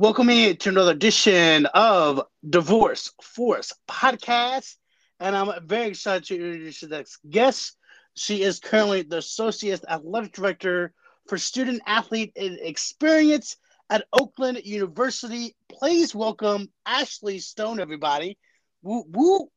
Welcome 0.00 0.30
in 0.30 0.56
to 0.56 0.70
another 0.70 0.92
edition 0.92 1.66
of 1.74 2.22
Divorce 2.48 3.12
Force 3.22 3.74
Podcast. 3.86 4.76
And 5.20 5.36
I'm 5.36 5.52
very 5.66 5.88
excited 5.88 6.24
to 6.24 6.36
introduce 6.36 6.80
the 6.80 6.88
next 6.88 7.18
guest. 7.28 7.76
She 8.14 8.42
is 8.42 8.60
currently 8.60 9.02
the 9.02 9.18
Associate 9.18 9.78
Athletic 9.86 10.32
Director 10.32 10.94
for 11.28 11.36
Student 11.36 11.82
Athlete 11.86 12.32
Experience 12.34 13.58
at 13.90 14.06
Oakland 14.14 14.62
University. 14.64 15.54
Please 15.70 16.14
welcome 16.14 16.70
Ashley 16.86 17.38
Stone, 17.38 17.78
everybody. 17.78 18.38
Woo 18.82 19.04
woo. 19.06 19.50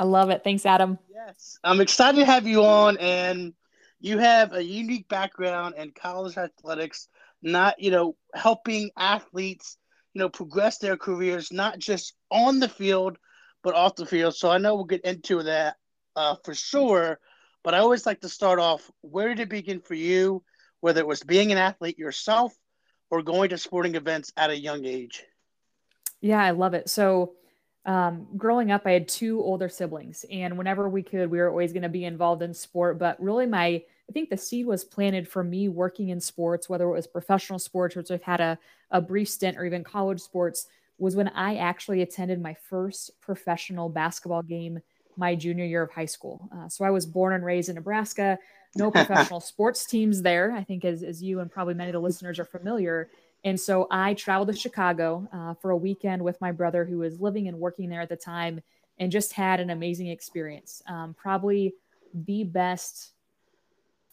I 0.00 0.04
love 0.04 0.30
it. 0.30 0.44
Thanks, 0.44 0.64
Adam. 0.64 0.98
Yes. 1.10 1.58
I'm 1.62 1.82
excited 1.82 2.20
to 2.20 2.24
have 2.24 2.46
you 2.46 2.64
on. 2.64 2.96
And 2.96 3.52
you 4.00 4.16
have 4.16 4.54
a 4.54 4.64
unique 4.64 5.08
background 5.08 5.74
in 5.76 5.90
college 5.90 6.38
athletics 6.38 7.08
not 7.42 7.78
you 7.78 7.90
know 7.90 8.16
helping 8.34 8.90
athletes 8.96 9.76
you 10.14 10.18
know 10.18 10.28
progress 10.28 10.78
their 10.78 10.96
careers 10.96 11.52
not 11.52 11.78
just 11.78 12.14
on 12.30 12.58
the 12.58 12.68
field 12.68 13.16
but 13.62 13.74
off 13.74 13.96
the 13.96 14.06
field. 14.06 14.34
So 14.34 14.50
i 14.50 14.58
know 14.58 14.74
we'll 14.74 14.84
get 14.84 15.02
into 15.02 15.42
that 15.42 15.76
uh, 16.16 16.36
for 16.44 16.54
sure. 16.54 17.18
But 17.64 17.74
i 17.74 17.78
always 17.78 18.06
like 18.06 18.20
to 18.20 18.28
start 18.28 18.58
off 18.58 18.90
where 19.02 19.28
did 19.28 19.40
it 19.40 19.50
begin 19.50 19.80
for 19.80 19.94
you? 19.94 20.42
Whether 20.80 21.00
it 21.00 21.06
was 21.06 21.22
being 21.22 21.52
an 21.52 21.58
athlete 21.58 21.98
yourself 21.98 22.54
or 23.10 23.22
going 23.22 23.50
to 23.50 23.58
sporting 23.58 23.94
events 23.94 24.32
at 24.36 24.50
a 24.50 24.58
young 24.58 24.84
age? 24.84 25.24
Yeah 26.20 26.42
i 26.42 26.50
love 26.50 26.74
it. 26.74 26.88
So 26.88 27.34
um, 27.84 28.26
growing 28.36 28.70
up 28.70 28.82
i 28.86 28.92
had 28.92 29.08
two 29.08 29.40
older 29.40 29.68
siblings 29.68 30.24
and 30.30 30.58
whenever 30.58 30.88
we 30.88 31.02
could 31.02 31.30
we 31.30 31.38
were 31.38 31.48
always 31.48 31.72
going 31.72 31.82
to 31.82 31.88
be 31.88 32.04
involved 32.04 32.42
in 32.42 32.54
sport. 32.54 32.98
But 32.98 33.20
really 33.22 33.46
my 33.46 33.82
I 34.08 34.12
think 34.12 34.30
the 34.30 34.36
seed 34.36 34.66
was 34.66 34.84
planted 34.84 35.28
for 35.28 35.44
me 35.44 35.68
working 35.68 36.08
in 36.08 36.20
sports, 36.20 36.68
whether 36.68 36.84
it 36.84 36.92
was 36.92 37.06
professional 37.06 37.58
sports, 37.58 37.94
which 37.94 38.10
I've 38.10 38.22
had 38.22 38.40
a, 38.40 38.58
a 38.90 39.00
brief 39.00 39.28
stint, 39.28 39.58
or 39.58 39.64
even 39.64 39.84
college 39.84 40.20
sports, 40.20 40.66
was 40.98 41.14
when 41.14 41.28
I 41.28 41.56
actually 41.56 42.02
attended 42.02 42.40
my 42.40 42.54
first 42.54 43.20
professional 43.20 43.88
basketball 43.88 44.42
game 44.42 44.80
my 45.18 45.34
junior 45.34 45.64
year 45.64 45.82
of 45.82 45.90
high 45.90 46.06
school. 46.06 46.48
Uh, 46.54 46.68
so 46.68 46.84
I 46.84 46.90
was 46.90 47.04
born 47.04 47.34
and 47.34 47.44
raised 47.44 47.68
in 47.68 47.74
Nebraska, 47.74 48.38
no 48.76 48.90
professional 48.92 49.40
sports 49.40 49.84
teams 49.84 50.22
there, 50.22 50.52
I 50.52 50.62
think, 50.62 50.84
as, 50.84 51.02
as 51.02 51.22
you 51.22 51.40
and 51.40 51.50
probably 51.50 51.74
many 51.74 51.90
of 51.90 51.94
the 51.94 52.00
listeners 52.00 52.38
are 52.38 52.44
familiar. 52.44 53.10
And 53.44 53.58
so 53.58 53.88
I 53.90 54.14
traveled 54.14 54.48
to 54.48 54.54
Chicago 54.54 55.28
uh, 55.32 55.54
for 55.54 55.70
a 55.70 55.76
weekend 55.76 56.22
with 56.22 56.40
my 56.40 56.52
brother 56.52 56.84
who 56.84 56.98
was 56.98 57.20
living 57.20 57.48
and 57.48 57.58
working 57.58 57.88
there 57.88 58.00
at 58.00 58.08
the 58.08 58.16
time 58.16 58.60
and 58.98 59.12
just 59.12 59.32
had 59.32 59.60
an 59.60 59.70
amazing 59.70 60.08
experience. 60.08 60.82
Um, 60.86 61.14
probably 61.14 61.74
the 62.14 62.44
best 62.44 63.12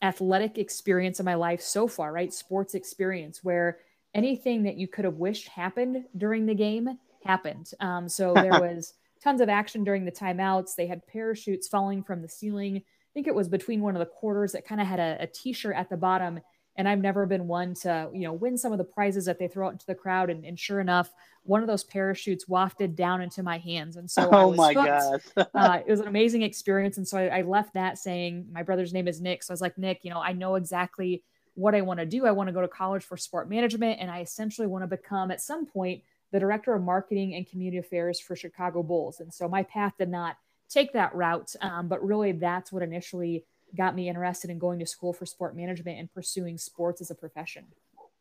athletic 0.01 0.57
experience 0.57 1.19
of 1.19 1.25
my 1.25 1.35
life 1.35 1.61
so 1.61 1.88
far, 1.88 2.11
right? 2.11 2.33
Sports 2.33 2.75
experience 2.75 3.43
where 3.43 3.79
anything 4.13 4.63
that 4.63 4.77
you 4.77 4.88
could 4.88 5.05
have 5.05 5.15
wished 5.15 5.47
happened 5.47 6.05
during 6.17 6.45
the 6.45 6.55
game 6.55 6.97
happened. 7.23 7.71
Um, 7.79 8.07
so 8.07 8.33
there 8.41 8.59
was 8.59 8.93
tons 9.23 9.41
of 9.41 9.49
action 9.49 9.83
during 9.83 10.05
the 10.05 10.11
timeouts. 10.11 10.75
They 10.75 10.88
had 10.88 11.05
parachutes 11.07 11.67
falling 11.67 12.03
from 12.03 12.21
the 12.21 12.29
ceiling. 12.29 12.77
I 12.77 13.11
think 13.13 13.27
it 13.27 13.35
was 13.35 13.47
between 13.47 13.81
one 13.81 13.95
of 13.95 13.99
the 13.99 14.05
quarters 14.05 14.51
that 14.51 14.67
kind 14.67 14.81
of 14.81 14.88
had 14.88 14.99
a 14.99 15.17
a 15.21 15.27
t-shirt 15.27 15.75
at 15.75 15.89
the 15.89 15.97
bottom 15.97 16.39
and 16.78 16.88
I've 16.88 17.00
never 17.00 17.26
been 17.26 17.48
one 17.48 17.73
to, 17.76 18.09
you 18.14 18.22
know, 18.22 18.34
win 18.34 18.58
some 18.58 18.72
of 18.72 18.78
the 18.78 18.84
prizes 18.84 19.26
that 19.26 19.40
they 19.40 19.48
throw 19.48 19.68
out 19.68 19.73
into 19.73 19.86
the 19.86 19.95
crowd. 19.95 20.30
And, 20.30 20.44
and 20.45 20.59
sure 20.59 20.80
enough, 20.80 21.12
one 21.44 21.62
of 21.62 21.68
those 21.68 21.84
parachutes 21.84 22.48
wafted 22.48 22.95
down 22.95 23.22
into 23.22 23.44
my 23.44 23.58
hands. 23.58 23.95
And 23.95 24.09
so, 24.09 24.30
oh 24.31 24.54
my 24.54 24.73
god, 24.73 25.22
uh, 25.38 25.80
it 25.88 25.90
was 25.90 26.02
an 26.02 26.08
amazing 26.08 26.42
experience. 26.42 26.98
And 26.98 27.08
so 27.08 27.18
I, 27.18 27.40
I 27.40 27.42
left 27.44 27.73
that 27.76 27.98
saying, 27.98 28.48
my 28.52 28.64
brother's 28.64 28.94
name 28.94 29.08
is 29.08 29.22
Nick. 29.22 29.44
So 29.44 29.52
I 29.52 29.56
was 29.56 29.62
like, 29.62 29.78
Nick, 29.78 30.00
you 30.03 30.09
know, 30.09 30.20
I 30.20 30.34
know 30.34 30.56
exactly 30.56 31.23
what 31.53 31.76
I 31.76 31.81
want 31.81 32.02
to 32.02 32.06
do. 32.06 32.26
I 32.26 32.31
want 32.31 32.50
to 32.50 32.53
go 32.53 32.62
to 32.62 32.68
college 32.68 33.03
for 33.03 33.16
sport 33.16 33.50
management, 33.50 34.00
and 34.02 34.12
I 34.12 34.20
essentially 34.20 34.68
want 34.68 34.84
to 34.84 34.88
become 34.88 35.31
at 35.31 35.42
some 35.42 35.66
point 35.66 36.03
the 36.31 36.40
director 36.40 36.76
of 36.76 36.84
marketing 36.84 37.34
and 37.36 37.48
community 37.48 37.78
affairs 37.78 38.20
for 38.20 38.36
Chicago 38.36 38.84
Bulls. 38.84 39.22
And 39.22 39.34
so 39.34 39.48
my 39.48 39.64
path 39.64 39.94
did 39.98 40.09
not 40.09 40.36
take 40.70 40.92
that 40.94 41.16
route, 41.16 41.56
um, 41.62 41.88
but 41.88 42.03
really 42.03 42.34
that's 42.34 42.73
what 42.73 42.84
initially 42.84 43.46
got 43.75 43.96
me 43.96 44.09
interested 44.09 44.50
in 44.50 44.59
going 44.59 44.80
to 44.80 44.86
school 44.86 45.13
for 45.13 45.25
sport 45.25 45.56
management 45.56 46.00
and 46.00 46.13
pursuing 46.13 46.58
sports 46.58 47.02
as 47.02 47.12
a 47.12 47.16
profession. 47.16 47.66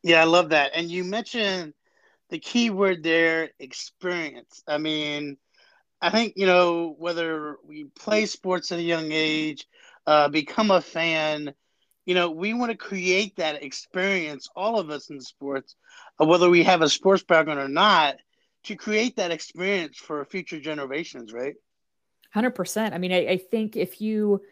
Yeah, 0.02 0.20
I 0.20 0.24
love 0.24 0.50
that. 0.50 0.72
And 0.74 0.90
you 0.90 1.04
mentioned 1.04 1.74
the 2.30 2.38
key 2.38 2.70
word 2.70 3.02
there 3.02 3.50
experience. 3.58 4.62
I 4.66 4.78
mean, 4.78 5.36
I 6.00 6.10
think, 6.10 6.34
you 6.36 6.46
know, 6.46 6.94
whether 6.98 7.56
we 7.66 7.84
play 7.98 8.26
sports 8.26 8.72
at 8.72 8.78
a 8.78 8.82
young 8.82 9.12
age, 9.12 9.66
uh, 10.06 10.28
become 10.28 10.70
a 10.70 10.80
fan, 10.80 11.54
you 12.04 12.14
know, 12.14 12.30
we 12.30 12.52
want 12.52 12.70
to 12.70 12.76
create 12.76 13.36
that 13.36 13.62
experience, 13.62 14.48
all 14.54 14.78
of 14.78 14.90
us 14.90 15.08
in 15.08 15.20
sports, 15.20 15.76
uh, 16.20 16.26
whether 16.26 16.50
we 16.50 16.62
have 16.64 16.82
a 16.82 16.88
sports 16.88 17.22
background 17.22 17.60
or 17.60 17.68
not, 17.68 18.16
to 18.64 18.76
create 18.76 19.16
that 19.16 19.30
experience 19.30 19.96
for 19.96 20.24
future 20.24 20.60
generations, 20.60 21.32
right? 21.32 21.54
100%. 22.34 22.92
I 22.92 22.98
mean, 22.98 23.12
I, 23.12 23.26
I 23.26 23.36
think 23.38 23.76
if 23.76 24.00
you, 24.00 24.42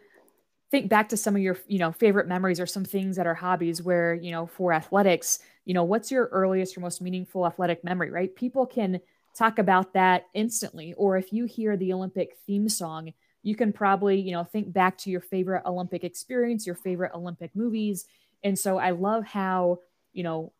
think 0.72 0.88
back 0.88 1.10
to 1.10 1.16
some 1.18 1.36
of 1.36 1.42
your 1.42 1.56
you 1.68 1.78
know 1.78 1.92
favorite 1.92 2.26
memories 2.26 2.58
or 2.58 2.66
some 2.66 2.84
things 2.84 3.14
that 3.16 3.26
are 3.26 3.34
hobbies 3.34 3.82
where 3.82 4.14
you 4.14 4.32
know 4.32 4.46
for 4.46 4.72
athletics 4.72 5.38
you 5.66 5.74
know 5.74 5.84
what's 5.84 6.10
your 6.10 6.26
earliest 6.32 6.76
or 6.76 6.80
most 6.80 7.00
meaningful 7.02 7.46
athletic 7.46 7.84
memory 7.84 8.10
right? 8.10 8.34
People 8.34 8.66
can 8.66 8.98
talk 9.36 9.58
about 9.58 9.92
that 9.92 10.24
instantly 10.34 10.94
or 10.94 11.16
if 11.18 11.32
you 11.32 11.44
hear 11.44 11.76
the 11.76 11.92
olympic 11.92 12.36
theme 12.46 12.68
song 12.68 13.12
you 13.42 13.54
can 13.54 13.72
probably 13.72 14.18
you 14.18 14.32
know 14.32 14.44
think 14.44 14.72
back 14.72 14.96
to 14.98 15.10
your 15.10 15.20
favorite 15.20 15.62
olympic 15.66 16.04
experience 16.04 16.66
your 16.66 16.74
favorite 16.74 17.12
olympic 17.14 17.54
movies. 17.54 18.06
And 18.42 18.58
so 18.58 18.78
i 18.78 18.90
love 18.90 19.24
how 19.26 19.78
you 20.14 20.22
know 20.24 20.52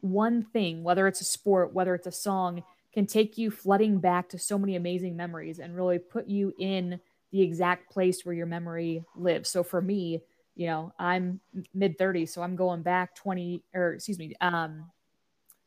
one 0.00 0.42
thing 0.42 0.82
whether 0.84 1.06
it's 1.06 1.20
a 1.20 1.24
sport 1.24 1.72
whether 1.72 1.94
it's 1.94 2.06
a 2.06 2.12
song 2.12 2.62
can 2.92 3.06
take 3.06 3.38
you 3.38 3.50
flooding 3.50 3.98
back 3.98 4.28
to 4.28 4.38
so 4.38 4.58
many 4.58 4.76
amazing 4.76 5.16
memories 5.16 5.58
and 5.58 5.76
really 5.76 5.98
put 5.98 6.28
you 6.28 6.52
in 6.58 7.00
the 7.32 7.42
exact 7.42 7.90
place 7.90 8.24
where 8.24 8.34
your 8.34 8.46
memory 8.46 9.04
lives. 9.16 9.48
So 9.50 9.62
for 9.62 9.80
me, 9.80 10.22
you 10.54 10.66
know, 10.66 10.92
I'm 10.98 11.40
mid 11.74 11.98
30s, 11.98 12.28
so 12.28 12.42
I'm 12.42 12.56
going 12.56 12.82
back 12.82 13.14
20 13.14 13.62
or 13.74 13.94
excuse 13.94 14.18
me, 14.18 14.34
um, 14.40 14.90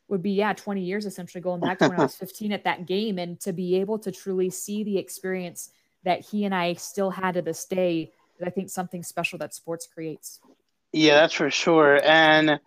would 0.08 0.22
be 0.22 0.30
yeah, 0.30 0.52
20 0.52 0.82
years 0.82 1.04
essentially 1.04 1.42
going 1.42 1.60
back 1.60 1.78
to 1.80 1.88
when 1.88 1.98
I 1.98 2.04
was 2.04 2.14
15 2.16 2.52
at 2.52 2.64
that 2.64 2.86
game, 2.86 3.18
and 3.18 3.38
to 3.40 3.52
be 3.52 3.76
able 3.76 3.98
to 3.98 4.12
truly 4.12 4.50
see 4.50 4.84
the 4.84 4.96
experience 4.96 5.70
that 6.04 6.20
he 6.20 6.44
and 6.44 6.54
I 6.54 6.74
still 6.74 7.10
had 7.10 7.34
to 7.34 7.42
this 7.42 7.64
day, 7.64 8.12
I 8.44 8.50
think 8.50 8.70
something 8.70 9.02
special 9.02 9.38
that 9.40 9.52
sports 9.52 9.88
creates. 9.92 10.38
Yeah, 10.92 11.16
that's 11.16 11.34
for 11.34 11.50
sure. 11.50 12.00
And 12.04 12.60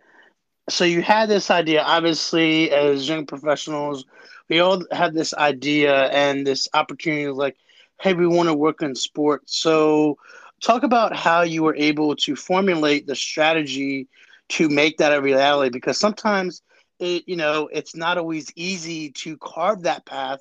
so 0.68 0.84
you 0.84 1.02
had 1.02 1.30
this 1.30 1.50
idea, 1.50 1.82
obviously, 1.82 2.70
as 2.72 3.08
young 3.08 3.26
professionals, 3.26 4.06
we 4.50 4.60
all 4.60 4.84
had 4.92 5.14
this 5.14 5.34
idea 5.34 6.08
and 6.08 6.46
this 6.46 6.68
opportunity, 6.74 7.28
like 7.30 7.56
hey, 8.02 8.14
we 8.14 8.28
want 8.28 8.50
to 8.50 8.54
work 8.54 8.82
in 8.82 8.96
sports. 8.96 9.58
So, 9.58 10.18
talk 10.62 10.84
about 10.84 11.16
how 11.16 11.42
you 11.42 11.64
were 11.64 11.76
able 11.76 12.16
to 12.16 12.36
formulate 12.36 13.08
the 13.08 13.16
strategy 13.16 14.08
to 14.50 14.68
make 14.68 14.98
that 14.98 15.14
a 15.14 15.22
reality 15.22 15.70
because 15.70 16.00
sometimes 16.00 16.62
it, 17.00 17.24
you 17.28 17.36
know, 17.36 17.70
it's 17.72 17.96
not 17.96 18.18
always 18.18 18.52
easy 18.56 19.12
to 19.12 19.38
carve 19.38 19.84
that 19.84 20.06
path, 20.06 20.40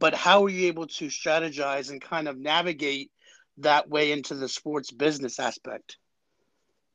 but 0.00 0.14
how 0.14 0.40
were 0.40 0.48
you 0.48 0.66
able 0.66 0.86
to 0.86 1.06
strategize 1.06 1.90
and 1.90 2.00
kind 2.00 2.26
of 2.26 2.38
navigate 2.38 3.10
that 3.58 3.88
way 3.88 4.10
into 4.10 4.34
the 4.34 4.48
sports 4.48 4.90
business 4.90 5.38
aspect? 5.38 5.98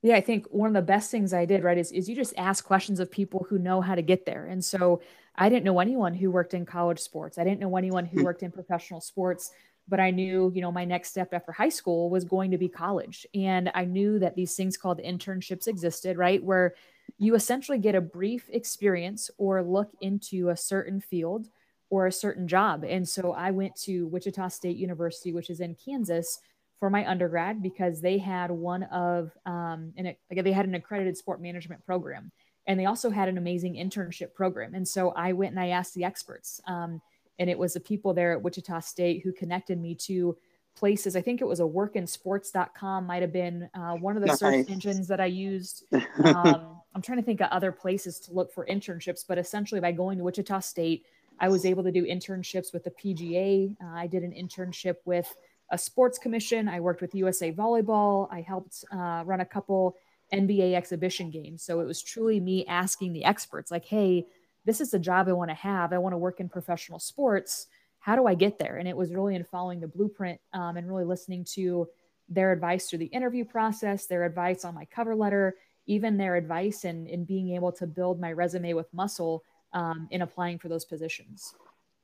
Yeah, 0.02 0.16
I 0.16 0.22
think 0.22 0.46
one 0.50 0.68
of 0.68 0.74
the 0.74 0.82
best 0.82 1.10
things 1.10 1.34
I 1.34 1.46
did, 1.46 1.64
right, 1.64 1.78
is, 1.78 1.92
is 1.92 2.08
you 2.08 2.16
just 2.16 2.34
ask 2.38 2.64
questions 2.66 3.00
of 3.00 3.10
people 3.10 3.46
who 3.50 3.58
know 3.58 3.82
how 3.82 3.96
to 3.96 4.02
get 4.02 4.26
there. 4.26 4.46
And 4.46 4.64
so 4.64 5.02
I 5.36 5.50
didn't 5.50 5.64
know 5.64 5.80
anyone 5.80 6.14
who 6.14 6.30
worked 6.30 6.54
in 6.54 6.66
college 6.66 7.00
sports. 7.00 7.38
I 7.38 7.44
didn't 7.44 7.60
know 7.60 7.76
anyone 7.78 8.06
who 8.06 8.20
hmm. 8.20 8.26
worked 8.26 8.44
in 8.44 8.52
professional 8.52 9.02
sports 9.02 9.52
but 9.88 10.00
I 10.00 10.12
knew, 10.12 10.52
you 10.54 10.62
know, 10.62 10.72
my 10.72 10.86
next 10.86 11.10
step 11.10 11.34
after 11.34 11.52
high 11.52 11.70
school 11.70 12.10
was 12.10 12.26
going 12.26 12.52
to 12.52 12.58
be 12.58 12.68
college. 12.68 13.26
And 13.34 13.72
I 13.74 13.86
knew 13.86 14.20
that 14.20 14.36
these 14.36 14.56
things 14.56 14.78
called 14.78 15.00
internships 15.00 15.68
existed, 15.68 16.18
right? 16.18 16.44
Where 16.44 16.76
you 17.18 17.36
essentially 17.36 17.78
get 17.78 17.96
a 17.96 18.02
brief 18.02 18.50
experience 18.52 19.32
or 19.38 19.64
look 19.64 19.92
into 20.02 20.50
a 20.50 20.58
certain 20.58 21.00
field 21.00 21.50
or 21.90 22.06
a 22.06 22.12
certain 22.12 22.48
job. 22.48 22.84
And 22.84 23.08
so 23.08 23.32
I 23.32 23.52
went 23.52 23.76
to 23.84 24.08
Wichita 24.08 24.50
State 24.50 24.78
University, 24.78 25.32
which 25.32 25.50
is 25.50 25.62
in 25.62 25.76
Kansas, 25.76 26.40
for 26.80 26.90
my 26.90 27.10
undergrad 27.10 27.64
because 27.64 28.02
they 28.02 28.18
had 28.20 28.52
one 28.52 28.84
of, 28.84 29.32
um, 29.46 29.94
and 29.98 30.16
like 30.30 30.44
they 30.44 30.52
had 30.52 30.66
an 30.68 30.76
accredited 30.76 31.18
sport 31.18 31.42
management 31.42 31.84
program. 31.86 32.32
And 32.68 32.80
they 32.80 32.86
also 32.86 33.10
had 33.10 33.30
an 33.30 33.38
amazing 33.38 33.76
internship 33.76 34.34
program. 34.34 34.76
And 34.76 34.88
so 34.88 35.12
I 35.12 35.32
went 35.32 35.52
and 35.52 35.60
I 35.60 35.70
asked 35.70 35.96
the 35.96 36.04
experts. 36.04 36.62
Um, 36.68 37.02
and 37.40 37.50
it 37.50 37.58
was 37.58 37.74
the 37.74 37.80
people 37.80 38.14
there 38.14 38.32
at 38.34 38.42
Wichita 38.42 38.80
State 38.82 39.22
who 39.24 39.32
connected 39.32 39.80
me 39.80 39.96
to 39.96 40.38
places. 40.76 41.16
I 41.16 41.22
think 41.22 41.42
it 41.42 41.48
was 41.48 41.60
a 41.60 41.64
workinsports.com 41.64 43.06
might 43.06 43.22
have 43.22 43.34
been 43.34 43.70
uh, 43.74 43.94
one 43.94 44.16
of 44.16 44.22
the 44.22 44.28
nice. 44.28 44.40
search 44.40 44.70
engines 44.70 45.08
that 45.08 45.20
I 45.20 45.26
used. 45.26 45.84
Um, 46.24 46.82
I'm 46.96 47.02
trying 47.04 47.20
to 47.20 47.24
think 47.24 47.42
of 47.42 47.52
other 47.52 47.72
places 47.72 48.20
to 48.22 48.34
look 48.34 48.52
for 48.52 48.66
internships, 48.66 49.24
but 49.28 49.38
essentially 49.38 49.80
by 49.80 49.92
going 49.92 50.18
to 50.18 50.24
Wichita 50.24 50.62
State, 50.62 51.06
I 51.40 51.48
was 51.48 51.64
able 51.64 51.84
to 51.84 51.92
do 51.92 52.04
internships 52.04 52.74
with 52.74 52.84
the 52.84 52.90
PGA. 52.90 53.76
Uh, 53.80 53.96
I 53.96 54.08
did 54.08 54.24
an 54.24 54.32
internship 54.32 54.96
with 55.06 55.36
a 55.70 55.78
sports 55.78 56.18
commission. 56.18 56.68
I 56.68 56.80
worked 56.80 57.02
with 57.02 57.14
USA 57.14 57.52
Volleyball. 57.52 58.28
I 58.32 58.42
helped 58.42 58.84
uh, 58.92 59.22
run 59.26 59.42
a 59.42 59.46
couple 59.46 59.96
NBA 60.34 60.74
exhibition 60.74 61.30
games. 61.30 61.62
So 61.62 61.82
it 61.82 61.86
was 61.86 62.02
truly 62.02 62.40
me 62.40 62.66
asking 62.66 63.14
the 63.14 63.24
experts, 63.26 63.70
like, 63.70 63.86
hey, 63.86 64.26
this 64.68 64.82
is 64.82 64.92
the 64.92 65.00
job 65.00 65.30
I 65.30 65.32
want 65.32 65.50
to 65.50 65.56
have. 65.56 65.94
I 65.94 65.98
want 65.98 66.14
to 66.14 66.18
work 66.18 66.42
in 66.42 66.50
professional 66.50 67.00
sports. 67.00 67.68
How 68.00 68.18
do 68.18 68.28
I 68.28 68.36
get 68.36 68.60
there? 68.60 68.76
And 68.78 68.88
it 68.88 68.96
was 68.96 69.14
really 69.14 69.34
in 69.34 69.46
following 69.46 69.80
the 69.80 69.88
blueprint 69.88 70.40
um, 70.52 70.76
and 70.76 70.88
really 70.88 71.06
listening 71.06 71.46
to 71.56 71.88
their 72.28 72.52
advice 72.52 72.90
through 72.90 73.00
the 73.00 73.06
interview 73.06 73.46
process, 73.46 74.06
their 74.06 74.26
advice 74.26 74.66
on 74.66 74.76
my 74.76 74.84
cover 74.86 75.16
letter, 75.16 75.56
even 75.86 76.18
their 76.18 76.36
advice 76.36 76.84
in, 76.84 77.08
in 77.08 77.24
being 77.24 77.56
able 77.56 77.72
to 77.72 77.88
build 77.88 78.20
my 78.20 78.34
resume 78.34 78.74
with 78.74 78.94
muscle 78.94 79.42
um, 79.72 80.10
in 80.12 80.22
applying 80.22 80.60
for 80.60 80.68
those 80.68 80.84
positions. 80.84 81.56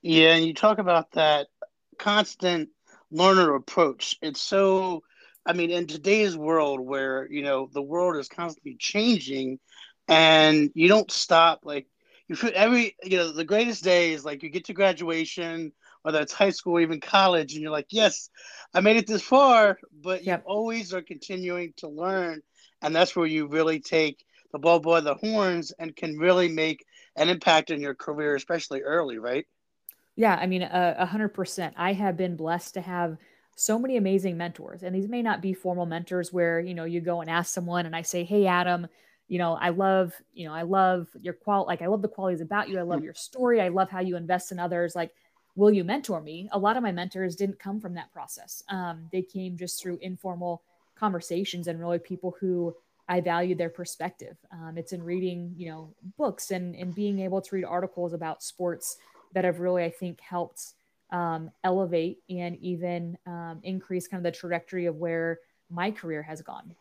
Yeah, 0.02 0.34
and 0.34 0.46
you 0.46 0.54
talk 0.54 0.78
about 0.80 1.12
that 1.12 1.48
constant 2.00 2.70
learner 3.12 3.56
approach. 3.56 4.18
It's 4.22 4.42
so, 4.42 5.04
I 5.46 5.52
mean, 5.52 5.70
in 5.70 5.86
today's 5.86 6.38
world 6.38 6.80
where, 6.80 7.30
you 7.30 7.44
know, 7.44 7.70
the 7.74 7.82
world 7.82 8.16
is 8.16 8.30
constantly 8.30 8.78
changing 8.80 9.60
and 10.08 10.72
you 10.74 10.88
don't 10.88 11.12
stop, 11.12 11.62
like, 11.64 11.88
you 12.28 12.36
feel 12.36 12.52
every, 12.56 12.96
you 13.04 13.18
know, 13.18 13.32
the 13.32 13.44
greatest 13.44 13.84
day 13.84 14.14
is 14.14 14.24
like 14.24 14.44
you 14.44 14.50
get 14.50 14.66
to 14.66 14.74
graduation, 14.74 15.72
whether 16.04 16.22
it's 16.22 16.34
high 16.34 16.50
school 16.50 16.78
or 16.78 16.82
even 16.82 17.00
college, 17.00 17.54
and 17.54 17.62
you're 17.62 17.72
like, 17.72 17.88
yes, 17.90 18.30
I 18.74 18.82
made 18.82 18.98
it 18.98 19.08
this 19.08 19.22
far, 19.22 19.78
but 20.02 20.24
yep. 20.24 20.44
you 20.46 20.52
always 20.52 20.94
are 20.94 21.02
continuing 21.02 21.74
to 21.78 21.88
learn. 21.88 22.42
And 22.82 22.96
that's 22.96 23.16
where 23.16 23.26
you 23.26 23.48
really 23.48 23.80
take 23.80 24.24
the 24.52 24.60
ball 24.60 24.80
by 24.80 25.02
the 25.02 25.16
horns 25.16 25.72
and 25.80 25.96
can 25.96 26.18
really 26.18 26.48
make 26.48 26.86
an 27.16 27.30
impact 27.30 27.72
in 27.72 27.82
your 27.82 27.96
career, 27.96 28.36
especially 28.36 28.82
early, 28.82 29.18
right? 29.18 29.46
Yeah, 30.16 30.36
I 30.36 30.46
mean, 30.46 30.64
uh, 30.64 30.96
a 30.98 31.06
hundred 31.06 31.30
percent. 31.30 31.74
I 31.78 31.94
have 31.94 32.18
been 32.18 32.36
blessed 32.36 32.76
to 32.76 32.82
have 32.82 33.18
so 33.56 33.80
many 33.80 33.98
amazing 33.98 34.38
mentors, 34.38 34.84
and 34.84 34.96
these 34.96 35.08
may 35.08 35.22
not 35.22 35.42
be 35.42 35.54
formal 35.54 35.86
mentors 35.86 36.32
where 36.32 36.60
you 36.60 36.74
know 36.74 36.86
you 36.86 37.02
go 37.02 37.22
and 37.22 37.30
ask 37.30 37.54
someone, 37.54 37.86
and 37.86 37.96
I 37.96 38.04
say, 38.04 38.24
"Hey, 38.24 38.46
Adam, 38.46 38.88
you 39.34 39.40
know, 39.40 39.54
I 39.56 39.70
love, 39.70 40.14
you 40.32 40.46
know, 40.46 40.54
I 40.54 40.62
love 40.62 41.08
your 41.20 41.34
qual, 41.34 41.66
like 41.66 41.82
I 41.82 41.88
love 41.88 42.04
the 42.04 42.08
qualities 42.08 42.40
about 42.40 42.70
you. 42.70 42.78
I 42.78 42.84
love 42.84 43.04
your 43.04 43.16
story. 43.16 43.60
I 43.60 43.70
love 43.70 43.90
how 43.90 44.00
you 44.00 44.16
invest 44.16 44.52
in 44.52 44.60
others. 44.60 44.96
Like, 44.96 45.10
will 45.56 45.72
you 45.72 45.84
mentor 45.84 46.22
me?" 46.22 46.48
A 46.52 46.60
lot 46.60 46.78
of 46.78 46.84
my 46.84 46.92
mentors 46.92 47.36
didn't 47.36 47.58
come 47.58 47.80
from 47.80 47.96
that 47.96 48.14
process. 48.14 48.62
Um, 48.70 49.10
they 49.12 49.24
came 49.24 49.58
just 49.58 49.82
through 49.82 49.98
informal 50.04 50.62
conversations 50.94 51.68
and 51.68 51.80
really 51.80 51.98
people 51.98 52.36
who 52.40 52.76
I 53.10 53.22
valued 53.22 53.58
their 53.58 53.72
perspective. 53.72 54.38
Um, 54.52 54.78
it's 54.78 54.94
in 54.94 55.02
reading, 55.02 55.56
you 55.58 55.72
know, 55.72 55.96
books 56.16 56.52
and 56.52 56.76
and 56.76 56.94
being 56.94 57.18
able 57.18 57.42
to 57.42 57.56
read 57.56 57.66
articles 57.66 58.14
about 58.14 58.44
sports 58.44 58.98
that 59.34 59.46
have 59.46 59.60
really, 59.60 59.84
I 59.84 59.90
think, 59.90 60.22
helped 60.22 60.74
um, 61.10 61.50
elevate 61.64 62.20
and 62.30 62.56
even 62.58 63.18
um, 63.26 63.62
increase 63.64 64.08
kind 64.08 64.24
of 64.24 64.32
the 64.32 64.38
trajectory 64.38 64.86
of 64.86 64.98
where 64.98 65.40
my 65.72 65.90
career 65.90 66.22
has 66.22 66.44
gone. 66.44 66.76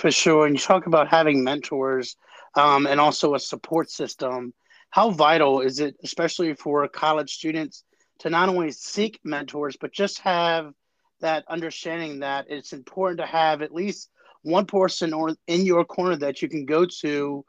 For 0.00 0.10
sure. 0.10 0.46
And 0.46 0.54
you 0.56 0.60
talk 0.60 0.86
about 0.86 1.08
having 1.08 1.44
mentors 1.44 2.16
um, 2.54 2.86
and 2.86 2.98
also 2.98 3.34
a 3.34 3.38
support 3.38 3.90
system. 3.90 4.54
How 4.88 5.10
vital 5.10 5.60
is 5.60 5.78
it, 5.78 5.94
especially 6.02 6.54
for 6.54 6.88
college 6.88 7.34
students, 7.34 7.84
to 8.20 8.30
not 8.30 8.48
only 8.48 8.72
seek 8.72 9.20
mentors, 9.24 9.76
but 9.78 9.92
just 9.92 10.20
have 10.20 10.72
that 11.20 11.44
understanding 11.48 12.20
that 12.20 12.46
it's 12.48 12.72
important 12.72 13.20
to 13.20 13.26
have 13.26 13.60
at 13.60 13.74
least 13.74 14.08
one 14.40 14.64
person 14.64 15.12
or 15.12 15.36
in 15.46 15.66
your 15.66 15.84
corner 15.84 16.16
that 16.16 16.40
you 16.40 16.48
can 16.48 16.64
go 16.64 16.86
to 17.02 17.44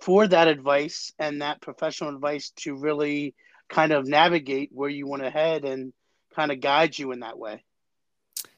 for 0.00 0.26
that 0.26 0.48
advice 0.48 1.12
and 1.20 1.40
that 1.40 1.60
professional 1.60 2.12
advice 2.12 2.50
to 2.56 2.74
really 2.74 3.32
kind 3.68 3.92
of 3.92 4.08
navigate 4.08 4.70
where 4.72 4.90
you 4.90 5.06
want 5.06 5.22
to 5.22 5.30
head 5.30 5.64
and 5.64 5.92
kind 6.34 6.50
of 6.50 6.58
guide 6.58 6.98
you 6.98 7.12
in 7.12 7.20
that 7.20 7.38
way? 7.38 7.62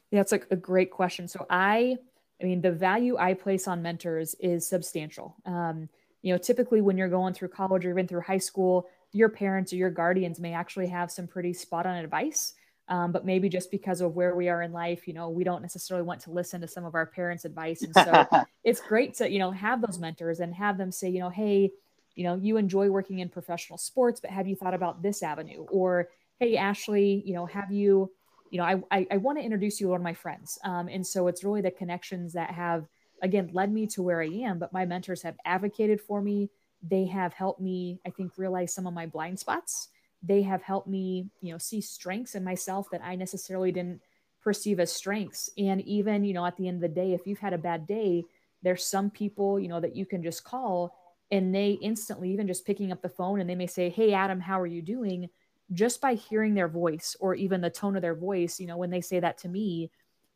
Yeah, 0.09 0.21
it's 0.21 0.31
like 0.31 0.47
a 0.49 0.55
great 0.55 0.89
question. 0.89 1.27
So 1.27 1.45
I, 1.47 1.97
I 2.41 2.45
mean, 2.45 2.61
the 2.61 2.71
value 2.71 3.17
I 3.17 3.33
place 3.33 3.67
on 3.67 3.81
mentors 3.81 4.35
is 4.39 4.67
substantial. 4.67 5.35
Um, 5.45 5.89
you 6.21 6.33
know, 6.33 6.37
typically 6.37 6.81
when 6.81 6.97
you're 6.97 7.07
going 7.07 7.33
through 7.33 7.49
college 7.49 7.85
or 7.85 7.91
even 7.91 8.07
through 8.07 8.21
high 8.21 8.39
school, 8.39 8.87
your 9.11 9.29
parents 9.29 9.71
or 9.71 9.77
your 9.77 9.91
guardians 9.91 10.39
may 10.39 10.53
actually 10.53 10.87
have 10.87 11.11
some 11.11 11.27
pretty 11.27 11.53
spot 11.53 11.85
on 11.85 11.95
advice. 11.95 12.53
Um, 12.87 13.11
but 13.11 13.25
maybe 13.25 13.49
just 13.49 13.71
because 13.71 14.01
of 14.01 14.15
where 14.15 14.35
we 14.35 14.47
are 14.47 14.61
in 14.61 14.71
life, 14.71 15.07
you 15.07 15.13
know, 15.13 15.29
we 15.29 15.43
don't 15.43 15.61
necessarily 15.61 16.05
want 16.05 16.21
to 16.21 16.31
listen 16.31 16.61
to 16.61 16.67
some 16.67 16.85
of 16.85 16.93
our 16.93 17.05
parents' 17.05 17.45
advice. 17.45 17.81
And 17.81 17.95
so 17.95 18.43
it's 18.63 18.79
great 18.79 19.15
to, 19.15 19.29
you 19.29 19.39
know, 19.39 19.51
have 19.51 19.81
those 19.81 19.97
mentors 19.97 20.39
and 20.39 20.53
have 20.53 20.77
them 20.77 20.91
say, 20.91 21.09
you 21.09 21.19
know, 21.19 21.29
hey, 21.29 21.71
you 22.15 22.23
know, 22.23 22.35
you 22.35 22.57
enjoy 22.57 22.89
working 22.89 23.19
in 23.19 23.29
professional 23.29 23.77
sports, 23.77 24.19
but 24.19 24.29
have 24.29 24.47
you 24.47 24.55
thought 24.55 24.73
about 24.73 25.01
this 25.01 25.23
avenue? 25.23 25.65
Or, 25.71 26.09
hey, 26.39 26.57
Ashley, 26.57 27.23
you 27.25 27.33
know, 27.33 27.45
have 27.47 27.71
you, 27.71 28.11
you 28.49 28.59
know, 28.59 28.63
I, 28.65 28.81
I, 28.91 29.07
I 29.11 29.17
want 29.17 29.37
to 29.37 29.43
introduce 29.43 29.79
you 29.79 29.87
to 29.87 29.91
one 29.91 30.01
of 30.01 30.03
my 30.03 30.13
friends. 30.13 30.57
Um, 30.63 30.87
and 30.87 31.05
so 31.05 31.27
it's 31.27 31.43
really 31.43 31.61
the 31.61 31.71
connections 31.71 32.33
that 32.33 32.51
have, 32.51 32.87
again, 33.21 33.49
led 33.53 33.71
me 33.71 33.87
to 33.87 34.03
where 34.03 34.21
I 34.21 34.27
am, 34.27 34.59
but 34.59 34.73
my 34.73 34.85
mentors 34.85 35.21
have 35.23 35.35
advocated 35.45 36.01
for 36.01 36.21
me. 36.21 36.49
They 36.81 37.05
have 37.05 37.33
helped 37.33 37.61
me, 37.61 37.99
I 38.05 38.09
think, 38.09 38.37
realize 38.37 38.73
some 38.73 38.87
of 38.87 38.93
my 38.93 39.05
blind 39.05 39.39
spots. 39.39 39.89
They 40.21 40.41
have 40.43 40.61
helped 40.61 40.87
me, 40.87 41.29
you 41.41 41.51
know, 41.51 41.57
see 41.57 41.81
strengths 41.81 42.35
in 42.35 42.43
myself 42.43 42.87
that 42.91 43.01
I 43.03 43.15
necessarily 43.15 43.71
didn't 43.71 44.01
perceive 44.41 44.79
as 44.79 44.91
strengths. 44.91 45.49
And 45.57 45.81
even, 45.81 46.23
you 46.23 46.33
know, 46.33 46.45
at 46.45 46.57
the 46.57 46.67
end 46.67 46.77
of 46.77 46.81
the 46.81 46.95
day, 46.95 47.13
if 47.13 47.25
you've 47.25 47.39
had 47.39 47.53
a 47.53 47.57
bad 47.57 47.87
day, 47.87 48.23
there's 48.61 48.85
some 48.85 49.09
people, 49.09 49.59
you 49.59 49.67
know, 49.67 49.79
that 49.79 49.95
you 49.95 50.05
can 50.05 50.23
just 50.23 50.43
call 50.43 50.95
and 51.31 51.53
they 51.53 51.71
instantly 51.81 52.31
even 52.31 52.47
just 52.47 52.65
picking 52.65 52.91
up 52.91 53.01
the 53.01 53.09
phone 53.09 53.39
and 53.39 53.49
they 53.49 53.55
may 53.55 53.67
say 53.67 53.89
hey 53.89 54.13
adam 54.13 54.39
how 54.39 54.59
are 54.59 54.67
you 54.67 54.81
doing 54.81 55.29
just 55.73 56.01
by 56.01 56.13
hearing 56.13 56.53
their 56.53 56.67
voice 56.67 57.15
or 57.19 57.35
even 57.35 57.61
the 57.61 57.69
tone 57.69 57.95
of 57.95 58.01
their 58.01 58.15
voice 58.15 58.59
you 58.59 58.67
know 58.67 58.77
when 58.77 58.89
they 58.89 59.01
say 59.01 59.19
that 59.19 59.37
to 59.37 59.47
me 59.47 59.89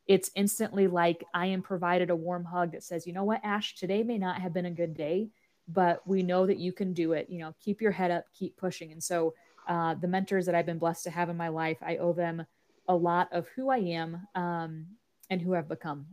it's 0.08 0.32
instantly 0.36 0.88
like 0.88 1.24
i 1.34 1.46
am 1.46 1.62
provided 1.62 2.10
a 2.10 2.16
warm 2.16 2.44
hug 2.44 2.72
that 2.72 2.84
says 2.84 3.06
you 3.06 3.14
know 3.14 3.24
what 3.24 3.42
ash? 3.44 3.76
Today 3.76 4.04
may 4.04 4.18
not 4.18 4.42
have 4.42 4.54
been 4.54 4.66
a 4.66 4.72
good 4.72 4.96
day 4.96 5.30
but 5.72 6.06
we 6.08 6.24
know 6.24 6.48
that 6.48 6.58
you 6.58 6.74
can 6.74 6.94
do 6.94 7.14
it. 7.14 7.28
You 7.30 7.40
know 7.40 7.56
keep 7.64 7.82
your 7.82 7.92
head 7.92 8.12
up 8.12 8.26
keep 8.34 8.58
pushing. 8.58 8.92
And 8.92 9.04
so 9.04 9.36
uh, 9.68 9.94
the 9.94 10.08
mentors 10.08 10.46
that 10.48 10.56
i've 10.56 10.66
been 10.66 10.80
blessed 10.80 11.04
to 11.04 11.12
have 11.12 11.30
in 11.30 11.38
my 11.38 11.50
life 11.50 11.78
i 11.84 11.98
owe 11.98 12.14
them 12.14 12.44
a 12.88 12.96
lot 12.96 13.30
of 13.32 13.48
who 13.56 13.70
i 13.70 13.78
am 13.78 14.26
um, 14.34 14.88
and 15.30 15.42
who 15.42 15.54
i've 15.54 15.70
become. 15.70 16.08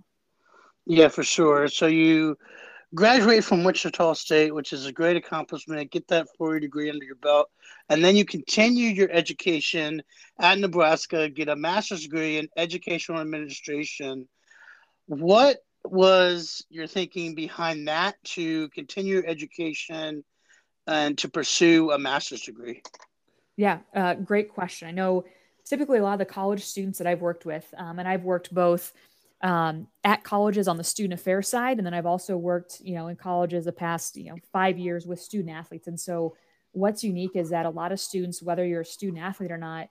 Yeah 0.84 1.08
for 1.08 1.24
sure. 1.24 1.66
So 1.68 1.86
you 1.86 2.38
graduate 2.96 3.44
from 3.44 3.62
Wichita 3.62 4.14
State, 4.14 4.54
which 4.54 4.72
is 4.72 4.87
a 4.87 4.93
great 4.93 5.16
accomplishment. 5.16 5.90
Get 5.90 6.08
that 6.08 6.26
four 6.37 6.52
year 6.52 6.60
degree 6.60 6.90
under 6.90 7.04
your 7.04 7.16
belt. 7.16 7.48
And 7.88 8.02
then 8.02 8.16
you 8.16 8.25
continue 8.25 8.88
your 8.88 9.10
education 9.12 10.02
at 10.40 10.58
Nebraska, 10.58 11.28
get 11.28 11.48
a 11.48 11.54
master's 11.54 12.02
degree 12.02 12.38
in 12.38 12.48
educational 12.56 13.20
administration. 13.20 14.26
What 15.06 15.58
was 15.84 16.64
your 16.69 16.87
thinking 16.87 17.34
behind 17.34 17.87
that 17.87 18.16
to 18.25 18.69
continue 18.70 19.16
your 19.16 19.26
education 19.26 20.25
and 20.87 21.19
to 21.19 21.28
pursue 21.28 21.92
a 21.92 21.99
master's 21.99 22.40
degree? 22.40 22.82
Yeah, 23.56 23.78
uh, 23.94 24.14
great 24.14 24.49
question. 24.49 24.88
I 24.88 24.92
know 24.92 25.25
typically 25.64 25.99
a 25.99 26.02
lot 26.02 26.14
of 26.14 26.18
the 26.18 26.25
college 26.25 26.64
students 26.64 26.99
that 26.99 27.06
I've 27.06 27.21
worked 27.21 27.44
with, 27.44 27.73
um, 27.76 27.99
and 27.99 28.09
I've 28.09 28.25
worked 28.25 28.54
both 28.54 28.92
um, 29.43 29.87
at 30.02 30.25
colleges 30.25 30.69
on 30.69 30.76
the 30.76 30.85
student 30.85 31.19
affairs 31.19 31.49
side. 31.49 31.78
And 31.78 31.87
then 31.87 31.95
I've 31.95 32.07
also 32.07 32.37
worked, 32.37 32.81
you 32.81 32.95
know, 32.95 33.09
in 33.09 33.16
colleges 33.16 33.64
the 33.66 33.73
past, 33.73 34.16
you 34.16 34.31
know, 34.31 34.37
five 34.52 34.78
years 34.78 35.07
with 35.07 35.21
student 35.21 35.55
athletes. 35.55 35.87
And 35.88 35.99
so 35.99 36.37
what's 36.73 37.05
unique 37.05 37.37
is 37.37 37.50
that 37.50 37.66
a 37.66 37.71
lot 37.71 37.93
of 37.93 38.00
students, 38.00 38.43
whether 38.43 38.64
you're 38.64 38.81
a 38.81 38.85
student 38.85 39.23
athlete 39.23 39.52
or 39.52 39.59
not, 39.59 39.88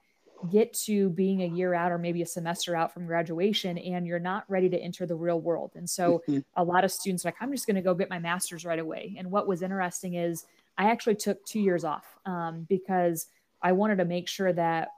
get 0.50 0.72
to 0.74 1.08
being 1.10 1.42
a 1.42 1.46
year 1.46 1.72
out 1.74 1.90
or 1.90 1.98
maybe 1.98 2.22
a 2.22 2.26
semester 2.26 2.76
out 2.76 2.92
from 2.92 3.06
graduation 3.06 3.78
and 3.78 4.06
you're 4.06 4.18
not 4.18 4.44
ready 4.48 4.68
to 4.68 4.78
enter 4.78 5.06
the 5.06 5.14
real 5.14 5.40
world. 5.40 5.72
And 5.76 5.88
so 5.88 6.22
mm-hmm. 6.28 6.40
a 6.56 6.62
lot 6.62 6.84
of 6.84 6.92
students 6.92 7.24
like, 7.24 7.36
I'm 7.40 7.50
just 7.52 7.66
going 7.66 7.76
to 7.76 7.82
go 7.82 7.94
get 7.94 8.10
my 8.10 8.18
master's 8.18 8.64
right 8.64 8.78
away. 8.78 9.14
And 9.18 9.30
what 9.30 9.48
was 9.48 9.62
interesting 9.62 10.14
is 10.14 10.44
I 10.76 10.90
actually 10.90 11.14
took 11.14 11.44
two 11.46 11.60
years 11.60 11.84
off 11.84 12.04
um, 12.26 12.66
because 12.68 13.26
I 13.62 13.72
wanted 13.72 13.96
to 13.98 14.04
make 14.04 14.28
sure 14.28 14.52
that 14.52 14.88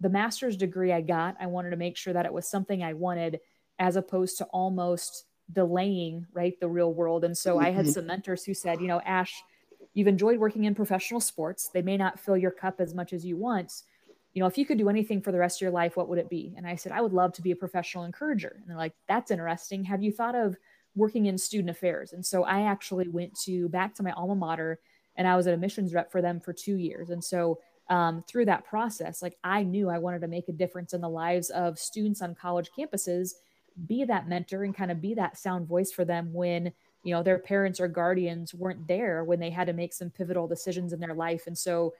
the 0.00 0.08
master's 0.08 0.56
degree 0.56 0.92
I 0.92 1.02
got, 1.02 1.36
I 1.38 1.46
wanted 1.46 1.70
to 1.70 1.76
make 1.76 1.98
sure 1.98 2.14
that 2.14 2.24
it 2.24 2.32
was 2.32 2.48
something 2.48 2.82
I 2.82 2.94
wanted 2.94 3.40
as 3.80 3.96
opposed 3.96 4.38
to 4.38 4.44
almost 4.52 5.24
delaying 5.52 6.26
right 6.32 6.60
the 6.60 6.68
real 6.68 6.94
world. 6.94 7.24
And 7.24 7.36
so 7.36 7.58
i 7.58 7.70
had 7.70 7.86
mm-hmm. 7.86 7.92
some 7.92 8.06
mentors 8.06 8.44
who 8.44 8.54
said 8.54 8.80
you 8.80 8.86
know 8.86 9.00
ash 9.04 9.42
you've 9.94 10.06
enjoyed 10.06 10.38
working 10.38 10.64
in 10.64 10.74
professional 10.74 11.20
sports. 11.20 11.68
They 11.74 11.82
may 11.82 11.96
not 11.96 12.20
fill 12.20 12.36
your 12.36 12.52
cup 12.52 12.80
as 12.80 12.94
much 12.94 13.12
as 13.12 13.24
you 13.24 13.36
want. 13.36 13.72
You 14.32 14.40
know 14.40 14.46
if 14.46 14.56
you 14.56 14.64
could 14.64 14.78
do 14.78 14.88
anything 14.88 15.20
for 15.20 15.32
the 15.32 15.38
rest 15.38 15.58
of 15.58 15.62
your 15.62 15.72
life 15.72 15.96
what 15.96 16.08
would 16.08 16.18
it 16.18 16.30
be? 16.30 16.54
And 16.56 16.66
i 16.66 16.76
said 16.76 16.92
i 16.92 17.00
would 17.00 17.12
love 17.12 17.32
to 17.32 17.42
be 17.42 17.50
a 17.50 17.56
professional 17.56 18.04
encourager. 18.04 18.56
And 18.60 18.70
they're 18.70 18.76
like 18.76 18.94
that's 19.08 19.32
interesting. 19.32 19.82
Have 19.84 20.02
you 20.02 20.12
thought 20.12 20.36
of 20.36 20.56
working 20.94 21.26
in 21.26 21.38
student 21.38 21.70
affairs? 21.70 22.12
And 22.12 22.24
so 22.24 22.44
i 22.44 22.62
actually 22.62 23.08
went 23.08 23.34
to 23.40 23.68
back 23.70 23.94
to 23.96 24.02
my 24.04 24.12
alma 24.12 24.36
mater 24.36 24.78
and 25.16 25.26
i 25.26 25.34
was 25.34 25.46
an 25.46 25.54
admissions 25.54 25.94
rep 25.94 26.12
for 26.12 26.22
them 26.22 26.38
for 26.38 26.52
two 26.52 26.76
years. 26.76 27.10
And 27.10 27.24
so 27.24 27.58
um, 27.88 28.22
through 28.28 28.44
that 28.44 28.64
process 28.64 29.20
like 29.20 29.36
i 29.42 29.64
knew 29.64 29.88
i 29.88 29.98
wanted 29.98 30.20
to 30.20 30.28
make 30.28 30.48
a 30.48 30.52
difference 30.52 30.94
in 30.94 31.00
the 31.00 31.08
lives 31.08 31.50
of 31.50 31.76
students 31.76 32.22
on 32.22 32.36
college 32.36 32.70
campuses 32.78 33.32
be 33.86 34.04
that 34.04 34.28
mentor 34.28 34.64
and 34.64 34.74
kind 34.74 34.90
of 34.90 35.00
be 35.00 35.14
that 35.14 35.38
sound 35.38 35.66
voice 35.66 35.92
for 35.92 36.04
them 36.04 36.32
when 36.32 36.72
you 37.02 37.14
know 37.14 37.22
their 37.22 37.38
parents 37.38 37.80
or 37.80 37.88
guardians 37.88 38.52
weren't 38.54 38.86
there 38.86 39.24
when 39.24 39.40
they 39.40 39.50
had 39.50 39.66
to 39.66 39.72
make 39.72 39.92
some 39.92 40.10
pivotal 40.10 40.46
decisions 40.46 40.92
in 40.92 41.00
their 41.00 41.14
life 41.14 41.46
and 41.46 41.56
so 41.56 41.94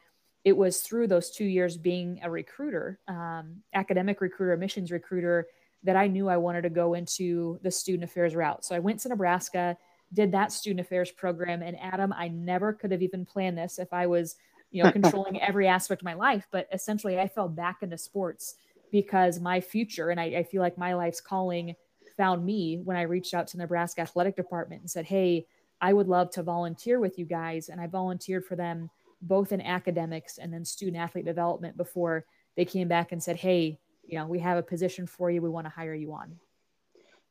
it 0.44 0.56
was 0.56 0.80
through 0.80 1.06
those 1.06 1.30
two 1.30 1.44
years 1.44 1.76
being 1.76 2.20
a 2.22 2.30
recruiter 2.30 2.98
um, 3.08 3.56
academic 3.74 4.20
recruiter 4.20 4.56
missions 4.56 4.90
recruiter 4.90 5.46
that 5.82 5.96
i 5.96 6.06
knew 6.06 6.28
i 6.28 6.36
wanted 6.36 6.62
to 6.62 6.70
go 6.70 6.94
into 6.94 7.58
the 7.62 7.70
student 7.70 8.04
affairs 8.04 8.34
route 8.34 8.64
so 8.64 8.74
i 8.74 8.78
went 8.78 9.00
to 9.00 9.08
nebraska 9.08 9.76
did 10.12 10.32
that 10.32 10.52
student 10.52 10.80
affairs 10.80 11.10
program. 11.10 11.62
And 11.62 11.78
Adam, 11.80 12.12
I 12.12 12.28
never 12.28 12.72
could 12.72 12.90
have 12.92 13.02
even 13.02 13.24
planned 13.24 13.56
this 13.56 13.78
if 13.78 13.92
I 13.92 14.06
was, 14.06 14.36
you 14.70 14.82
know, 14.82 14.92
controlling 14.92 15.40
every 15.40 15.68
aspect 15.68 16.02
of 16.02 16.06
my 16.06 16.14
life. 16.14 16.46
But 16.50 16.68
essentially, 16.72 17.18
I 17.18 17.28
fell 17.28 17.48
back 17.48 17.82
into 17.82 17.98
sports 17.98 18.56
because 18.90 19.40
my 19.40 19.60
future 19.60 20.10
and 20.10 20.20
I, 20.20 20.24
I 20.24 20.42
feel 20.42 20.62
like 20.62 20.78
my 20.78 20.94
life's 20.94 21.20
calling 21.20 21.74
found 22.16 22.44
me 22.44 22.80
when 22.84 22.96
I 22.96 23.02
reached 23.02 23.34
out 23.34 23.46
to 23.48 23.56
the 23.56 23.62
Nebraska 23.62 24.02
athletic 24.02 24.36
department 24.36 24.82
and 24.82 24.90
said, 24.90 25.06
Hey, 25.06 25.46
I 25.80 25.92
would 25.92 26.08
love 26.08 26.30
to 26.32 26.42
volunteer 26.42 27.00
with 27.00 27.18
you 27.18 27.24
guys. 27.24 27.68
And 27.68 27.80
I 27.80 27.86
volunteered 27.86 28.44
for 28.44 28.56
them 28.56 28.90
both 29.22 29.52
in 29.52 29.60
academics 29.60 30.38
and 30.38 30.52
then 30.52 30.64
student 30.64 31.02
athlete 31.02 31.24
development 31.24 31.76
before 31.76 32.24
they 32.56 32.64
came 32.64 32.88
back 32.88 33.12
and 33.12 33.22
said, 33.22 33.36
Hey, 33.36 33.78
you 34.06 34.18
know, 34.18 34.26
we 34.26 34.38
have 34.40 34.58
a 34.58 34.62
position 34.62 35.06
for 35.06 35.30
you. 35.30 35.40
We 35.40 35.48
want 35.48 35.66
to 35.66 35.70
hire 35.70 35.94
you 35.94 36.12
on. 36.12 36.36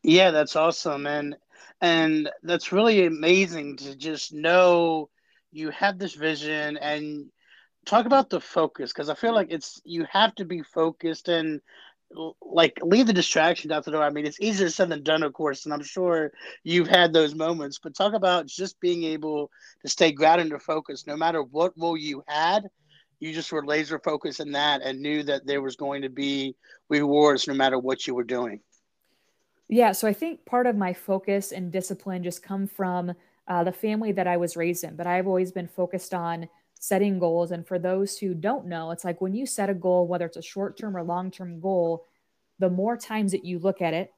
Yeah, 0.01 0.31
that's 0.31 0.55
awesome. 0.55 1.05
And 1.05 1.35
and 1.81 2.29
that's 2.41 2.71
really 2.71 3.05
amazing 3.05 3.77
to 3.77 3.95
just 3.95 4.33
know 4.33 5.09
you 5.51 5.71
have 5.71 5.99
this 5.99 6.15
vision 6.15 6.77
and 6.77 7.29
talk 7.85 8.05
about 8.05 8.29
the 8.29 8.41
focus 8.41 8.91
because 8.91 9.09
I 9.09 9.15
feel 9.15 9.33
like 9.33 9.47
it's 9.51 9.81
you 9.83 10.05
have 10.11 10.35
to 10.35 10.45
be 10.45 10.61
focused 10.61 11.27
and 11.27 11.61
like 12.41 12.79
leave 12.81 13.07
the 13.07 13.13
distractions 13.13 13.71
out 13.71 13.85
the 13.85 13.91
door. 13.91 14.03
I 14.03 14.09
mean, 14.09 14.25
it's 14.25 14.41
easier 14.41 14.69
said 14.69 14.89
than 14.89 15.03
done, 15.03 15.23
of 15.23 15.33
course, 15.33 15.65
and 15.65 15.73
I'm 15.73 15.83
sure 15.83 16.31
you've 16.63 16.87
had 16.87 17.13
those 17.13 17.35
moments. 17.35 17.79
But 17.81 17.95
talk 17.95 18.13
about 18.13 18.47
just 18.47 18.79
being 18.79 19.03
able 19.03 19.51
to 19.83 19.89
stay 19.89 20.11
grounded 20.11 20.51
and 20.51 20.61
focused, 20.61 21.07
no 21.07 21.15
matter 21.15 21.43
what 21.43 21.73
role 21.77 21.97
you 21.97 22.23
had. 22.27 22.67
You 23.21 23.33
just 23.33 23.51
were 23.51 23.65
laser 23.65 23.99
focused 23.99 24.39
in 24.39 24.53
that 24.53 24.81
and 24.81 25.01
knew 25.01 25.23
that 25.23 25.45
there 25.45 25.61
was 25.61 25.75
going 25.75 26.03
to 26.03 26.09
be 26.09 26.55
rewards 26.87 27.49
no 27.49 27.53
matter 27.53 27.77
what 27.77 28.07
you 28.07 28.15
were 28.15 28.23
doing. 28.23 28.61
Yeah, 29.67 29.91
so 29.91 30.07
I 30.07 30.13
think 30.13 30.45
part 30.45 30.67
of 30.67 30.77
my 30.77 30.93
focus 30.93 31.51
and 31.51 31.69
discipline 31.69 32.23
just 32.23 32.41
come 32.41 32.65
from 32.65 33.13
uh, 33.45 33.63
the 33.65 33.73
family 33.73 34.13
that 34.13 34.25
I 34.25 34.37
was 34.37 34.55
raised 34.55 34.85
in. 34.85 34.95
But 34.95 35.05
I've 35.05 35.27
always 35.27 35.51
been 35.51 35.67
focused 35.67 36.13
on 36.13 36.47
setting 36.79 37.19
goals. 37.19 37.51
And 37.51 37.67
for 37.67 37.77
those 37.77 38.17
who 38.17 38.33
don't 38.33 38.65
know, 38.65 38.91
it's 38.91 39.03
like 39.03 39.21
when 39.21 39.35
you 39.35 39.45
set 39.45 39.69
a 39.69 39.73
goal, 39.73 40.07
whether 40.07 40.25
it's 40.25 40.37
a 40.37 40.41
short 40.41 40.77
term 40.77 40.97
or 40.97 41.03
long 41.03 41.29
term 41.29 41.59
goal, 41.59 42.05
the 42.57 42.69
more 42.69 42.97
times 42.97 43.31
that 43.33 43.45
you 43.45 43.59
look 43.59 43.81
at 43.81 43.93
it, 43.93 44.11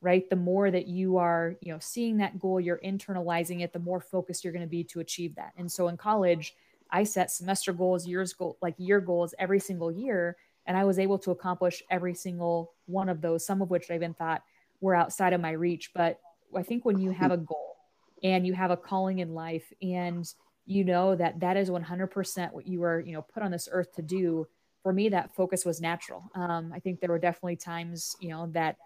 right, 0.00 0.28
the 0.28 0.36
more 0.36 0.70
that 0.70 0.88
you 0.88 1.18
are, 1.18 1.56
you 1.60 1.72
know, 1.72 1.78
seeing 1.78 2.16
that 2.18 2.38
goal, 2.38 2.60
you're 2.60 2.80
internalizing 2.84 3.62
it, 3.62 3.72
the 3.72 3.78
more 3.78 4.00
focused 4.00 4.44
you're 4.44 4.52
going 4.52 4.64
to 4.64 4.68
be 4.68 4.84
to 4.84 5.00
achieve 5.00 5.34
that. 5.36 5.52
And 5.56 5.70
so 5.70 5.88
in 5.88 5.96
college, 5.96 6.54
I 6.90 7.04
set 7.04 7.30
semester 7.30 7.72
goals, 7.72 8.06
years 8.06 8.32
goal, 8.32 8.58
like 8.62 8.74
year 8.78 9.00
goals 9.00 9.34
every 9.38 9.58
single 9.58 9.90
year, 9.90 10.36
and 10.66 10.76
I 10.76 10.84
was 10.84 10.98
able 10.98 11.18
to 11.20 11.30
accomplish 11.30 11.82
every 11.90 12.14
single 12.14 12.72
one 12.86 13.08
of 13.08 13.20
those. 13.20 13.44
Some 13.46 13.62
of 13.62 13.70
which 13.70 13.90
I 13.90 13.94
even 13.94 14.14
thought 14.14 14.42
were 14.80 14.94
outside 14.94 15.32
of 15.32 15.40
my 15.40 15.52
reach. 15.52 15.92
But 15.94 16.20
I 16.56 16.62
think 16.62 16.84
when 16.84 16.98
you 16.98 17.10
have 17.10 17.30
a 17.30 17.36
goal 17.36 17.76
and 18.22 18.46
you 18.46 18.52
have 18.54 18.70
a 18.70 18.76
calling 18.76 19.18
in 19.18 19.34
life, 19.34 19.72
and 19.82 20.32
you 20.66 20.84
know 20.84 21.14
that 21.14 21.40
that 21.40 21.56
is 21.56 21.70
100% 21.70 22.52
what 22.52 22.66
you 22.66 22.80
were 22.80 23.00
you 23.00 23.12
know 23.12 23.22
put 23.22 23.42
on 23.42 23.50
this 23.50 23.68
earth 23.70 23.92
to 23.94 24.02
do. 24.02 24.46
For 24.82 24.92
me 24.92 25.08
that 25.08 25.34
focus 25.34 25.64
was 25.64 25.80
natural. 25.80 26.30
Um, 26.34 26.72
i 26.74 26.78
think 26.78 27.00
there 27.00 27.10
were 27.10 27.18
definitely 27.18 27.56
times 27.56 28.14
you 28.20 28.28
know 28.28 28.48
that 28.52 28.76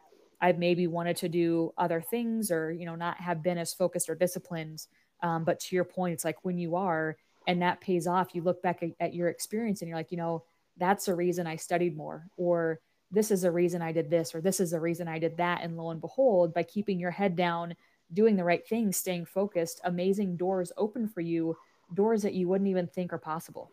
i 0.40 0.52
maybe 0.52 0.86
wanted 0.86 1.16
to 1.16 1.28
do 1.28 1.72
other 1.76 2.00
things 2.00 2.50
or 2.50 2.72
you 2.72 2.86
know 2.86 2.94
not 2.94 3.18
have 3.18 3.42
been 3.42 3.58
as 3.58 3.74
focused 3.74 4.08
or 4.08 4.14
disciplined. 4.14 4.86
Um, 5.22 5.44
but 5.44 5.60
to 5.60 5.74
your 5.74 5.84
point 5.84 6.14
it's 6.14 6.24
like 6.24 6.38
when 6.44 6.56
you 6.56 6.76
are 6.76 7.16
and 7.46 7.60
that 7.60 7.80
pays 7.80 8.06
off 8.06 8.34
you 8.34 8.42
look 8.42 8.62
back 8.62 8.82
at, 8.82 8.90
at 9.00 9.14
your 9.14 9.28
experience 9.28 9.82
and 9.82 9.88
you're 9.88 9.98
like 9.98 10.10
you 10.10 10.16
know 10.16 10.44
that's 10.78 11.08
a 11.08 11.14
reason 11.14 11.46
i 11.46 11.56
studied 11.56 11.94
more 11.96 12.26
or 12.38 12.80
this 13.10 13.30
is 13.30 13.44
a 13.44 13.50
reason 13.50 13.82
i 13.82 13.92
did 13.92 14.08
this 14.08 14.34
or 14.34 14.40
this 14.40 14.60
is 14.60 14.72
a 14.72 14.80
reason 14.80 15.08
i 15.08 15.18
did 15.18 15.36
that. 15.36 15.62
And 15.62 15.76
lo 15.76 15.90
and 15.90 16.00
behold 16.00 16.54
by 16.54 16.62
keeping 16.62 16.98
your 16.98 17.10
head 17.10 17.36
down 17.36 17.74
doing 18.12 18.36
the 18.36 18.44
right 18.44 18.66
things 18.66 18.96
staying 18.96 19.26
focused 19.26 19.80
amazing 19.84 20.36
doors 20.36 20.72
open 20.76 21.06
for 21.08 21.20
you 21.20 21.56
doors 21.94 22.22
that 22.22 22.34
you 22.34 22.48
wouldn't 22.48 22.70
even 22.70 22.86
think 22.86 23.12
are 23.12 23.18
possible. 23.18 23.70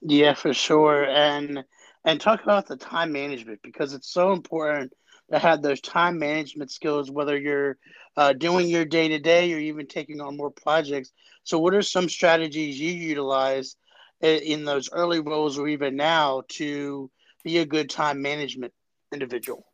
Yeah, 0.00 0.34
for 0.34 0.52
sure. 0.52 1.04
And 1.04 1.64
and 2.04 2.20
talk 2.20 2.42
about 2.42 2.66
the 2.66 2.76
time 2.76 3.12
management 3.12 3.60
because 3.62 3.92
it's 3.92 4.12
so 4.12 4.32
important 4.32 4.92
to 5.30 5.38
have 5.38 5.62
those 5.62 5.80
time 5.80 6.18
management 6.18 6.70
skills, 6.70 7.10
whether 7.10 7.38
you're 7.38 7.78
uh, 8.16 8.32
doing 8.32 8.68
your 8.68 8.84
day 8.84 9.08
to 9.08 9.18
day 9.18 9.52
or 9.54 9.58
even 9.58 9.86
taking 9.86 10.20
on 10.20 10.36
more 10.36 10.50
projects. 10.50 11.12
So, 11.44 11.58
what 11.58 11.74
are 11.74 11.82
some 11.82 12.08
strategies 12.08 12.78
you 12.78 12.92
utilize 12.92 13.76
in 14.20 14.64
those 14.64 14.90
early 14.92 15.20
roles 15.20 15.58
or 15.58 15.68
even 15.68 15.96
now 15.96 16.42
to 16.48 17.10
be 17.44 17.58
a 17.58 17.66
good 17.66 17.90
time 17.90 18.22
management 18.22 18.72
individual? 19.12 19.71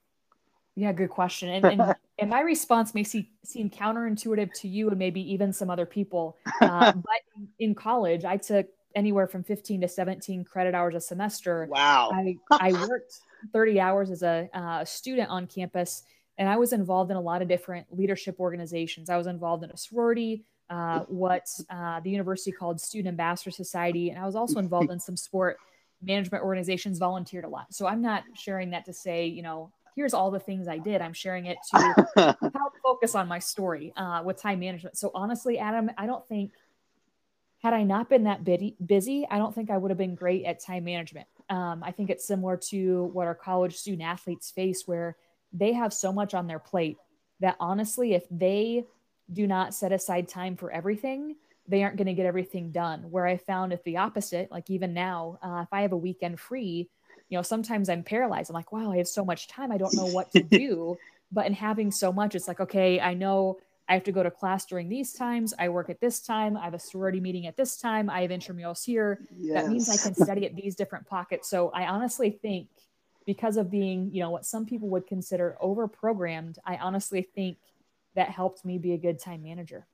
Yeah, 0.79 0.93
good 0.93 1.11
question. 1.11 1.49
And, 1.49 1.65
and, 1.65 1.95
and 2.21 2.31
my 2.31 2.41
response 2.41 2.95
may 2.95 3.03
see, 3.03 3.31
seem 3.45 3.69
counterintuitive 3.69 4.53
to 4.61 4.69
you 4.69 4.89
and 4.89 4.99
maybe 4.99 5.21
even 5.33 5.53
some 5.53 5.71
other 5.71 5.85
people. 5.87 6.37
Uh, 6.61 6.93
but 6.97 7.47
in 7.59 7.75
college, 7.75 8.25
I 8.25 8.37
took 8.37 8.69
anywhere 8.95 9.27
from 9.27 9.43
15 9.43 9.81
to 9.81 9.89
17 9.89 10.45
credit 10.45 10.75
hours 10.75 10.95
a 10.95 11.01
semester. 11.01 11.67
Wow. 11.69 12.11
I, 12.15 12.37
I 12.53 12.73
worked 12.89 13.21
30 13.53 13.81
hours 13.81 14.11
as 14.13 14.23
a 14.23 14.49
uh, 14.55 14.85
student 14.85 15.29
on 15.31 15.49
campus, 15.49 16.05
and 16.39 16.49
I 16.49 16.57
was 16.57 16.73
involved 16.73 17.11
in 17.11 17.17
a 17.17 17.21
lot 17.21 17.43
of 17.43 17.49
different 17.49 17.89
leadership 17.91 18.39
organizations. 18.39 19.11
I 19.11 19.17
was 19.17 19.27
involved 19.27 19.65
in 19.65 19.71
a 19.71 19.77
sorority, 19.77 20.45
uh, 20.71 21.01
what 21.09 21.49
uh, 21.71 21.99
the 22.01 22.11
university 22.11 22.53
called 22.53 22.81
Student 22.81 23.09
Ambassador 23.09 23.51
Society, 23.51 24.11
and 24.11 24.19
I 24.19 24.27
was 24.27 24.37
also 24.37 24.61
involved 24.61 24.91
in 24.93 25.01
some 25.01 25.17
sport 25.17 25.59
management 26.03 26.45
organizations, 26.45 26.99
volunteered 26.99 27.45
a 27.45 27.49
lot. 27.49 27.75
So 27.75 27.89
I'm 27.89 28.01
not 28.01 28.23
sharing 28.35 28.71
that 28.71 28.85
to 28.85 28.93
say, 28.93 29.27
you 29.27 29.43
know, 29.43 29.73
here's 29.97 30.15
all 30.15 30.31
the 30.31 30.41
things 30.41 30.69
I 30.69 30.79
did. 30.79 31.01
I'm 31.01 31.13
sharing 31.13 31.47
it 31.47 31.59
to 31.71 31.95
help 32.55 32.75
focus 32.83 33.15
on 33.15 33.29
my 33.29 33.39
story 33.39 33.93
uh, 33.97 34.23
with 34.25 34.41
time 34.41 34.61
management. 34.61 34.97
So 34.97 35.11
honestly, 35.15 35.59
Adam, 35.59 35.91
I 35.99 36.07
don't 36.07 36.27
think 36.27 36.53
had 37.63 37.75
I 37.75 37.83
not 37.83 38.09
been 38.09 38.25
that 38.25 38.45
busy, 38.45 39.27
I 39.29 39.39
don't 39.39 39.55
think 39.55 39.71
I 39.71 39.77
would 39.77 39.91
have 39.91 39.99
been 39.99 40.15
great 40.15 40.45
at 40.45 40.61
time 40.61 40.85
management. 40.85 41.27
Um, 41.51 41.83
I 41.83 41.91
think 41.91 42.09
it's 42.09 42.27
similar 42.27 42.57
to 42.69 43.05
what 43.13 43.27
our 43.27 43.35
college 43.35 43.77
student 43.77 44.03
athletes 44.03 44.51
face, 44.51 44.85
where 44.87 45.17
they 45.53 45.73
have 45.73 45.93
so 45.93 46.13
much 46.13 46.35
on 46.35 46.47
their 46.47 46.59
plate 46.59 46.99
that 47.41 47.57
honestly, 47.59 48.15
if 48.15 48.25
they 48.31 48.85
do 49.33 49.47
not 49.47 49.75
set 49.75 49.93
aside 49.93 50.29
time 50.29 50.57
for 50.57 50.71
everything, 50.71 51.37
they 51.67 51.83
aren't 51.83 51.97
going 51.97 52.07
to 52.07 52.15
get 52.15 52.27
everything 52.27 52.71
done. 52.71 53.11
Where 53.11 53.27
I 53.27 53.37
found 53.37 53.73
if 53.73 53.83
the 53.85 53.97
opposite, 53.97 54.51
like 54.51 54.71
even 54.71 54.95
now, 54.95 55.39
uh, 55.43 55.63
if 55.65 55.69
I 55.73 55.83
have 55.83 55.93
a 55.93 55.97
weekend 55.97 56.39
free, 56.39 56.89
you 57.29 57.37
know, 57.37 57.43
sometimes 57.43 57.89
I'm 57.89 58.03
paralyzed. 58.03 58.51
I'm 58.51 58.55
like, 58.55 58.73
wow, 58.73 58.93
I 58.93 58.99
have 58.99 59.09
so 59.09 59.25
much 59.25 59.49
time. 59.49 59.71
I 59.71 59.79
don't 59.79 59.95
know 59.95 60.07
what 60.07 60.33
to 60.33 60.43
do. 60.43 60.97
but 61.31 61.47
in 61.47 61.53
having 61.53 61.91
so 61.91 62.13
much, 62.13 62.35
it's 62.35 62.49
like, 62.49 62.61
okay, 62.61 63.01
I 63.01 63.15
know 63.15 63.59
I 63.89 63.95
have 63.95 64.05
to 64.05 64.13
go 64.13 64.23
to 64.23 64.31
class 64.31 64.67
during 64.67 64.89
these 64.89 65.13
times. 65.13 65.55
I 65.59 65.69
work 65.71 65.89
at 65.91 66.01
this 66.01 66.21
time. 66.21 66.57
I 66.57 66.65
have 66.65 66.75
a 66.75 66.79
sorority 66.79 67.21
meeting 67.21 67.47
at 67.47 67.57
this 67.57 67.79
time. 67.79 68.11
I 68.11 68.23
have 68.23 68.31
intramurals 68.31 68.85
here. 68.85 69.21
Yes. 69.37 69.63
That 69.63 69.71
means 69.71 69.89
I 69.89 69.97
can 69.97 70.15
study 70.15 70.45
at 70.45 70.55
these 70.55 70.75
different 70.75 71.07
pockets. 71.07 71.49
So 71.49 71.71
I 71.71 71.87
honestly 71.87 72.31
think 72.31 72.69
because 73.25 73.57
of 73.57 73.71
being, 73.71 74.11
you 74.13 74.23
know, 74.23 74.31
what 74.31 74.47
some 74.47 74.67
people 74.67 74.89
would 74.89 75.07
consider 75.07 75.57
over 75.61 75.89
programmed, 75.89 76.59
I 76.65 76.77
honestly 76.77 77.29
think 77.35 77.59
that 78.15 78.31
helped 78.31 78.65
me 78.65 78.79
be 78.79 78.93
a 78.93 78.99
good 78.99 79.19
time 79.19 79.43
manager. 79.43 79.87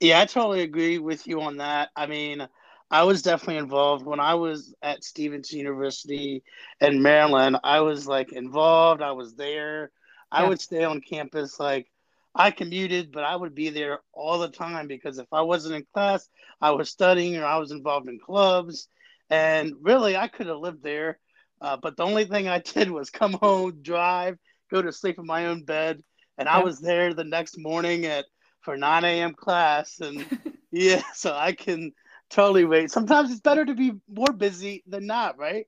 Yeah, 0.00 0.20
I 0.20 0.26
totally 0.26 0.62
agree 0.62 0.98
with 0.98 1.26
you 1.26 1.40
on 1.40 1.58
that. 1.58 1.90
I 1.96 2.06
mean, 2.06 2.46
I 2.90 3.04
was 3.04 3.22
definitely 3.22 3.56
involved 3.56 4.04
when 4.04 4.20
I 4.20 4.34
was 4.34 4.74
at 4.82 5.04
Stevenson 5.04 5.58
University 5.58 6.42
in 6.80 7.02
Maryland. 7.02 7.58
I 7.64 7.80
was 7.80 8.06
like 8.06 8.32
involved. 8.32 9.02
I 9.02 9.12
was 9.12 9.34
there. 9.34 9.90
I 10.30 10.46
would 10.46 10.60
stay 10.60 10.84
on 10.84 11.00
campus. 11.00 11.58
Like 11.58 11.90
I 12.34 12.50
commuted, 12.50 13.12
but 13.12 13.24
I 13.24 13.36
would 13.36 13.54
be 13.54 13.70
there 13.70 14.00
all 14.12 14.38
the 14.38 14.48
time 14.48 14.86
because 14.86 15.18
if 15.18 15.26
I 15.32 15.42
wasn't 15.42 15.76
in 15.76 15.86
class, 15.92 16.28
I 16.60 16.72
was 16.72 16.90
studying 16.90 17.36
or 17.36 17.44
I 17.44 17.58
was 17.58 17.70
involved 17.70 18.08
in 18.08 18.18
clubs. 18.18 18.88
And 19.30 19.74
really, 19.80 20.16
I 20.16 20.28
could 20.28 20.46
have 20.46 20.58
lived 20.58 20.82
there. 20.82 21.18
Uh, 21.60 21.76
but 21.76 21.96
the 21.96 22.04
only 22.04 22.24
thing 22.24 22.48
I 22.48 22.58
did 22.74 22.90
was 22.90 23.10
come 23.10 23.34
home, 23.34 23.80
drive, 23.82 24.38
go 24.70 24.82
to 24.82 24.92
sleep 24.92 25.18
in 25.18 25.26
my 25.26 25.46
own 25.46 25.64
bed, 25.64 26.02
and 26.38 26.48
I 26.48 26.62
was 26.62 26.80
there 26.80 27.14
the 27.14 27.24
next 27.24 27.58
morning 27.58 28.06
at 28.06 28.26
for 28.60 28.76
9 28.76 29.04
a.m. 29.04 29.34
class. 29.34 30.00
And 30.00 30.26
yeah, 30.72 31.02
so 31.14 31.34
I 31.34 31.52
can 31.52 31.92
totally 32.34 32.64
wait. 32.64 32.90
Sometimes 32.90 33.30
it's 33.30 33.40
better 33.40 33.64
to 33.64 33.74
be 33.74 33.92
more 34.12 34.32
busy 34.32 34.82
than 34.86 35.06
not, 35.06 35.38
right? 35.38 35.66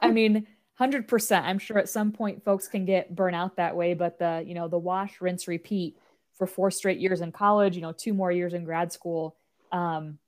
I 0.00 0.10
mean, 0.10 0.46
hundred 0.74 1.08
percent. 1.08 1.44
I'm 1.44 1.58
sure 1.58 1.78
at 1.78 1.88
some 1.88 2.12
point 2.12 2.44
folks 2.44 2.68
can 2.68 2.84
get 2.84 3.14
burnt 3.14 3.34
out 3.34 3.56
that 3.56 3.76
way, 3.76 3.94
but 3.94 4.18
the 4.18 4.42
you 4.46 4.54
know 4.54 4.68
the 4.68 4.78
wash, 4.78 5.20
rinse, 5.20 5.48
repeat 5.48 5.98
for 6.38 6.46
four 6.46 6.70
straight 6.70 6.98
years 6.98 7.20
in 7.20 7.32
college, 7.32 7.74
you 7.76 7.82
know, 7.82 7.92
two 7.92 8.14
more 8.14 8.30
years 8.30 8.54
in 8.54 8.64
grad 8.64 8.92
school. 8.92 9.36
Um, 9.72 10.18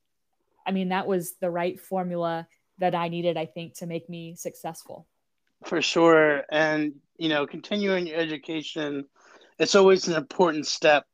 I 0.66 0.72
mean, 0.72 0.88
that 0.88 1.06
was 1.06 1.34
the 1.34 1.50
right 1.50 1.78
formula 1.78 2.48
that 2.78 2.94
I 2.94 3.08
needed, 3.08 3.36
I 3.36 3.46
think, 3.46 3.74
to 3.74 3.86
make 3.86 4.08
me 4.08 4.34
successful. 4.34 5.06
For 5.64 5.80
sure, 5.80 6.44
and 6.50 6.94
you 7.16 7.28
know, 7.28 7.46
continuing 7.46 8.06
your 8.06 8.18
education, 8.18 9.04
it's 9.58 9.74
always 9.74 10.08
an 10.08 10.14
important 10.14 10.66
step 10.66 11.06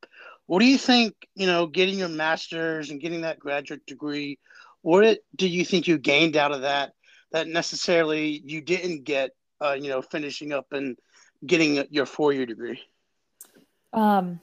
what 0.47 0.61
do 0.61 0.67
you 0.67 0.79
think, 0.79 1.15
you 1.35 1.47
know, 1.47 1.67
getting 1.67 1.99
your 1.99 2.09
master's 2.09 2.91
and 2.91 3.01
getting 3.01 3.23
that 3.23 3.39
graduate 3.39 3.87
degree, 3.87 4.39
what 4.85 5.21
do 5.35 5.49
you 5.49 5.65
think 5.65 5.89
you 5.89 5.97
gained 5.97 6.37
out 6.37 6.53
of 6.53 6.61
that 6.61 6.93
that 7.33 7.49
necessarily 7.49 8.43
you 8.45 8.61
didn't 8.61 9.05
get, 9.05 9.31
uh, 9.63 9.73
you 9.73 9.89
know, 9.89 10.03
finishing 10.03 10.53
up 10.53 10.67
and 10.73 10.99
getting 11.45 11.87
your 11.91 12.05
four 12.05 12.35
year 12.35 12.45
degree? 12.45 12.79
Um, 13.95 14.41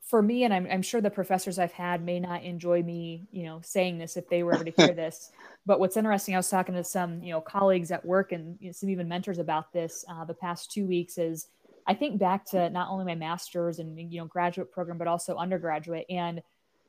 for 0.00 0.22
me, 0.22 0.44
and 0.44 0.54
I'm, 0.54 0.66
I'm 0.70 0.80
sure 0.80 1.02
the 1.02 1.10
professors 1.10 1.58
I've 1.58 1.74
had 1.74 2.02
may 2.02 2.20
not 2.20 2.42
enjoy 2.42 2.82
me, 2.82 3.28
you 3.30 3.44
know, 3.44 3.60
saying 3.62 3.98
this 3.98 4.16
if 4.16 4.30
they 4.30 4.42
were 4.42 4.54
ever 4.54 4.64
to 4.64 4.72
hear 4.74 4.94
this. 4.94 5.30
But 5.66 5.78
what's 5.78 5.98
interesting, 5.98 6.34
I 6.34 6.38
was 6.38 6.48
talking 6.48 6.74
to 6.74 6.82
some, 6.82 7.22
you 7.22 7.34
know, 7.34 7.42
colleagues 7.42 7.90
at 7.90 8.02
work 8.02 8.32
and 8.32 8.56
you 8.60 8.68
know, 8.68 8.72
some 8.72 8.88
even 8.88 9.08
mentors 9.08 9.38
about 9.38 9.74
this 9.74 10.06
uh, 10.10 10.24
the 10.24 10.32
past 10.32 10.72
two 10.72 10.86
weeks. 10.86 11.18
Is 11.18 11.48
I 11.86 11.92
think 11.92 12.18
back 12.18 12.46
to 12.46 12.70
not 12.70 12.88
only 12.88 13.04
my 13.04 13.14
master's 13.14 13.78
and 13.78 14.10
you 14.10 14.20
know 14.20 14.26
graduate 14.26 14.72
program, 14.72 14.96
but 14.96 15.06
also 15.06 15.36
undergraduate, 15.36 16.06
and 16.08 16.40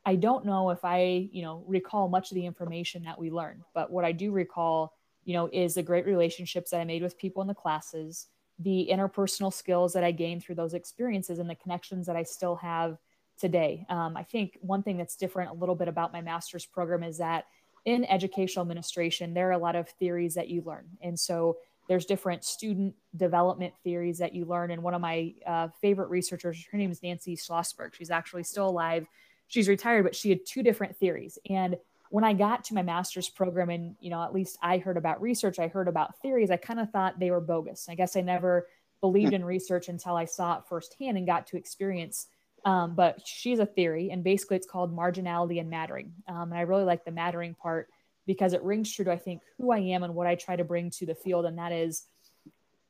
I 0.04 0.16
don't 0.16 0.44
know 0.44 0.70
if 0.70 0.84
I, 0.84 1.28
you 1.32 1.42
know, 1.42 1.64
recall 1.66 2.08
much 2.08 2.30
of 2.30 2.34
the 2.34 2.46
information 2.46 3.04
that 3.04 3.18
we 3.18 3.30
learned. 3.30 3.62
But 3.72 3.90
what 3.90 4.04
I 4.04 4.12
do 4.12 4.32
recall, 4.32 4.94
you 5.24 5.34
know, 5.34 5.48
is 5.52 5.74
the 5.74 5.82
great 5.82 6.06
relationships 6.06 6.70
that 6.70 6.80
I 6.80 6.84
made 6.84 7.02
with 7.02 7.18
people 7.18 7.42
in 7.42 7.48
the 7.48 7.54
classes 7.54 8.26
the 8.58 8.88
interpersonal 8.92 9.52
skills 9.52 9.92
that 9.92 10.04
I 10.04 10.12
gained 10.12 10.42
through 10.42 10.54
those 10.56 10.74
experiences 10.74 11.38
and 11.38 11.48
the 11.48 11.54
connections 11.54 12.06
that 12.06 12.16
I 12.16 12.22
still 12.22 12.56
have 12.56 12.98
today. 13.38 13.84
Um, 13.88 14.16
I 14.16 14.22
think 14.22 14.58
one 14.60 14.82
thing 14.82 14.96
that's 14.96 15.16
different 15.16 15.50
a 15.50 15.54
little 15.54 15.74
bit 15.74 15.88
about 15.88 16.12
my 16.12 16.20
master's 16.20 16.66
program 16.66 17.02
is 17.02 17.18
that 17.18 17.46
in 17.84 18.04
educational 18.04 18.62
administration, 18.62 19.34
there 19.34 19.48
are 19.48 19.52
a 19.52 19.58
lot 19.58 19.74
of 19.74 19.88
theories 19.88 20.34
that 20.34 20.48
you 20.48 20.62
learn. 20.64 20.86
And 21.00 21.18
so 21.18 21.56
there's 21.88 22.04
different 22.04 22.44
student 22.44 22.94
development 23.16 23.74
theories 23.82 24.18
that 24.18 24.34
you 24.34 24.44
learn. 24.44 24.70
And 24.70 24.82
one 24.82 24.94
of 24.94 25.00
my 25.00 25.34
uh, 25.44 25.68
favorite 25.80 26.08
researchers, 26.08 26.64
her 26.70 26.78
name 26.78 26.92
is 26.92 27.02
Nancy 27.02 27.36
Schlossberg. 27.36 27.94
She's 27.94 28.10
actually 28.10 28.44
still 28.44 28.68
alive. 28.68 29.06
She's 29.52 29.68
retired, 29.68 30.04
but 30.04 30.16
she 30.16 30.30
had 30.30 30.46
two 30.46 30.62
different 30.62 30.96
theories. 30.96 31.38
And 31.50 31.76
when 32.08 32.24
I 32.24 32.32
got 32.32 32.64
to 32.64 32.74
my 32.74 32.80
master's 32.80 33.28
program 33.28 33.68
and, 33.68 33.96
you 34.00 34.08
know, 34.08 34.22
at 34.22 34.32
least 34.32 34.56
I 34.62 34.78
heard 34.78 34.96
about 34.96 35.20
research, 35.20 35.58
I 35.58 35.68
heard 35.68 35.88
about 35.88 36.18
theories, 36.22 36.50
I 36.50 36.56
kind 36.56 36.80
of 36.80 36.90
thought 36.90 37.20
they 37.20 37.30
were 37.30 37.40
bogus. 37.40 37.86
I 37.90 37.94
guess 37.94 38.16
I 38.16 38.22
never 38.22 38.66
believed 39.02 39.34
in 39.34 39.44
research 39.44 39.90
until 39.90 40.16
I 40.16 40.24
saw 40.24 40.56
it 40.56 40.64
firsthand 40.66 41.18
and 41.18 41.26
got 41.26 41.46
to 41.48 41.58
experience. 41.58 42.28
Um, 42.64 42.94
but 42.94 43.20
she's 43.26 43.58
a 43.58 43.66
theory, 43.66 44.10
and 44.10 44.24
basically 44.24 44.56
it's 44.56 44.66
called 44.66 44.96
marginality 44.96 45.60
and 45.60 45.68
mattering. 45.68 46.14
Um, 46.28 46.52
and 46.52 46.54
I 46.54 46.62
really 46.62 46.84
like 46.84 47.04
the 47.04 47.10
mattering 47.10 47.54
part 47.54 47.88
because 48.24 48.54
it 48.54 48.62
rings 48.62 48.90
true 48.90 49.04
to, 49.04 49.12
I 49.12 49.18
think, 49.18 49.42
who 49.58 49.70
I 49.70 49.80
am 49.80 50.02
and 50.02 50.14
what 50.14 50.26
I 50.26 50.34
try 50.34 50.56
to 50.56 50.64
bring 50.64 50.88
to 50.92 51.04
the 51.04 51.14
field. 51.14 51.44
And 51.44 51.58
that 51.58 51.72
is 51.72 52.04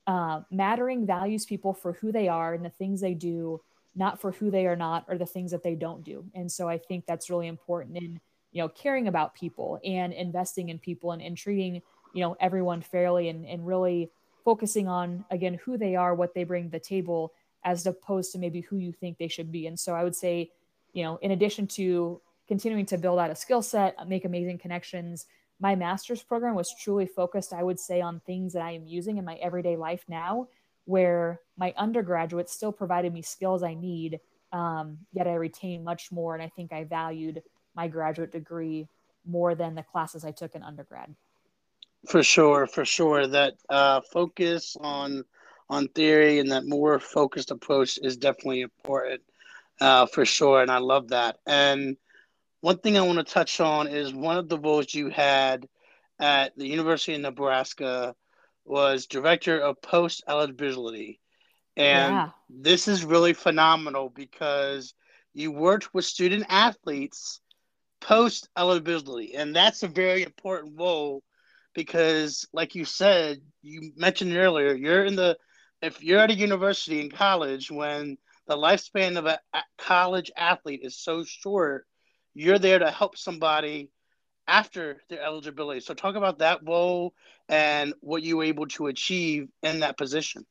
uh, 0.07 0.43
mattering 0.53 1.07
values 1.07 1.45
people 1.45 1.75
for 1.75 1.95
who 1.95 2.13
they 2.13 2.29
are 2.29 2.55
and 2.55 2.65
the 2.65 2.71
things 2.71 3.01
they 3.01 3.15
do, 3.15 3.61
not 3.95 4.21
for 4.21 4.33
who 4.33 4.51
they 4.51 4.67
are 4.67 4.77
not 4.77 5.05
or 5.09 5.19
the 5.19 5.27
things 5.27 5.51
that 5.51 5.63
they 5.63 5.75
don't 5.75 6.03
do. 6.03 6.25
And 6.35 6.51
so 6.51 6.69
I 6.69 6.79
think 6.79 7.05
that's 7.07 7.31
really 7.31 7.47
important 7.47 7.99
in 7.99 8.21
you 8.53 8.63
know 8.63 8.69
caring 8.69 9.09
about 9.09 9.35
people 9.35 9.81
and 9.85 10.13
investing 10.13 10.69
in 10.69 10.79
people 10.79 11.13
and, 11.13 11.23
and 11.23 11.37
treating 11.37 11.83
you 12.13 12.23
know 12.23 12.37
everyone 12.39 12.81
fairly 12.81 13.29
and, 13.29 13.45
and 13.47 13.67
really 13.67 14.11
focusing 14.45 14.89
on 14.89 15.25
again 15.31 15.59
who 15.65 15.77
they 15.77 15.97
are 15.97 16.15
what 16.15 16.35
they 16.35 16.45
bring 16.45 16.65
to 16.65 16.71
the 16.71 16.79
table 16.79 17.33
as 17.65 17.87
opposed 17.87 18.33
to 18.33 18.39
maybe 18.39 18.61
who 18.61 18.77
you 18.77 18.93
think 18.93 19.19
they 19.19 19.29
should 19.29 19.51
be 19.51 19.67
and 19.67 19.79
so 19.79 19.95
i 19.95 20.05
would 20.05 20.15
say 20.15 20.51
you 20.93 21.03
know 21.03 21.19
in 21.23 21.33
addition 21.33 21.67
to 21.67 22.21
continuing 22.47 22.87
to 22.87 22.99
build 22.99 23.19
out 23.19 23.31
a 23.31 23.35
skill 23.35 23.63
set 23.63 23.97
make 24.07 24.25
amazing 24.25 24.59
connections 24.59 25.27
my 25.59 25.75
master's 25.75 26.23
program 26.23 26.55
was 26.55 26.75
truly 26.79 27.07
focused 27.07 27.53
i 27.53 27.63
would 27.63 27.81
say 27.81 28.01
on 28.01 28.21
things 28.21 28.53
that 28.53 28.63
i 28.63 28.73
am 28.73 28.87
using 28.87 29.17
in 29.17 29.25
my 29.25 29.35
everyday 29.37 29.77
life 29.77 30.05
now 30.09 30.47
where 30.85 31.41
my 31.57 31.73
undergraduate 31.77 32.49
still 32.49 32.73
provided 32.73 33.13
me 33.13 33.23
skills 33.23 33.63
i 33.63 33.75
need 33.75 34.21
um, 34.53 34.99
yet 35.13 35.27
i 35.27 35.35
retain 35.35 35.83
much 35.85 36.13
more 36.13 36.35
and 36.35 36.43
i 36.43 36.49
think 36.49 36.73
i 36.73 36.85
valued 36.85 37.43
my 37.75 37.89
graduate 37.89 38.33
degree 38.33 38.87
more 39.27 39.55
than 39.55 39.75
the 39.75 39.83
classes 39.83 40.25
I 40.25 40.31
took 40.33 40.55
in 40.55 40.63
undergrad. 40.63 41.15
For 42.09 42.23
sure, 42.23 42.67
for 42.67 42.85
sure. 42.85 43.27
That 43.27 43.55
uh, 43.69 44.01
focus 44.13 44.77
on 44.81 45.25
on 45.71 45.89
theory 45.89 46.39
and 46.39 46.51
that 46.51 46.67
more 46.67 46.99
focused 46.99 47.51
approach 47.51 47.99
is 48.03 48.17
definitely 48.17 48.61
important, 48.61 49.23
uh, 49.81 50.07
for 50.07 50.25
sure. 50.25 50.61
And 50.61 50.71
I 50.71 50.79
love 50.79 51.09
that. 51.09 51.39
And 51.47 51.97
one 52.61 52.79
thing 52.79 52.99
I 52.99 53.03
want 53.03 53.19
to 53.19 53.33
touch 53.33 53.61
on 53.61 53.87
is 53.87 54.13
one 54.13 54.37
of 54.37 54.49
the 54.49 54.59
roles 54.59 54.93
you 54.93 55.09
had 55.09 55.67
at 56.19 56.57
the 56.59 56.67
University 56.67 57.15
of 57.15 57.21
Nebraska 57.21 58.15
was 58.65 59.07
director 59.07 59.59
of 59.59 59.81
post 59.83 60.25
eligibility. 60.29 61.21
And 61.77 62.15
yeah. 62.15 62.29
this 62.49 62.89
is 62.89 63.05
really 63.05 63.33
phenomenal 63.33 64.11
because 64.11 64.95
you 65.35 65.51
worked 65.51 65.95
with 65.95 66.05
student 66.05 66.45
athletes 66.49 67.41
post 68.01 68.49
eligibility, 68.59 69.35
and 69.35 69.55
that's 69.55 69.83
a 69.83 69.89
very 69.89 70.23
important 70.23 70.79
role 70.79 71.23
because, 71.75 72.47
like 72.53 72.75
you 72.75 72.85
said, 72.85 73.41
you 73.63 73.93
mentioned 73.97 74.37
earlier, 74.37 74.75
you're 74.75 75.05
in 75.05 75.17
the 75.17 75.39
if 75.81 76.03
you're 76.03 76.21
at 76.21 76.31
a 76.31 76.35
university 76.35 77.01
in 77.01 77.11
college 77.11 77.71
when 77.71 78.17
the 78.47 78.57
lifespan 78.57 79.17
of 79.17 79.27
a, 79.27 79.39
a 79.55 79.63
college 79.79 80.31
athlete 80.37 80.81
is 80.83 80.99
so 80.99 81.25
short, 81.25 81.87
you're 82.35 82.59
there 82.59 82.79
to 82.79 82.91
help 82.91 83.17
somebody 83.17 83.91
after 84.49 85.03
their 85.09 85.23
eligibility. 85.23 85.81
So 85.81 85.95
talk 85.95 86.17
about 86.17 86.39
that 86.39 86.61
role 86.67 87.15
and 87.49 87.95
what 88.01 88.23
you 88.23 88.39
were 88.39 88.45
able 88.45 88.67
to 88.69 88.89
achieve 88.89 89.49
in 89.63 89.81
that 89.81 89.97
position. 89.97 90.47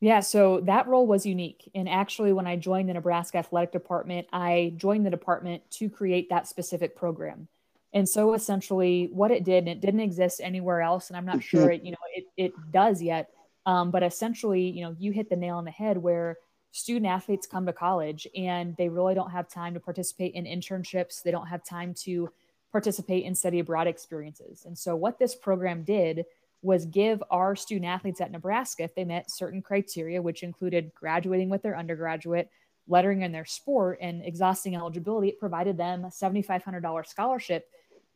Yeah, 0.00 0.20
so 0.20 0.60
that 0.60 0.86
role 0.86 1.06
was 1.06 1.24
unique. 1.24 1.70
And 1.74 1.88
actually, 1.88 2.32
when 2.32 2.46
I 2.46 2.56
joined 2.56 2.88
the 2.88 2.94
Nebraska 2.94 3.38
Athletic 3.38 3.72
Department, 3.72 4.26
I 4.32 4.74
joined 4.76 5.06
the 5.06 5.10
department 5.10 5.62
to 5.72 5.88
create 5.88 6.28
that 6.28 6.46
specific 6.46 6.94
program. 6.96 7.48
And 7.94 8.06
so 8.06 8.34
essentially, 8.34 9.08
what 9.12 9.30
it 9.30 9.42
did, 9.42 9.60
and 9.60 9.68
it 9.68 9.80
didn't 9.80 10.00
exist 10.00 10.40
anywhere 10.44 10.82
else, 10.82 11.08
and 11.08 11.16
I'm 11.16 11.24
not 11.24 11.42
sure 11.42 11.70
it, 11.70 11.82
you 11.82 11.92
know, 11.92 11.96
it, 12.14 12.26
it 12.36 12.52
does 12.70 13.00
yet. 13.00 13.30
Um, 13.64 13.90
but 13.90 14.02
essentially, 14.02 14.68
you 14.68 14.82
know, 14.82 14.94
you 14.98 15.12
hit 15.12 15.30
the 15.30 15.36
nail 15.36 15.56
on 15.56 15.64
the 15.64 15.70
head 15.70 15.96
where 15.96 16.36
student 16.72 17.06
athletes 17.06 17.46
come 17.46 17.64
to 17.64 17.72
college 17.72 18.28
and 18.36 18.76
they 18.76 18.88
really 18.88 19.14
don't 19.14 19.30
have 19.30 19.48
time 19.48 19.72
to 19.74 19.80
participate 19.80 20.34
in 20.34 20.44
internships. 20.44 21.22
They 21.22 21.30
don't 21.30 21.46
have 21.46 21.64
time 21.64 21.94
to 22.04 22.28
participate 22.76 23.24
in 23.24 23.34
study 23.34 23.58
abroad 23.58 23.86
experiences. 23.86 24.66
And 24.66 24.76
so, 24.76 24.94
what 24.94 25.18
this 25.18 25.34
program 25.34 25.82
did 25.82 26.26
was 26.60 26.84
give 26.84 27.22
our 27.30 27.56
student 27.56 27.86
athletes 27.86 28.20
at 28.20 28.30
Nebraska, 28.30 28.82
if 28.82 28.94
they 28.94 29.04
met 29.04 29.30
certain 29.30 29.62
criteria, 29.62 30.20
which 30.20 30.42
included 30.42 30.92
graduating 30.94 31.48
with 31.48 31.62
their 31.62 31.74
undergraduate, 31.74 32.50
lettering 32.86 33.22
in 33.22 33.32
their 33.32 33.46
sport, 33.46 33.96
and 34.02 34.22
exhausting 34.22 34.76
eligibility, 34.76 35.28
it 35.28 35.40
provided 35.40 35.78
them 35.78 36.04
a 36.04 36.08
$7,500 36.08 37.06
scholarship 37.06 37.66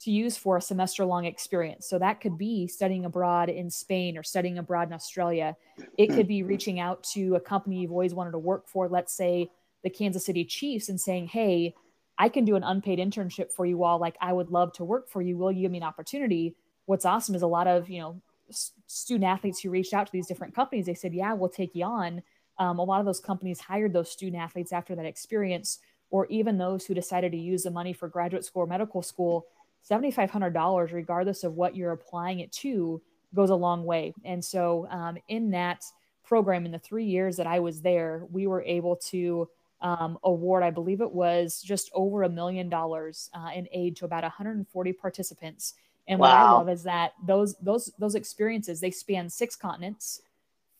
to 0.00 0.10
use 0.10 0.36
for 0.36 0.58
a 0.58 0.60
semester 0.60 1.06
long 1.06 1.24
experience. 1.24 1.88
So 1.88 1.98
that 1.98 2.20
could 2.20 2.36
be 2.36 2.66
studying 2.66 3.06
abroad 3.06 3.48
in 3.48 3.70
Spain 3.70 4.18
or 4.18 4.22
studying 4.22 4.58
abroad 4.58 4.88
in 4.88 4.92
Australia. 4.92 5.56
It 5.96 6.08
could 6.08 6.28
be 6.28 6.42
reaching 6.42 6.80
out 6.80 7.02
to 7.14 7.36
a 7.36 7.40
company 7.40 7.80
you've 7.80 7.92
always 7.92 8.12
wanted 8.12 8.32
to 8.32 8.38
work 8.38 8.68
for, 8.68 8.90
let's 8.90 9.14
say 9.14 9.50
the 9.84 9.90
Kansas 9.90 10.26
City 10.26 10.44
Chiefs, 10.44 10.90
and 10.90 11.00
saying, 11.00 11.28
Hey, 11.28 11.74
I 12.20 12.28
can 12.28 12.44
do 12.44 12.54
an 12.54 12.62
unpaid 12.62 12.98
internship 12.98 13.50
for 13.50 13.64
you 13.64 13.83
all. 13.83 13.98
Like, 13.98 14.16
I 14.20 14.33
would 14.33 14.50
love 14.50 14.74
to 14.74 14.85
work 14.85 15.09
for 15.09 15.22
you. 15.22 15.38
Will 15.38 15.50
you 15.50 15.62
give 15.62 15.72
me 15.72 15.78
an 15.78 15.85
opportunity? 15.85 16.54
What's 16.85 17.06
awesome 17.06 17.35
is 17.35 17.42
a 17.42 17.46
lot 17.46 17.66
of, 17.66 17.88
you 17.88 17.98
know, 18.00 18.20
student 18.87 19.24
athletes 19.24 19.61
who 19.61 19.70
reached 19.70 19.94
out 19.94 20.06
to 20.06 20.12
these 20.12 20.26
different 20.26 20.54
companies, 20.54 20.87
they 20.87 20.94
said, 20.94 21.14
"Yeah, 21.14 21.33
we'll 21.33 21.48
take 21.48 21.74
you 21.74 21.85
on." 21.85 22.22
Um, 22.59 22.78
a 22.78 22.85
lot 22.85 23.00
of 23.00 23.06
those 23.06 23.20
companies 23.20 23.61
hired 23.61 23.92
those 23.94 24.11
student 24.11 24.42
athletes 24.42 24.72
after 24.72 24.94
that 24.96 25.06
experience, 25.06 25.78
or 26.11 26.26
even 26.26 26.59
those 26.59 26.85
who 26.85 26.94
decided 26.94 27.33
to 27.33 27.38
use 27.38 27.62
the 27.62 27.70
money 27.70 27.94
for 27.94 28.09
graduate 28.09 28.44
school 28.44 28.64
or 28.64 28.66
medical 28.66 29.02
school. 29.02 29.46
Seventy-five 29.83 30.30
hundred 30.30 30.52
dollars, 30.52 30.92
regardless 30.92 31.42
of 31.42 31.54
what 31.54 31.74
you're 31.74 31.92
applying 31.92 32.40
it 32.40 32.52
to, 32.64 33.00
goes 33.35 33.50
a 33.50 33.54
long 33.54 33.85
way. 33.85 34.12
And 34.24 34.44
so, 34.44 34.87
um, 34.90 35.16
in 35.28 35.52
that 35.52 35.85
program, 36.22 36.66
in 36.66 36.72
the 36.72 36.78
three 36.78 37.06
years 37.06 37.37
that 37.37 37.46
I 37.46 37.61
was 37.61 37.80
there, 37.80 38.26
we 38.30 38.46
were 38.46 38.62
able 38.62 38.96
to 38.96 39.48
um, 39.82 40.18
award, 40.24 40.62
I 40.62 40.70
believe 40.70 41.00
it 41.00 41.12
was 41.12 41.62
just 41.62 41.90
over 41.94 42.22
a 42.22 42.28
million 42.28 42.68
dollars 42.68 43.30
uh, 43.34 43.50
in 43.54 43.68
aid 43.72 43.96
to 43.96 44.04
about 44.04 44.22
140 44.22 44.92
participants 44.92 45.74
and 46.10 46.18
wow. 46.18 46.26
what 46.26 46.36
I 46.36 46.52
love 46.52 46.68
is 46.68 46.82
that 46.82 47.12
those 47.24 47.54
those 47.62 47.92
those 47.98 48.16
experiences 48.16 48.80
they 48.80 48.90
span 48.90 49.30
six 49.30 49.54
continents, 49.54 50.22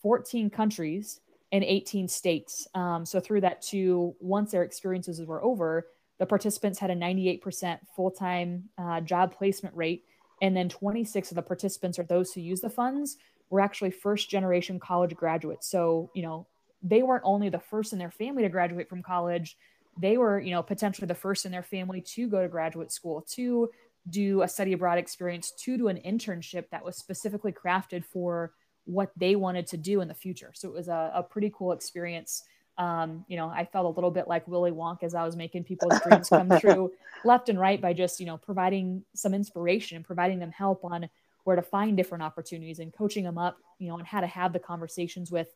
14 0.02 0.50
countries, 0.50 1.20
and 1.52 1.62
18 1.62 2.08
states. 2.08 2.66
Um, 2.74 3.06
so 3.06 3.20
through 3.20 3.42
that 3.42 3.62
too, 3.62 4.16
once 4.20 4.50
their 4.50 4.64
experiences 4.64 5.24
were 5.24 5.42
over, 5.42 5.86
the 6.18 6.26
participants 6.26 6.80
had 6.80 6.90
a 6.90 6.96
98% 6.96 7.78
full-time 7.94 8.64
uh, 8.76 9.00
job 9.00 9.32
placement 9.32 9.76
rate, 9.76 10.04
and 10.42 10.56
then 10.56 10.68
26 10.68 11.30
of 11.30 11.36
the 11.36 11.42
participants 11.42 11.98
or 11.98 12.02
those 12.02 12.32
who 12.32 12.40
use 12.40 12.60
the 12.60 12.68
funds 12.68 13.16
were 13.50 13.60
actually 13.60 13.90
first 13.90 14.30
generation 14.30 14.80
college 14.80 15.14
graduates. 15.14 15.68
So 15.68 16.10
you 16.12 16.22
know 16.22 16.48
they 16.82 17.02
weren't 17.02 17.24
only 17.24 17.48
the 17.48 17.58
first 17.58 17.92
in 17.92 17.98
their 17.98 18.10
family 18.10 18.42
to 18.42 18.48
graduate 18.48 18.88
from 18.88 19.02
college 19.02 19.56
they 19.98 20.16
were 20.16 20.40
you 20.40 20.50
know 20.50 20.62
potentially 20.62 21.06
the 21.06 21.14
first 21.14 21.44
in 21.44 21.52
their 21.52 21.62
family 21.62 22.00
to 22.00 22.28
go 22.28 22.42
to 22.42 22.48
graduate 22.48 22.92
school 22.92 23.22
to 23.22 23.68
do 24.08 24.42
a 24.42 24.48
study 24.48 24.72
abroad 24.72 24.98
experience 24.98 25.52
to 25.52 25.76
do 25.76 25.88
an 25.88 25.98
internship 25.98 26.64
that 26.70 26.84
was 26.84 26.96
specifically 26.96 27.52
crafted 27.52 28.04
for 28.04 28.52
what 28.84 29.10
they 29.16 29.36
wanted 29.36 29.66
to 29.68 29.76
do 29.76 30.00
in 30.00 30.08
the 30.08 30.14
future. 30.14 30.52
So 30.54 30.68
it 30.68 30.74
was 30.74 30.88
a, 30.88 31.12
a 31.14 31.22
pretty 31.22 31.52
cool 31.54 31.72
experience. 31.72 32.42
Um, 32.78 33.24
you 33.28 33.36
know, 33.36 33.48
I 33.48 33.64
felt 33.64 33.84
a 33.84 33.90
little 33.90 34.10
bit 34.10 34.26
like 34.26 34.48
Willy 34.48 34.70
Wonka 34.70 35.02
as 35.02 35.14
I 35.14 35.24
was 35.24 35.36
making 35.36 35.64
people's 35.64 36.00
dreams 36.00 36.28
come 36.28 36.50
true 36.60 36.90
left 37.24 37.48
and 37.48 37.60
right 37.60 37.80
by 37.80 37.92
just, 37.92 38.20
you 38.20 38.26
know, 38.26 38.38
providing 38.38 39.04
some 39.14 39.34
inspiration 39.34 39.96
and 39.96 40.04
providing 40.04 40.38
them 40.38 40.50
help 40.50 40.84
on 40.84 41.08
where 41.44 41.56
to 41.56 41.62
find 41.62 41.96
different 41.96 42.22
opportunities 42.22 42.78
and 42.78 42.92
coaching 42.92 43.24
them 43.24 43.38
up, 43.38 43.58
you 43.78 43.88
know, 43.88 43.98
and 43.98 44.06
how 44.06 44.20
to 44.20 44.26
have 44.26 44.52
the 44.52 44.58
conversations 44.58 45.30
with 45.30 45.48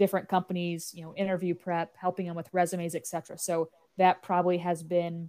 different 0.00 0.30
companies, 0.30 0.92
you 0.94 1.04
know, 1.04 1.14
interview 1.14 1.54
prep, 1.54 1.94
helping 1.94 2.26
them 2.26 2.34
with 2.34 2.48
resumes, 2.52 2.94
etc. 2.94 3.36
So 3.36 3.68
that 3.98 4.22
probably 4.22 4.56
has 4.56 4.82
been 4.82 5.28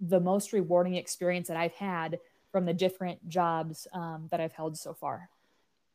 the 0.00 0.18
most 0.18 0.54
rewarding 0.54 0.94
experience 0.94 1.48
that 1.48 1.58
I've 1.58 1.74
had 1.74 2.18
from 2.50 2.64
the 2.64 2.72
different 2.72 3.28
jobs 3.28 3.86
um, 3.92 4.28
that 4.30 4.40
I've 4.40 4.54
held 4.54 4.78
so 4.78 4.94
far. 4.94 5.28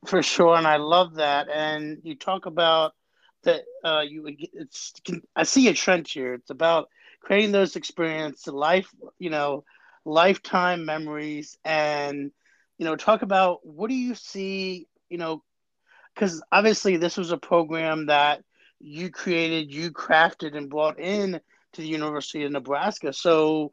For 0.06 0.22
sure, 0.22 0.56
and 0.56 0.68
I 0.68 0.78
love 0.78 1.16
that. 1.16 1.50
And 1.50 1.98
you 2.04 2.14
talk 2.14 2.46
about 2.46 2.94
that. 3.42 3.64
Uh, 3.84 4.04
you 4.08 4.24
it's 4.54 4.94
I 5.36 5.42
see 5.42 5.68
a 5.68 5.74
trend 5.74 6.08
here. 6.08 6.36
It's 6.36 6.52
about 6.52 6.90
creating 7.22 7.52
those 7.52 7.76
experiences, 7.76 8.54
life, 8.54 8.94
you 9.18 9.32
know, 9.32 9.64
lifetime 10.06 10.86
memories, 10.86 11.58
and 11.66 12.32
you 12.78 12.86
know, 12.86 12.96
talk 12.96 13.24
about 13.24 13.66
what 13.66 13.90
do 13.90 13.96
you 13.96 14.14
see, 14.14 14.88
you 15.10 15.18
know, 15.18 15.42
because 16.20 16.42
obviously 16.52 16.98
this 16.98 17.16
was 17.16 17.32
a 17.32 17.38
program 17.38 18.08
that 18.08 18.44
you 18.80 19.10
created, 19.10 19.74
you 19.74 19.92
crafted, 19.92 20.56
and 20.56 20.70
brought 20.70 21.00
in 21.00 21.40
to 21.74 21.82
the 21.82 21.88
University 21.88 22.44
of 22.44 22.52
Nebraska. 22.52 23.14
So, 23.14 23.72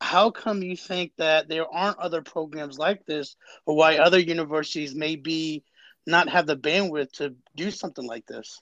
how 0.00 0.30
come 0.30 0.62
you 0.62 0.76
think 0.76 1.10
that 1.16 1.48
there 1.48 1.66
aren't 1.66 1.98
other 1.98 2.22
programs 2.22 2.78
like 2.78 3.04
this, 3.04 3.34
or 3.66 3.74
why 3.74 3.96
other 3.96 4.18
universities 4.18 4.94
maybe 4.94 5.64
not 6.06 6.28
have 6.28 6.46
the 6.46 6.56
bandwidth 6.56 7.10
to 7.14 7.34
do 7.56 7.72
something 7.72 8.06
like 8.06 8.26
this? 8.26 8.60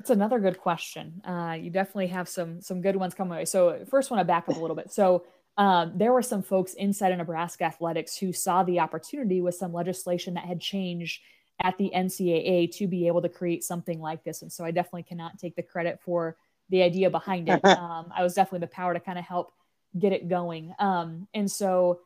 It's 0.00 0.10
another 0.10 0.40
good 0.40 0.58
question. 0.58 1.22
Uh, 1.24 1.56
you 1.60 1.70
definitely 1.70 2.08
have 2.08 2.28
some 2.28 2.62
some 2.62 2.82
good 2.82 2.96
ones 2.96 3.14
coming 3.14 3.32
away. 3.32 3.44
So 3.44 3.84
first, 3.88 4.10
want 4.10 4.20
to 4.20 4.24
back 4.24 4.48
up 4.48 4.56
a 4.56 4.60
little 4.60 4.74
bit. 4.74 4.90
So 4.90 5.24
um, 5.56 5.92
there 5.94 6.12
were 6.12 6.22
some 6.22 6.42
folks 6.42 6.74
inside 6.74 7.12
of 7.12 7.18
Nebraska 7.18 7.64
athletics 7.64 8.16
who 8.16 8.32
saw 8.32 8.64
the 8.64 8.80
opportunity 8.80 9.40
with 9.40 9.54
some 9.54 9.72
legislation 9.72 10.34
that 10.34 10.46
had 10.46 10.60
changed 10.60 11.20
at 11.60 11.76
the 11.78 11.90
NCAA 11.94 12.70
to 12.76 12.86
be 12.86 13.06
able 13.06 13.22
to 13.22 13.28
create 13.28 13.64
something 13.64 14.00
like 14.00 14.24
this. 14.24 14.42
And 14.42 14.52
so 14.52 14.64
I 14.64 14.70
definitely 14.70 15.04
cannot 15.04 15.38
take 15.38 15.56
the 15.56 15.62
credit 15.62 16.00
for 16.00 16.36
the 16.70 16.82
idea 16.82 17.10
behind 17.10 17.48
it. 17.48 17.60
Um, 17.64 18.12
I 18.14 18.22
was 18.22 18.34
definitely 18.34 18.66
the 18.66 18.72
power 18.72 18.94
to 18.94 19.00
kind 19.00 19.18
of 19.18 19.24
help 19.24 19.52
get 19.98 20.12
it 20.12 20.28
going. 20.28 20.74
Um, 20.78 21.28
and 21.34 21.50
so 21.50 22.00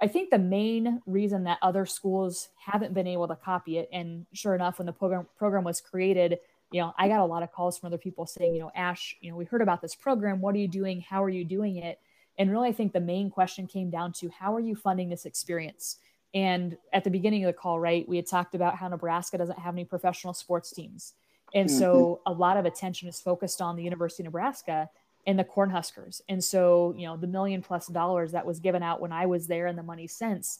I 0.00 0.08
think 0.08 0.30
the 0.30 0.38
main 0.38 1.00
reason 1.06 1.44
that 1.44 1.58
other 1.62 1.86
schools 1.86 2.48
haven't 2.56 2.92
been 2.92 3.06
able 3.06 3.28
to 3.28 3.36
copy 3.36 3.78
it, 3.78 3.88
and 3.92 4.26
sure 4.32 4.54
enough, 4.54 4.78
when 4.78 4.86
the 4.86 4.92
program 4.92 5.26
program 5.38 5.64
was 5.64 5.80
created, 5.80 6.38
you 6.70 6.80
know, 6.80 6.92
I 6.98 7.08
got 7.08 7.20
a 7.20 7.24
lot 7.24 7.42
of 7.42 7.52
calls 7.52 7.78
from 7.78 7.86
other 7.86 7.98
people 7.98 8.26
saying, 8.26 8.54
you 8.54 8.60
know, 8.60 8.70
Ash, 8.74 9.16
you 9.20 9.30
know, 9.30 9.36
we 9.36 9.46
heard 9.46 9.62
about 9.62 9.80
this 9.80 9.94
program. 9.94 10.40
What 10.40 10.54
are 10.54 10.58
you 10.58 10.68
doing? 10.68 11.00
How 11.00 11.22
are 11.22 11.30
you 11.30 11.44
doing 11.44 11.76
it? 11.76 11.98
And 12.38 12.50
really, 12.50 12.68
I 12.68 12.72
think 12.72 12.92
the 12.92 13.00
main 13.00 13.30
question 13.30 13.66
came 13.66 13.88
down 13.88 14.12
to 14.14 14.28
how 14.28 14.54
are 14.54 14.60
you 14.60 14.76
funding 14.76 15.08
this 15.08 15.24
experience? 15.24 15.96
And 16.36 16.76
at 16.92 17.02
the 17.02 17.08
beginning 17.08 17.44
of 17.44 17.48
the 17.48 17.58
call, 17.58 17.80
right, 17.80 18.06
we 18.06 18.16
had 18.16 18.26
talked 18.26 18.54
about 18.54 18.76
how 18.76 18.88
Nebraska 18.88 19.38
doesn't 19.38 19.58
have 19.58 19.74
any 19.74 19.86
professional 19.86 20.34
sports 20.34 20.70
teams. 20.70 21.14
And 21.54 21.66
mm-hmm. 21.66 21.78
so 21.78 22.20
a 22.26 22.32
lot 22.32 22.58
of 22.58 22.66
attention 22.66 23.08
is 23.08 23.18
focused 23.18 23.62
on 23.62 23.74
the 23.74 23.82
University 23.82 24.22
of 24.22 24.26
Nebraska 24.26 24.90
and 25.26 25.38
the 25.38 25.44
Cornhuskers. 25.44 26.20
And 26.28 26.44
so, 26.44 26.92
you 26.94 27.06
know, 27.06 27.16
the 27.16 27.26
million 27.26 27.62
plus 27.62 27.86
dollars 27.86 28.32
that 28.32 28.44
was 28.44 28.60
given 28.60 28.82
out 28.82 29.00
when 29.00 29.12
I 29.12 29.24
was 29.24 29.46
there 29.46 29.66
and 29.66 29.78
the 29.78 29.82
money 29.82 30.06
since, 30.06 30.58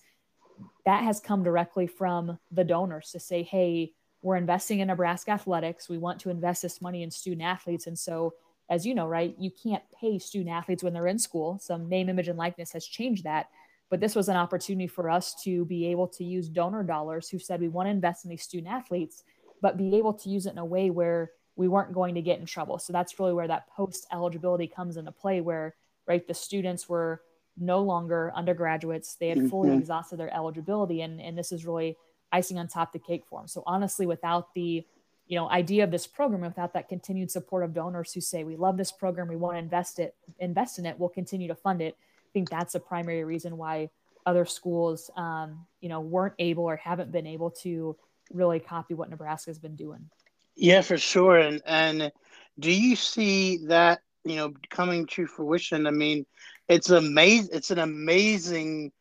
that 0.87 1.05
has 1.05 1.21
come 1.21 1.45
directly 1.45 1.87
from 1.87 2.39
the 2.51 2.65
donors 2.65 3.11
to 3.11 3.21
say, 3.21 3.43
hey, 3.43 3.93
we're 4.23 4.37
investing 4.37 4.81
in 4.81 4.89
Nebraska 4.89 5.33
athletics. 5.33 5.91
We 5.91 5.99
want 5.99 6.21
to 6.21 6.31
invest 6.31 6.63
this 6.63 6.81
money 6.81 7.03
in 7.03 7.11
student 7.11 7.43
athletes. 7.43 7.87
And 7.87 7.99
so, 7.99 8.33
as 8.71 8.87
you 8.87 8.95
know, 8.95 9.07
right, 9.07 9.35
you 9.39 9.51
can't 9.51 9.83
pay 10.01 10.19
student 10.19 10.57
athletes 10.57 10.83
when 10.83 10.95
they're 10.95 11.07
in 11.07 11.19
school. 11.19 11.59
Some 11.59 11.87
name, 11.87 12.09
image, 12.09 12.29
and 12.29 12.39
likeness 12.39 12.73
has 12.73 12.87
changed 12.87 13.25
that. 13.25 13.51
But 13.89 14.01
this 14.01 14.17
was 14.17 14.29
an 14.29 14.37
opportunity 14.37 14.89
for 14.89 15.09
us 15.09 15.35
to 15.45 15.65
be 15.65 15.87
able 15.87 16.09
to 16.09 16.25
use 16.25 16.49
donor 16.49 16.83
dollars 16.83 17.29
who 17.29 17.39
said 17.39 17.61
we 17.61 17.69
want 17.69 17.87
to 17.87 17.91
invest 17.91 18.25
in 18.25 18.31
these 18.31 18.43
student 18.43 18.73
athletes, 18.73 19.23
but 19.63 19.77
be 19.77 19.97
able 19.97 20.13
to 20.15 20.29
use 20.29 20.47
it 20.47 20.53
in 20.53 20.59
a 20.59 20.65
way 20.65 20.91
where 20.91 21.31
we 21.57 21.69
weren't 21.69 21.95
going 21.95 22.15
to 22.15 22.23
get 22.23 22.39
in 22.39 22.47
trouble. 22.47 22.79
So 22.79 22.93
that's 22.93 23.19
really 23.19 23.33
where 23.33 23.49
that 23.49 23.69
post 23.69 24.07
eligibility 24.13 24.67
comes 24.67 24.97
into 24.97 25.13
play, 25.13 25.41
where 25.41 25.75
right 26.07 26.27
the 26.27 26.35
students 26.35 26.89
were 26.89 27.23
no 27.57 27.81
longer 27.81 28.33
undergraduates; 28.35 29.15
they 29.15 29.29
had 29.29 29.49
fully 29.49 29.71
mm-hmm. 29.71 29.79
exhausted 29.79 30.19
their 30.19 30.35
eligibility, 30.35 31.01
and 31.01 31.21
and 31.21 31.37
this 31.37 31.53
is 31.53 31.65
really 31.65 31.97
icing 32.33 32.59
on 32.59 32.69
top 32.69 32.93
the 32.93 32.99
cake 32.99 33.25
for 33.29 33.41
them. 33.41 33.49
So 33.49 33.63
honestly, 33.67 34.07
without 34.07 34.53
the 34.55 34.85
you 35.27 35.37
know 35.37 35.49
idea 35.49 35.85
of 35.85 35.91
this 35.91 36.07
program, 36.07 36.43
without 36.43 36.75
that 36.75 36.89
continued 36.89 37.31
support 37.31 37.65
of 37.65 37.73
donors 37.73 38.13
who 38.13 38.21
say 38.21 38.45
we 38.45 38.57
love 38.57 38.77
this 38.77 38.93
program, 38.93 39.29
we 39.29 39.37
want 39.37 39.55
to 39.55 39.59
invest 39.59 39.99
it, 39.99 40.15
invest 40.39 40.79
in 40.79 40.87
it, 40.87 40.99
we'll 40.99 41.09
continue 41.09 41.49
to 41.49 41.55
fund 41.55 41.81
it. 41.81 41.97
Think 42.37 42.51
that's 42.51 42.75
a 42.75 42.81
primary 42.81 43.25
reason 43.25 43.57
why 43.57 43.89
other 44.27 44.45
schools, 44.45 45.11
um, 45.17 45.65
you 45.81 45.89
know, 45.89 46.01
weren't 46.01 46.35
able 46.39 46.65
or 46.65 46.77
haven't 46.77 47.11
been 47.11 47.27
able 47.27 47.51
to 47.63 47.97
really 48.31 48.61
copy 48.61 48.93
what 48.93 49.09
Nebraska's 49.09 49.59
been 49.59 49.75
doing. 49.75 50.11
Yeah, 50.55 50.83
for 50.83 50.99
sure. 50.99 51.39
And 51.39 51.63
and 51.65 52.13
do 52.59 52.71
you 52.71 52.95
see 52.95 53.65
that 53.69 54.01
you 54.23 54.37
know 54.37 54.53
coming 54.69 55.07
to 55.13 55.27
fruition? 55.27 55.87
I 55.87 55.93
mean, 55.93 56.27
it's 56.69 56.91
amazing. 56.91 57.49
It's 57.55 57.71
an 57.71 57.79
amazing 57.79 58.93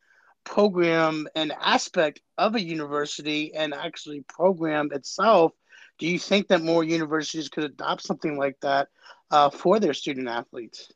program 0.44 1.28
and 1.34 1.52
aspect 1.60 2.22
of 2.38 2.54
a 2.54 2.64
university 2.64 3.54
and 3.54 3.74
actually 3.74 4.24
program 4.30 4.88
itself. 4.92 5.52
Do 5.98 6.06
you 6.06 6.18
think 6.18 6.48
that 6.48 6.62
more 6.62 6.82
universities 6.82 7.50
could 7.50 7.64
adopt 7.64 8.00
something 8.00 8.38
like 8.38 8.56
that 8.62 8.88
uh, 9.30 9.50
for 9.50 9.78
their 9.78 9.92
student 9.92 10.26
athletes? 10.26 10.90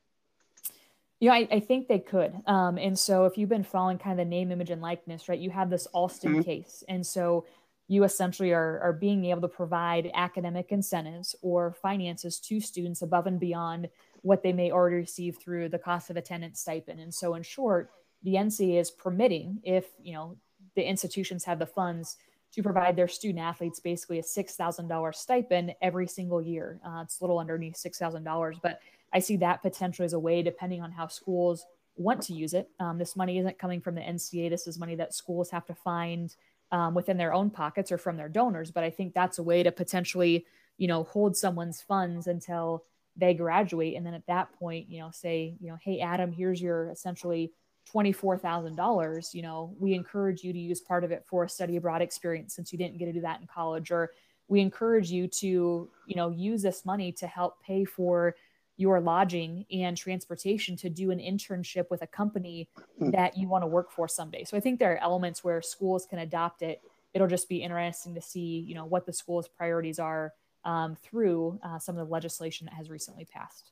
Yeah, 1.21 1.35
I, 1.35 1.47
I 1.51 1.61
think 1.61 1.87
they 1.87 1.99
could. 1.99 2.35
Um, 2.47 2.79
and 2.79 2.99
so 2.99 3.27
if 3.27 3.37
you've 3.37 3.51
been 3.51 3.63
following 3.63 3.99
kind 3.99 4.19
of 4.19 4.25
the 4.27 4.29
name, 4.29 4.51
image, 4.51 4.71
and 4.71 4.81
likeness, 4.81 5.29
right, 5.29 5.39
you 5.39 5.51
have 5.51 5.69
this 5.69 5.87
Alston 5.93 6.33
mm-hmm. 6.33 6.43
case. 6.43 6.83
And 6.89 7.07
so 7.07 7.45
you 7.89 8.05
essentially 8.05 8.53
are, 8.53 8.81
are 8.81 8.93
being 8.95 9.27
able 9.27 9.43
to 9.43 9.49
provide 9.49 10.11
academic 10.15 10.73
incentives 10.73 11.35
or 11.43 11.75
finances 11.83 12.41
to 12.41 12.61
students 12.61 13.03
above 13.03 13.27
and 13.27 13.39
beyond 13.39 13.89
what 14.23 14.43
they 14.43 14.53
may 14.53 14.71
already 14.71 14.97
receive 14.97 15.37
through 15.37 15.69
the 15.69 15.79
cost 15.79 16.09
of 16.09 16.17
attendance 16.17 16.61
stipend. 16.61 17.01
And 17.01 17.13
so, 17.13 17.35
in 17.35 17.43
short, 17.43 17.91
the 18.23 18.35
NCAA 18.35 18.81
is 18.81 18.91
permitting, 18.91 19.61
if 19.63 19.87
you 20.03 20.13
know 20.13 20.37
the 20.77 20.85
institutions 20.85 21.45
have 21.45 21.59
the 21.59 21.67
funds 21.67 22.17
to 22.53 22.63
provide 22.63 22.97
their 22.97 23.09
student 23.09 23.41
athletes 23.41 23.81
basically 23.81 24.19
a 24.19 24.23
six 24.23 24.57
thousand 24.57 24.89
dollars 24.89 25.19
stipend 25.19 25.75
every 25.83 26.07
single 26.07 26.41
year. 26.41 26.81
Uh, 26.87 27.01
it's 27.03 27.21
a 27.21 27.25
little 27.25 27.39
underneath 27.39 27.77
six 27.77 27.99
thousand 27.99 28.25
dollars, 28.25 28.57
but 28.63 28.81
I 29.13 29.19
see 29.19 29.37
that 29.39 29.63
potentially 29.63 30.07
as 30.07 30.13
a 30.13 30.19
way, 30.19 30.43
depending 30.43 30.83
on 30.83 30.93
how 30.93 31.09
schools 31.09 31.65
want 31.97 32.23
to 32.23 32.33
use 32.33 32.55
it. 32.55 32.69
Um, 32.79 32.99
this 32.99 33.17
money 33.17 33.39
isn't 33.39 33.59
coming 33.59 33.81
from 33.81 33.95
the 33.95 34.01
NCAA. 34.01 34.51
This 34.51 34.67
is 34.67 34.79
money 34.79 34.95
that 34.97 35.15
schools 35.15 35.51
have 35.51 35.67
to 35.67 35.75
find 35.75 36.35
um, 36.73 36.95
within 36.95 37.17
their 37.17 37.33
own 37.33 37.51
pockets 37.51 37.91
or 37.91 37.99
from 37.99 38.17
their 38.17 38.29
donors. 38.29 38.71
But 38.71 38.85
I 38.85 38.91
think 38.91 39.13
that's 39.13 39.39
a 39.39 39.43
way 39.43 39.63
to 39.63 39.73
potentially, 39.73 40.47
you 40.79 40.89
know, 40.89 41.05
hold 41.05 41.37
someone's 41.37 41.83
funds 41.83 42.27
until 42.27 42.85
they 43.17 43.35
graduate. 43.35 43.97
And 43.97 44.07
then 44.07 44.15
at 44.15 44.27
that 44.29 44.53
point, 44.53 44.89
you 44.89 45.01
know, 45.01 45.11
say, 45.11 45.57
you 45.61 45.69
know, 45.69 45.79
hey, 45.83 46.01
Adam, 46.01 46.33
here's 46.33 46.63
your 46.63 46.91
essentially 46.91 47.53
$24,000. 47.93 49.35
You 49.35 49.43
know, 49.43 49.75
we 49.79 49.95
encourage 49.95 50.43
you 50.43 50.53
to 50.53 50.59
use 50.59 50.81
part 50.81 51.05
of 51.05 51.11
it 51.11 51.25
for 51.27 51.45
a 51.45 51.49
study 51.49 51.77
abroad 51.77 52.03
experience 52.03 52.55
since 52.55 52.73
you 52.73 52.79
didn't 52.79 52.99
get 52.99 53.07
to 53.07 53.13
do 53.13 53.21
that 53.23 53.41
in 53.41 53.47
college. 53.47 53.91
Or 53.91 54.13
we 54.49 54.61
encourage 54.61 55.11
you 55.11 55.27
to, 55.29 55.91
you 56.07 56.17
know, 56.17 56.31
use 56.31 56.63
this 56.63 56.85
money 56.85 57.13
to 57.13 57.27
help 57.27 57.61
pay 57.63 57.85
for 57.85 58.37
your 58.81 58.99
lodging 58.99 59.67
and 59.71 59.95
transportation 59.95 60.75
to 60.75 60.89
do 60.89 61.11
an 61.11 61.19
internship 61.19 61.91
with 61.91 62.01
a 62.01 62.07
company 62.07 62.67
hmm. 62.99 63.11
that 63.11 63.37
you 63.37 63.47
want 63.47 63.63
to 63.63 63.67
work 63.67 63.93
for 63.93 64.09
someday. 64.09 64.43
So 64.43 64.57
I 64.57 64.61
think 64.61 64.79
there 64.79 64.95
are 64.95 64.99
elements 64.99 65.45
where 65.45 65.61
schools 65.61 66.07
can 66.07 66.19
adopt 66.19 66.63
it. 66.63 66.81
It'll 67.13 67.29
just 67.29 67.47
be 67.47 67.63
interesting 67.63 68.15
to 68.15 68.23
see, 68.23 68.65
you 68.67 68.75
know, 68.75 68.87
what 68.87 69.05
the 69.05 69.13
school's 69.13 69.49
priorities 69.49 69.99
are 69.99 70.33
um, 70.65 70.97
through 70.97 71.61
uh, 71.63 71.79
some 71.79 71.99
of 71.99 72.07
the 72.07 72.11
legislation 72.11 72.65
that 72.67 72.75
has 72.75 72.89
recently 72.89 73.27
passed. 73.27 73.71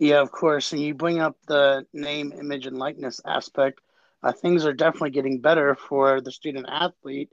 Yeah, 0.00 0.20
of 0.20 0.32
course. 0.32 0.72
And 0.72 0.82
you 0.82 0.94
bring 0.94 1.20
up 1.20 1.36
the 1.46 1.86
name, 1.92 2.32
image, 2.36 2.66
and 2.66 2.76
likeness 2.76 3.20
aspect. 3.24 3.82
Uh, 4.20 4.32
things 4.32 4.66
are 4.66 4.72
definitely 4.72 5.10
getting 5.10 5.40
better 5.40 5.76
for 5.76 6.20
the 6.20 6.32
student 6.32 6.66
athlete. 6.68 7.30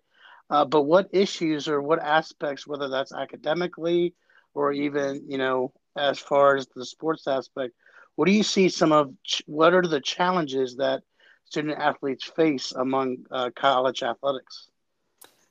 Uh, 0.52 0.66
but 0.66 0.84
what 0.84 1.10
issues 1.14 1.68
or 1.68 1.82
what 1.82 1.98
aspects, 2.00 2.68
whether 2.68 2.90
that's 2.90 3.12
academically 3.14 4.14
or 4.54 4.72
even, 4.72 5.24
you 5.28 5.40
know, 5.40 5.72
as 5.98 6.20
far 6.20 6.56
as 6.56 6.68
the 6.76 6.86
sports 6.86 7.28
aspect. 7.28 7.74
What 8.16 8.26
do 8.26 8.32
you 8.32 8.44
see 8.44 8.70
some 8.70 8.92
of 8.92 9.14
what 9.46 9.74
are 9.74 9.82
the 9.82 10.02
challenges 10.02 10.78
that 10.78 11.04
student 11.46 11.80
athletes 11.80 12.26
face 12.26 12.72
among 12.72 13.26
uh, 13.32 13.50
college 13.56 14.04
athletics? 14.04 14.70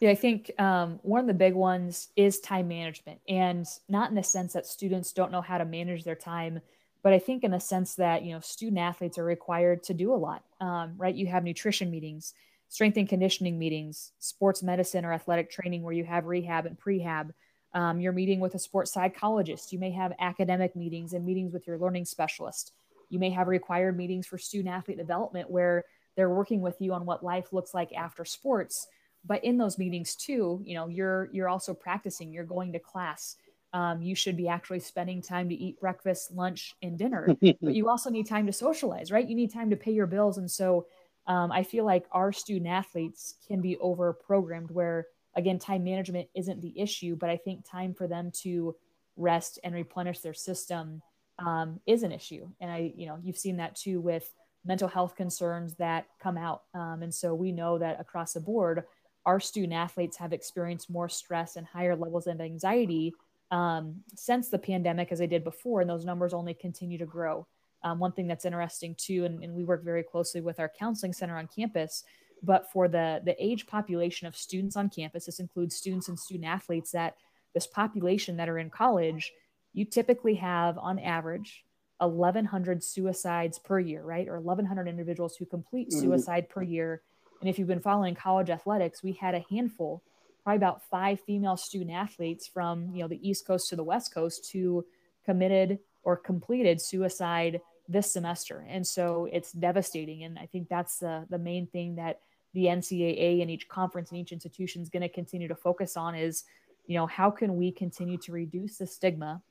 Yeah, 0.00 0.10
I 0.10 0.14
think 0.14 0.50
um, 0.58 0.98
one 1.02 1.20
of 1.20 1.26
the 1.26 1.34
big 1.34 1.54
ones 1.54 2.08
is 2.16 2.40
time 2.40 2.68
management, 2.68 3.20
and 3.28 3.66
not 3.88 4.08
in 4.08 4.16
the 4.16 4.22
sense 4.22 4.54
that 4.54 4.66
students 4.66 5.12
don't 5.12 5.30
know 5.30 5.42
how 5.42 5.58
to 5.58 5.66
manage 5.66 6.04
their 6.04 6.14
time, 6.14 6.60
but 7.02 7.12
I 7.12 7.18
think 7.18 7.44
in 7.44 7.50
the 7.50 7.60
sense 7.60 7.96
that 7.96 8.22
you 8.22 8.32
know 8.32 8.40
student 8.40 8.78
athletes 8.78 9.18
are 9.18 9.24
required 9.24 9.82
to 9.84 9.94
do 9.94 10.14
a 10.14 10.16
lot. 10.16 10.42
Um, 10.60 10.94
right? 10.96 11.14
You 11.14 11.26
have 11.26 11.44
nutrition 11.44 11.90
meetings, 11.90 12.32
strength 12.68 12.96
and 12.96 13.08
conditioning 13.08 13.58
meetings, 13.58 14.12
sports 14.18 14.62
medicine 14.62 15.04
or 15.04 15.12
athletic 15.12 15.50
training 15.50 15.82
where 15.82 15.92
you 15.92 16.04
have 16.04 16.24
rehab 16.24 16.64
and 16.64 16.78
prehab. 16.78 17.32
Um, 17.72 18.00
you're 18.00 18.12
meeting 18.12 18.40
with 18.40 18.54
a 18.54 18.58
sports 18.58 18.92
psychologist. 18.92 19.72
You 19.72 19.78
may 19.78 19.90
have 19.92 20.12
academic 20.18 20.74
meetings 20.74 21.12
and 21.12 21.24
meetings 21.24 21.52
with 21.52 21.66
your 21.66 21.78
learning 21.78 22.04
specialist. 22.04 22.72
You 23.08 23.18
may 23.18 23.30
have 23.30 23.48
required 23.48 23.96
meetings 23.96 24.26
for 24.26 24.38
student 24.38 24.74
athlete 24.74 24.98
development 24.98 25.50
where 25.50 25.84
they're 26.16 26.30
working 26.30 26.60
with 26.60 26.76
you 26.80 26.92
on 26.92 27.06
what 27.06 27.24
life 27.24 27.52
looks 27.52 27.72
like 27.74 27.92
after 27.92 28.24
sports. 28.24 28.86
but 29.24 29.44
in 29.44 29.58
those 29.58 29.78
meetings 29.78 30.14
too 30.16 30.62
you 30.64 30.74
know 30.74 30.88
you're 30.88 31.28
you're 31.32 31.48
also 31.48 31.74
practicing 31.74 32.32
you're 32.32 32.44
going 32.44 32.72
to 32.72 32.78
class 32.78 33.36
um, 33.72 34.02
you 34.02 34.16
should 34.16 34.36
be 34.36 34.48
actually 34.48 34.80
spending 34.80 35.22
time 35.22 35.48
to 35.48 35.54
eat 35.54 35.78
breakfast 35.78 36.32
lunch 36.32 36.74
and 36.82 36.98
dinner 36.98 37.36
but 37.40 37.74
you 37.74 37.88
also 37.88 38.10
need 38.10 38.26
time 38.26 38.46
to 38.46 38.52
socialize 38.52 39.10
right 39.12 39.28
you 39.28 39.36
need 39.36 39.52
time 39.52 39.70
to 39.70 39.76
pay 39.76 39.92
your 39.92 40.06
bills 40.06 40.38
and 40.38 40.50
so 40.50 40.86
um, 41.26 41.52
i 41.52 41.62
feel 41.62 41.84
like 41.84 42.06
our 42.12 42.32
student 42.32 42.66
athletes 42.66 43.34
can 43.46 43.60
be 43.60 43.76
over 43.78 44.12
programmed 44.12 44.70
where 44.70 45.06
again 45.36 45.58
time 45.58 45.84
management 45.84 46.28
isn't 46.34 46.60
the 46.60 46.78
issue 46.78 47.16
but 47.16 47.30
i 47.30 47.36
think 47.36 47.64
time 47.68 47.94
for 47.94 48.06
them 48.06 48.30
to 48.32 48.74
rest 49.16 49.58
and 49.62 49.74
replenish 49.74 50.20
their 50.20 50.34
system 50.34 51.02
um, 51.38 51.80
is 51.86 52.02
an 52.02 52.12
issue. 52.12 52.48
And 52.60 52.70
i 52.70 52.92
you 52.96 53.06
know 53.06 53.18
you've 53.22 53.38
seen 53.38 53.56
that 53.58 53.76
too 53.76 54.00
with 54.00 54.32
mental 54.64 54.88
health 54.88 55.16
concerns 55.16 55.74
that 55.76 56.06
come 56.22 56.36
out. 56.36 56.62
Um, 56.74 57.02
and 57.02 57.14
so 57.14 57.34
we 57.34 57.52
know 57.52 57.78
that 57.78 58.00
across 58.00 58.32
the 58.32 58.40
board 58.40 58.84
our 59.26 59.38
student 59.38 59.74
athletes 59.74 60.16
have 60.16 60.32
experienced 60.32 60.88
more 60.88 61.08
stress 61.08 61.56
and 61.56 61.66
higher 61.66 61.94
levels 61.94 62.26
of 62.26 62.40
anxiety 62.40 63.12
um, 63.50 63.96
since 64.16 64.48
the 64.48 64.58
pandemic 64.58 65.12
as 65.12 65.18
they 65.18 65.26
did 65.26 65.44
before 65.44 65.82
and 65.82 65.90
those 65.90 66.06
numbers 66.06 66.32
only 66.32 66.54
continue 66.54 66.96
to 66.96 67.04
grow. 67.04 67.46
Um, 67.82 67.98
one 67.98 68.12
thing 68.12 68.26
that's 68.26 68.46
interesting 68.46 68.94
too 68.98 69.24
and, 69.26 69.42
and 69.42 69.54
we 69.54 69.64
work 69.64 69.84
very 69.84 70.02
closely 70.02 70.40
with 70.40 70.58
our 70.58 70.70
counseling 70.78 71.12
center 71.12 71.36
on 71.36 71.48
campus 71.54 72.04
but 72.42 72.70
for 72.70 72.88
the 72.88 73.20
the 73.24 73.36
age 73.44 73.66
population 73.66 74.26
of 74.26 74.36
students 74.36 74.76
on 74.76 74.88
campus 74.88 75.26
this 75.26 75.40
includes 75.40 75.76
students 75.76 76.08
and 76.08 76.18
student 76.18 76.46
athletes 76.46 76.92
that 76.92 77.16
this 77.54 77.66
population 77.66 78.36
that 78.36 78.48
are 78.48 78.58
in 78.58 78.70
college 78.70 79.32
you 79.72 79.84
typically 79.84 80.34
have 80.34 80.78
on 80.78 80.98
average 80.98 81.64
1100 81.98 82.82
suicides 82.82 83.58
per 83.58 83.78
year 83.78 84.02
right 84.02 84.28
or 84.28 84.40
1100 84.40 84.88
individuals 84.88 85.36
who 85.36 85.44
complete 85.44 85.88
mm-hmm. 85.90 86.00
suicide 86.00 86.44
mm-hmm. 86.44 86.52
per 86.52 86.62
year 86.62 87.02
and 87.40 87.48
if 87.48 87.58
you've 87.58 87.68
been 87.68 87.80
following 87.80 88.14
college 88.14 88.50
athletics 88.50 89.02
we 89.02 89.12
had 89.12 89.34
a 89.34 89.44
handful 89.50 90.02
probably 90.42 90.56
about 90.56 90.82
five 90.90 91.20
female 91.20 91.56
student 91.56 91.90
athletes 91.90 92.46
from 92.46 92.90
you 92.94 93.02
know 93.02 93.08
the 93.08 93.28
east 93.28 93.46
coast 93.46 93.68
to 93.68 93.76
the 93.76 93.84
west 93.84 94.14
coast 94.14 94.50
who 94.52 94.84
committed 95.24 95.78
or 96.02 96.16
completed 96.16 96.80
suicide 96.80 97.60
this 97.88 98.12
semester 98.12 98.64
and 98.68 98.86
so 98.86 99.28
it's 99.32 99.52
devastating 99.52 100.22
and 100.22 100.38
i 100.38 100.46
think 100.46 100.68
that's 100.68 100.98
the 100.98 101.26
the 101.28 101.38
main 101.38 101.66
thing 101.66 101.96
that 101.96 102.20
the 102.52 102.64
ncaa 102.64 103.42
and 103.42 103.50
each 103.50 103.68
conference 103.68 104.10
and 104.10 104.20
each 104.20 104.32
institution 104.32 104.82
is 104.82 104.88
going 104.88 105.02
to 105.02 105.08
continue 105.08 105.48
to 105.48 105.54
focus 105.54 105.96
on 105.96 106.14
is 106.14 106.44
you 106.86 106.96
know 106.96 107.06
how 107.06 107.30
can 107.30 107.56
we 107.56 107.70
continue 107.70 108.18
to 108.18 108.32
reduce 108.32 108.78
the 108.78 108.86
stigma 108.86 109.42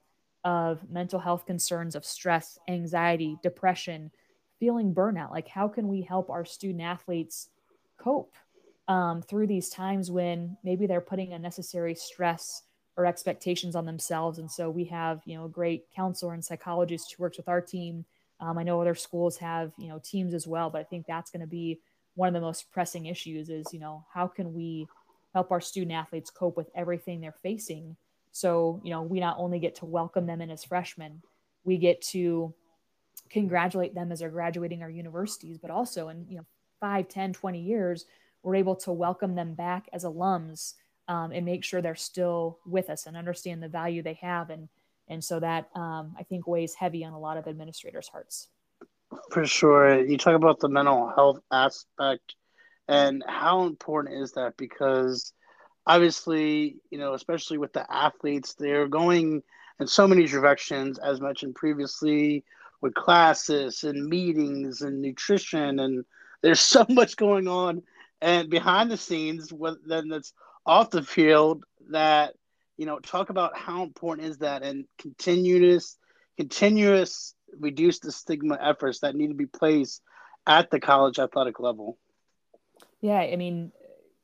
of 0.44 0.90
mental 0.90 1.20
health 1.20 1.46
concerns 1.46 1.96
of 1.96 2.06
stress 2.06 2.60
anxiety 2.68 3.38
depression 3.44 4.12
feeling 4.60 4.94
burnout? 4.94 5.32
Like 5.32 5.48
how 5.48 5.68
can 5.68 5.88
we 5.88 6.02
help 6.02 6.30
our 6.30 6.46
student 6.46 6.82
athletes 6.82 7.50
cope 7.98 8.34
um, 8.88 9.22
through 9.22 9.48
these 9.48 9.70
times 9.70 10.12
when 10.12 10.58
maybe 10.64 10.88
they're 10.88 11.02
putting 11.02 11.34
unnecessary 11.34 11.96
stress 11.96 12.64
or 12.98 13.06
expectations 13.06 13.76
on 13.76 13.86
themselves? 13.86 14.40
And 14.40 14.52
so 14.52 14.70
we 14.70 14.86
have 14.86 15.22
you 15.26 15.38
know 15.38 15.46
a 15.46 15.50
great 15.50 15.86
counselor 15.96 16.34
and 16.34 16.44
psychologist 16.44 17.14
who 17.14 17.24
works 17.24 17.38
with 17.38 17.50
our 17.50 17.62
team. 17.62 18.06
Um, 18.42 18.58
i 18.58 18.64
know 18.64 18.80
other 18.80 18.96
schools 18.96 19.36
have 19.40 19.74
you 19.78 19.90
know 19.90 20.00
teams 20.02 20.34
as 20.34 20.48
well 20.48 20.70
but 20.70 20.80
i 20.80 20.84
think 20.86 21.06
that's 21.06 21.30
going 21.30 21.42
to 21.42 21.46
be 21.48 21.82
one 22.15 22.28
of 22.28 22.34
the 22.34 22.41
most 22.41 22.72
pressing 22.72 23.06
issues 23.06 23.50
is 23.50 23.74
you 23.74 23.80
know 23.80 24.06
how 24.13 24.28
can 24.28 24.54
we 24.54 24.88
help 25.34 25.52
our 25.52 25.62
student 25.62 25.91
athletes 25.91 26.30
cope 26.30 26.58
with 26.58 26.69
everything 26.76 27.22
they're 27.22 27.36
facing? 27.43 27.95
So 28.32 28.82
you 28.84 28.91
know 28.91 29.02
we 29.02 29.19
not 29.19 29.38
only 29.39 29.60
get 29.60 29.76
to 29.76 29.86
welcome 29.86 30.26
them 30.26 30.41
in 30.41 30.50
as 30.50 30.63
freshmen 30.63 31.22
we 31.63 31.78
get 31.78 32.02
to 32.02 32.54
congratulate 33.30 33.93
them 33.93 34.12
as 34.12 34.19
they're 34.19 34.30
graduating 34.30 34.82
our 34.82 34.89
universities 34.89 35.58
but 35.58 35.69
also 35.69 36.10
in 36.10 36.26
you 36.30 36.38
know 36.38 36.45
5 36.80 37.08
10 37.08 37.34
20 37.34 37.60
years 37.62 38.06
we're 38.41 38.56
able 38.56 38.76
to 38.78 38.91
welcome 38.91 39.36
them 39.36 39.54
back 39.54 39.89
as 39.91 40.06
alums 40.06 40.76
um, 41.10 41.32
and 41.32 41.45
make 41.45 41.63
sure 41.63 41.82
they're 41.82 41.95
still 41.95 42.60
with 42.65 42.89
us 42.89 43.06
and 43.06 43.17
understand 43.17 43.62
the 43.62 43.67
value 43.67 44.02
they 44.02 44.13
have. 44.13 44.50
And 44.50 44.69
and 45.10 45.24
so 45.24 45.39
that 45.39 45.69
um, 45.76 46.15
i 46.17 46.24
think 46.24 46.48
weighs 46.48 46.76
heavy 46.76 47.04
on 47.04 47.13
a 47.13 47.19
lot 47.19 47.38
of 47.38 47.48
administrators 47.48 48.08
hearts 48.08 48.48
for 49.32 49.45
sure. 49.45 50.04
You 50.04 50.17
talk 50.17 50.36
about 50.36 50.60
the 50.60 50.69
mental 50.69 51.12
health 51.15 51.39
aspect 51.52 52.36
and 52.88 53.24
how 53.28 53.63
important 53.63 54.22
is 54.22 54.34
that? 54.34 54.58
Because 54.58 55.34
obviously 55.86 56.76
you 56.91 57.00
know 57.00 57.13
especially 57.13 57.58
with 57.58 57.74
the 57.74 57.91
athletes 57.91 58.54
they're 58.54 58.88
going 58.88 59.41
in 59.80 59.88
so 59.88 60.08
many 60.08 60.26
directions 60.26 61.00
as 61.00 61.19
mentioned 61.22 61.56
previously 61.56 62.43
with 62.82 62.93
classes 62.93 63.84
and 63.84 64.08
meetings 64.08 64.82
and 64.82 65.02
nutrition 65.02 65.80
and 65.80 66.06
there's 66.41 66.60
so 66.76 66.86
much 66.89 67.15
going 67.15 67.48
on. 67.48 67.82
And 68.22 68.50
behind 68.50 68.91
the 68.91 68.98
scenes 68.98 69.52
what 69.54 69.78
then 69.86 70.10
that's 70.10 70.34
off 70.65 70.89
the 70.89 71.04
field 71.04 71.63
that 71.91 72.36
you 72.78 72.86
know 72.86 73.00
talk 73.00 73.30
about 73.30 73.58
how 73.58 73.84
important 73.84 74.28
is 74.28 74.39
that 74.39 74.62
and 74.62 74.86
continuous 74.98 75.98
continuous 76.38 77.34
reduce 77.60 78.00
the 78.00 78.12
stigma 78.12 78.58
efforts 78.62 79.00
that 79.00 79.16
need 79.16 79.28
to 79.28 79.34
be 79.34 79.46
placed 79.46 80.02
at 80.48 80.70
the 80.70 80.80
college 80.80 81.20
athletic 81.20 81.60
level 81.60 81.98
yeah 83.02 83.20
i 83.20 83.36
mean 83.36 83.72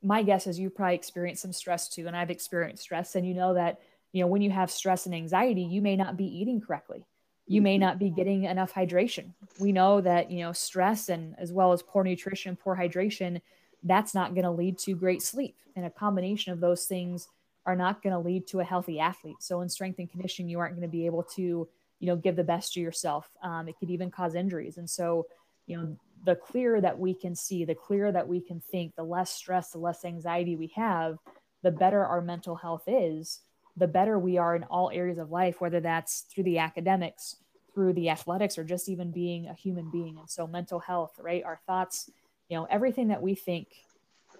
my 0.01 0.23
guess 0.23 0.47
is 0.47 0.59
you 0.59 0.69
probably 0.69 0.95
experienced 0.95 1.41
some 1.41 1.53
stress 1.53 1.89
too 1.89 2.07
and 2.07 2.15
i've 2.15 2.31
experienced 2.31 2.83
stress 2.83 3.15
and 3.15 3.27
you 3.27 3.33
know 3.33 3.53
that 3.53 3.79
you 4.11 4.21
know 4.21 4.27
when 4.27 4.41
you 4.41 4.51
have 4.51 4.71
stress 4.71 5.05
and 5.05 5.15
anxiety 5.15 5.63
you 5.63 5.81
may 5.81 5.95
not 5.95 6.17
be 6.17 6.25
eating 6.25 6.61
correctly 6.61 7.05
you 7.47 7.61
may 7.61 7.77
not 7.77 7.99
be 7.99 8.09
getting 8.09 8.45
enough 8.45 8.73
hydration 8.73 9.31
we 9.59 9.71
know 9.71 10.01
that 10.01 10.31
you 10.31 10.39
know 10.39 10.51
stress 10.51 11.09
and 11.09 11.35
as 11.37 11.51
well 11.51 11.73
as 11.73 11.83
poor 11.83 12.03
nutrition 12.03 12.55
poor 12.55 12.75
hydration 12.75 13.39
that's 13.85 14.15
not 14.15 14.33
going 14.33 14.43
to 14.43 14.51
lead 14.51 14.77
to 14.79 14.95
great 14.95 15.21
sleep. 15.21 15.55
And 15.75 15.85
a 15.85 15.89
combination 15.89 16.51
of 16.51 16.59
those 16.59 16.85
things 16.85 17.29
are 17.65 17.75
not 17.75 18.01
going 18.03 18.13
to 18.13 18.19
lead 18.19 18.47
to 18.47 18.59
a 18.59 18.63
healthy 18.63 18.99
athlete. 18.99 19.37
So 19.39 19.61
in 19.61 19.69
strength 19.69 19.99
and 19.99 20.09
conditioning, 20.09 20.49
you 20.49 20.59
aren't 20.59 20.75
going 20.75 20.87
to 20.87 20.91
be 20.91 21.05
able 21.05 21.23
to, 21.35 21.67
you 21.99 22.07
know, 22.07 22.15
give 22.15 22.35
the 22.35 22.43
best 22.43 22.73
to 22.73 22.79
yourself. 22.79 23.29
Um, 23.41 23.67
it 23.67 23.75
could 23.79 23.89
even 23.89 24.11
cause 24.11 24.35
injuries. 24.35 24.77
And 24.77 24.89
so, 24.89 25.27
you 25.67 25.77
know, 25.77 25.97
the 26.25 26.35
clearer 26.35 26.81
that 26.81 26.97
we 26.97 27.13
can 27.13 27.35
see, 27.35 27.65
the 27.65 27.75
clearer 27.75 28.11
that 28.11 28.27
we 28.27 28.41
can 28.41 28.59
think, 28.59 28.95
the 28.95 29.03
less 29.03 29.31
stress, 29.31 29.71
the 29.71 29.77
less 29.77 30.05
anxiety 30.05 30.55
we 30.55 30.71
have, 30.75 31.17
the 31.63 31.71
better 31.71 32.05
our 32.05 32.21
mental 32.21 32.55
health 32.55 32.83
is, 32.87 33.41
the 33.77 33.87
better 33.87 34.17
we 34.17 34.37
are 34.37 34.55
in 34.55 34.63
all 34.63 34.89
areas 34.91 35.17
of 35.17 35.31
life, 35.31 35.59
whether 35.59 35.79
that's 35.79 36.21
through 36.21 36.43
the 36.43 36.59
academics, 36.59 37.37
through 37.73 37.93
the 37.93 38.09
athletics, 38.09 38.57
or 38.57 38.63
just 38.63 38.87
even 38.89 39.11
being 39.11 39.47
a 39.47 39.53
human 39.53 39.89
being. 39.89 40.17
And 40.17 40.29
so 40.29 40.47
mental 40.47 40.79
health, 40.79 41.19
right? 41.19 41.43
Our 41.43 41.59
thoughts, 41.67 42.09
you 42.49 42.57
know 42.57 42.65
everything 42.69 43.07
that 43.09 43.21
we 43.21 43.35
think 43.35 43.67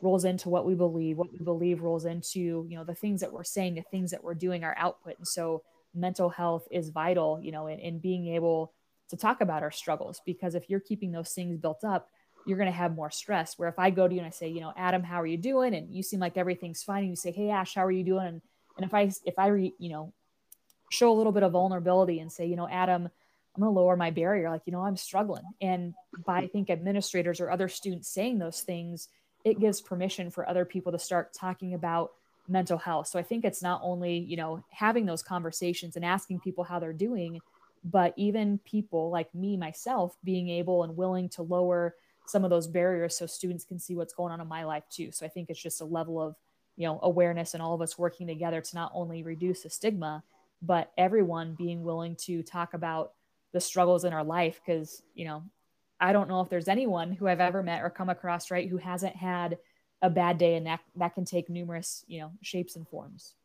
rolls 0.01 0.25
into 0.25 0.49
what 0.49 0.65
we 0.65 0.75
believe 0.75 1.17
what 1.17 1.31
we 1.31 1.39
believe 1.39 1.81
rolls 1.81 2.05
into 2.05 2.65
you 2.69 2.77
know 2.77 2.83
the 2.83 2.95
things 2.95 3.21
that 3.21 3.31
we're 3.31 3.43
saying 3.43 3.75
the 3.75 3.81
things 3.81 4.11
that 4.11 4.23
we're 4.23 4.33
doing 4.33 4.63
our 4.63 4.75
output 4.77 5.17
and 5.17 5.27
so 5.27 5.63
mental 5.95 6.29
health 6.29 6.67
is 6.71 6.89
vital 6.89 7.39
you 7.41 7.51
know 7.51 7.67
in, 7.67 7.79
in 7.79 7.99
being 7.99 8.27
able 8.27 8.73
to 9.09 9.17
talk 9.17 9.41
about 9.41 9.63
our 9.63 9.71
struggles 9.71 10.21
because 10.25 10.55
if 10.55 10.69
you're 10.69 10.79
keeping 10.79 11.11
those 11.11 11.31
things 11.31 11.57
built 11.57 11.83
up 11.83 12.09
you're 12.45 12.57
going 12.57 12.71
to 12.71 12.77
have 12.77 12.95
more 12.95 13.11
stress 13.11 13.57
where 13.57 13.69
if 13.69 13.79
i 13.79 13.89
go 13.89 14.07
to 14.07 14.13
you 14.13 14.19
and 14.19 14.27
i 14.27 14.31
say 14.31 14.47
you 14.47 14.61
know 14.61 14.73
adam 14.77 15.03
how 15.03 15.21
are 15.21 15.27
you 15.27 15.37
doing 15.37 15.73
and 15.73 15.93
you 15.93 16.03
seem 16.03 16.19
like 16.19 16.37
everything's 16.37 16.83
fine 16.83 17.01
and 17.01 17.09
you 17.09 17.15
say 17.15 17.31
hey 17.31 17.49
ash 17.49 17.75
how 17.75 17.85
are 17.85 17.91
you 17.91 18.03
doing 18.03 18.25
and, 18.25 18.41
and 18.77 18.85
if 18.85 18.93
i 18.93 19.09
if 19.25 19.37
i 19.37 19.47
re, 19.47 19.73
you 19.79 19.89
know 19.89 20.13
show 20.91 21.11
a 21.11 21.15
little 21.15 21.31
bit 21.31 21.43
of 21.43 21.51
vulnerability 21.51 22.19
and 22.19 22.31
say 22.31 22.45
you 22.45 22.55
know 22.55 22.67
adam 22.69 23.09
I'm 23.55 23.61
going 23.61 23.73
to 23.73 23.79
lower 23.79 23.95
my 23.95 24.11
barrier. 24.11 24.49
Like, 24.49 24.63
you 24.65 24.73
know, 24.73 24.81
I'm 24.81 24.97
struggling. 24.97 25.43
And 25.61 25.93
by, 26.25 26.39
I 26.39 26.47
think, 26.47 26.69
administrators 26.69 27.39
or 27.39 27.49
other 27.49 27.69
students 27.69 28.09
saying 28.09 28.37
those 28.37 28.61
things, 28.61 29.07
it 29.45 29.59
gives 29.59 29.79
permission 29.79 30.29
for 30.29 30.47
other 30.47 30.65
people 30.65 30.91
to 30.91 30.99
start 30.99 31.33
talking 31.33 31.73
about 31.73 32.11
mental 32.47 32.77
health. 32.77 33.07
So 33.07 33.19
I 33.19 33.23
think 33.23 33.45
it's 33.45 33.61
not 33.61 33.81
only, 33.83 34.17
you 34.17 34.37
know, 34.37 34.63
having 34.69 35.05
those 35.05 35.23
conversations 35.23 35.95
and 35.95 36.05
asking 36.05 36.39
people 36.39 36.63
how 36.63 36.79
they're 36.79 36.93
doing, 36.93 37.39
but 37.83 38.13
even 38.17 38.59
people 38.59 39.09
like 39.09 39.33
me, 39.33 39.57
myself, 39.57 40.17
being 40.23 40.49
able 40.49 40.83
and 40.83 40.97
willing 40.97 41.29
to 41.29 41.43
lower 41.43 41.95
some 42.27 42.43
of 42.43 42.49
those 42.49 42.67
barriers 42.67 43.17
so 43.17 43.25
students 43.25 43.63
can 43.65 43.79
see 43.79 43.95
what's 43.95 44.13
going 44.13 44.33
on 44.33 44.41
in 44.41 44.47
my 44.47 44.63
life 44.63 44.83
too. 44.89 45.11
So 45.11 45.25
I 45.25 45.29
think 45.29 45.49
it's 45.49 45.61
just 45.61 45.81
a 45.81 45.85
level 45.85 46.21
of, 46.21 46.35
you 46.75 46.87
know, 46.87 46.99
awareness 47.03 47.53
and 47.53 47.61
all 47.61 47.73
of 47.73 47.81
us 47.81 47.97
working 47.97 48.27
together 48.27 48.61
to 48.61 48.75
not 48.75 48.91
only 48.93 49.23
reduce 49.23 49.61
the 49.61 49.69
stigma, 49.69 50.23
but 50.61 50.91
everyone 50.97 51.55
being 51.55 51.83
willing 51.83 52.15
to 52.15 52.41
talk 52.41 52.73
about 52.73 53.13
the 53.55 53.61
struggles 53.61 54.03
in 54.03 54.11
our 54.11 54.23
life 54.23 54.59
because 54.65 55.01
you 55.13 55.23
know 55.23 55.41
i 56.01 56.11
don't 56.11 56.27
know 56.27 56.41
if 56.41 56.49
there's 56.49 56.67
anyone 56.67 57.13
who 57.13 57.25
i've 57.25 57.39
ever 57.39 57.63
met 57.63 57.81
or 57.81 57.89
come 57.89 58.09
across 58.09 58.51
right 58.51 58.67
who 58.67 58.75
hasn't 58.75 59.15
had 59.15 59.57
a 60.01 60.09
bad 60.09 60.37
day 60.37 60.55
and 60.55 60.67
that 60.67 60.81
that 60.95 61.15
can 61.15 61.25
take 61.25 61.49
numerous 61.49 62.03
you 62.07 62.19
know 62.19 62.31
shapes 62.41 62.75
and 62.75 62.87
forms. 62.87 63.35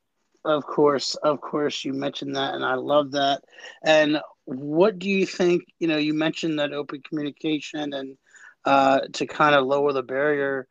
Of 0.45 0.65
course 0.65 1.15
of 1.17 1.41
course 1.41 1.85
you 1.85 1.93
mentioned 1.93 2.37
that 2.37 2.55
and 2.55 2.65
i 2.65 2.75
love 2.75 3.13
that. 3.13 3.43
And 3.85 4.19
what 4.45 4.99
do 4.99 5.09
you 5.09 5.27
think 5.27 5.63
you 5.79 5.89
know 5.89 5.99
you 5.99 6.15
mentioned 6.15 6.59
that 6.59 6.73
open 6.73 7.03
communication 7.03 7.93
and 7.93 8.17
uh, 8.65 9.01
to 9.13 9.27
kind 9.27 9.55
of 9.55 9.67
lower 9.67 9.93
the 9.93 10.03
barrier. 10.03 10.67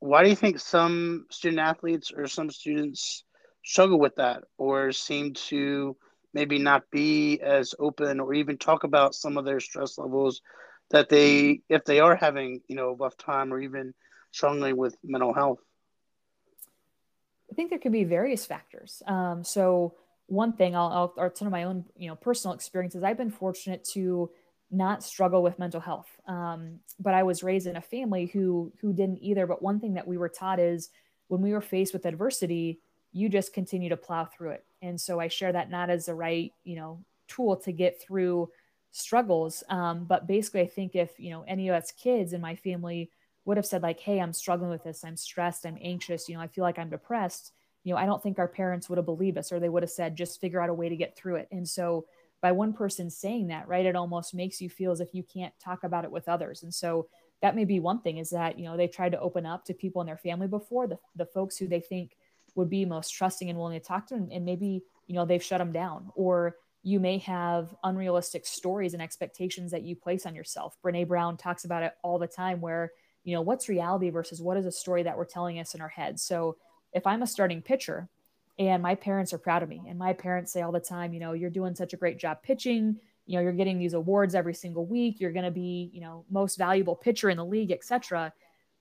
Why 0.00 0.22
do 0.22 0.28
you 0.28 0.36
think 0.36 0.58
some 0.58 1.26
student 1.30 1.60
athletes 1.60 2.12
or 2.14 2.26
some 2.26 2.50
students 2.50 3.24
struggle 3.64 3.98
with 3.98 4.16
that 4.16 4.44
or 4.56 4.92
seem 4.92 5.34
to 5.34 5.96
maybe 6.34 6.58
not 6.58 6.84
be 6.90 7.40
as 7.40 7.74
open 7.78 8.20
or 8.20 8.34
even 8.34 8.58
talk 8.58 8.84
about 8.84 9.14
some 9.14 9.36
of 9.36 9.44
their 9.44 9.60
stress 9.60 9.98
levels 9.98 10.42
that 10.90 11.08
they 11.08 11.60
if 11.68 11.84
they 11.84 12.00
are 12.00 12.14
having 12.14 12.60
you 12.68 12.76
know 12.76 12.90
a 12.90 12.94
rough 12.94 13.16
time 13.16 13.52
or 13.52 13.60
even 13.60 13.92
struggling 14.38 14.76
with 14.76 14.96
mental 15.02 15.34
health 15.34 15.60
I 17.50 17.54
think 17.54 17.70
there 17.70 17.78
could 17.78 17.92
be 17.92 18.04
various 18.04 18.46
factors. 18.46 19.02
Um, 19.06 19.42
so 19.42 19.94
one 20.26 20.52
thing 20.52 20.76
I'll, 20.76 20.88
I'll, 20.88 21.14
I'll 21.18 21.30
turn 21.30 21.46
to 21.46 21.50
my 21.50 21.64
own, 21.64 21.84
you 21.96 22.08
know, 22.08 22.14
personal 22.14 22.54
experiences. 22.54 23.02
I've 23.02 23.16
been 23.16 23.30
fortunate 23.30 23.84
to 23.94 24.30
not 24.70 25.02
struggle 25.02 25.42
with 25.42 25.58
mental 25.58 25.80
health. 25.80 26.08
Um, 26.26 26.80
but 27.00 27.14
I 27.14 27.22
was 27.22 27.42
raised 27.42 27.66
in 27.66 27.76
a 27.76 27.80
family 27.80 28.26
who 28.26 28.72
who 28.80 28.92
didn't 28.92 29.22
either. 29.22 29.46
But 29.46 29.62
one 29.62 29.80
thing 29.80 29.94
that 29.94 30.06
we 30.06 30.18
were 30.18 30.28
taught 30.28 30.60
is 30.60 30.90
when 31.28 31.40
we 31.40 31.52
were 31.52 31.62
faced 31.62 31.94
with 31.94 32.04
adversity, 32.04 32.80
you 33.12 33.30
just 33.30 33.54
continue 33.54 33.88
to 33.88 33.96
plow 33.96 34.26
through 34.26 34.50
it. 34.50 34.64
And 34.82 35.00
so 35.00 35.18
I 35.18 35.28
share 35.28 35.52
that 35.52 35.70
not 35.70 35.88
as 35.88 36.06
the 36.06 36.14
right, 36.14 36.52
you 36.64 36.76
know, 36.76 37.02
tool 37.28 37.56
to 37.56 37.72
get 37.72 38.00
through 38.00 38.50
struggles. 38.90 39.64
Um, 39.70 40.04
but 40.04 40.26
basically, 40.26 40.60
I 40.60 40.66
think 40.66 40.94
if 40.94 41.18
you 41.18 41.30
know 41.30 41.44
any 41.48 41.68
of 41.70 41.74
us 41.74 41.90
kids 41.92 42.34
in 42.34 42.42
my 42.42 42.56
family 42.56 43.10
would 43.48 43.56
have 43.56 43.66
said 43.66 43.82
like, 43.82 43.98
"Hey, 43.98 44.20
I'm 44.20 44.34
struggling 44.34 44.70
with 44.70 44.84
this. 44.84 45.04
I'm 45.04 45.16
stressed. 45.16 45.64
I'm 45.64 45.78
anxious. 45.80 46.28
You 46.28 46.36
know, 46.36 46.42
I 46.42 46.48
feel 46.48 46.62
like 46.62 46.78
I'm 46.78 46.90
depressed." 46.90 47.52
You 47.82 47.94
know, 47.94 47.98
I 47.98 48.04
don't 48.04 48.22
think 48.22 48.38
our 48.38 48.46
parents 48.46 48.88
would 48.88 48.98
have 48.98 49.06
believed 49.06 49.38
us, 49.38 49.50
or 49.50 49.58
they 49.58 49.70
would 49.70 49.82
have 49.82 49.90
said, 49.90 50.16
"Just 50.16 50.40
figure 50.40 50.60
out 50.60 50.68
a 50.68 50.74
way 50.74 50.90
to 50.90 50.96
get 50.96 51.16
through 51.16 51.36
it." 51.36 51.48
And 51.50 51.66
so 51.66 52.06
by 52.42 52.52
one 52.52 52.74
person 52.74 53.08
saying 53.08 53.48
that, 53.48 53.66
right, 53.66 53.86
it 53.86 53.96
almost 53.96 54.34
makes 54.34 54.60
you 54.60 54.68
feel 54.68 54.92
as 54.92 55.00
if 55.00 55.14
you 55.14 55.22
can't 55.22 55.58
talk 55.58 55.82
about 55.82 56.04
it 56.04 56.12
with 56.12 56.28
others. 56.28 56.62
And 56.62 56.72
so 56.72 57.08
that 57.40 57.56
may 57.56 57.64
be 57.64 57.80
one 57.80 58.00
thing 58.00 58.18
is 58.18 58.30
that, 58.30 58.58
you 58.58 58.64
know, 58.66 58.76
they 58.76 58.86
tried 58.86 59.12
to 59.12 59.20
open 59.20 59.46
up 59.46 59.64
to 59.64 59.74
people 59.74 60.02
in 60.02 60.06
their 60.06 60.16
family 60.18 60.46
before, 60.46 60.86
the, 60.86 60.98
the 61.16 61.26
folks 61.26 61.56
who 61.56 61.66
they 61.66 61.80
think 61.80 62.16
would 62.54 62.68
be 62.68 62.84
most 62.84 63.10
trusting 63.10 63.48
and 63.48 63.58
willing 63.58 63.80
to 63.80 63.84
talk 63.84 64.06
to 64.08 64.14
them. 64.14 64.28
And 64.30 64.44
maybe, 64.44 64.84
you 65.06 65.14
know, 65.14 65.24
they've 65.24 65.42
shut 65.42 65.58
them 65.58 65.72
down. 65.72 66.12
Or 66.14 66.56
you 66.82 67.00
may 67.00 67.18
have 67.18 67.74
unrealistic 67.82 68.46
stories 68.46 68.92
and 68.92 69.02
expectations 69.02 69.72
that 69.72 69.82
you 69.82 69.96
place 69.96 70.26
on 70.26 70.34
yourself. 70.34 70.76
Brene 70.84 71.08
Brown 71.08 71.36
talks 71.36 71.64
about 71.64 71.82
it 71.82 71.94
all 72.02 72.18
the 72.18 72.28
time 72.28 72.60
where, 72.60 72.92
you 73.28 73.34
know, 73.34 73.42
what's 73.42 73.68
reality 73.68 74.08
versus 74.08 74.40
what 74.40 74.56
is 74.56 74.64
a 74.64 74.72
story 74.72 75.02
that 75.02 75.18
we're 75.18 75.26
telling 75.26 75.58
us 75.58 75.74
in 75.74 75.82
our 75.82 75.88
head. 75.88 76.18
So 76.18 76.56
if 76.94 77.06
I'm 77.06 77.20
a 77.20 77.26
starting 77.26 77.60
pitcher 77.60 78.08
and 78.58 78.82
my 78.82 78.94
parents 78.94 79.34
are 79.34 79.38
proud 79.38 79.62
of 79.62 79.68
me 79.68 79.82
and 79.86 79.98
my 79.98 80.14
parents 80.14 80.50
say 80.50 80.62
all 80.62 80.72
the 80.72 80.80
time 80.80 81.12
you 81.12 81.20
know 81.20 81.34
you're 81.34 81.50
doing 81.50 81.74
such 81.74 81.92
a 81.92 81.98
great 81.98 82.18
job 82.18 82.42
pitching. 82.42 82.96
You 83.26 83.36
know 83.36 83.42
you're 83.42 83.52
getting 83.52 83.78
these 83.78 83.92
awards 83.92 84.34
every 84.34 84.54
single 84.54 84.86
week. 84.86 85.20
You're 85.20 85.32
going 85.32 85.44
to 85.44 85.50
be 85.50 85.90
you 85.92 86.00
know 86.00 86.24
most 86.30 86.56
valuable 86.56 86.96
pitcher 86.96 87.28
in 87.28 87.36
the 87.36 87.44
league 87.44 87.70
etc 87.70 88.32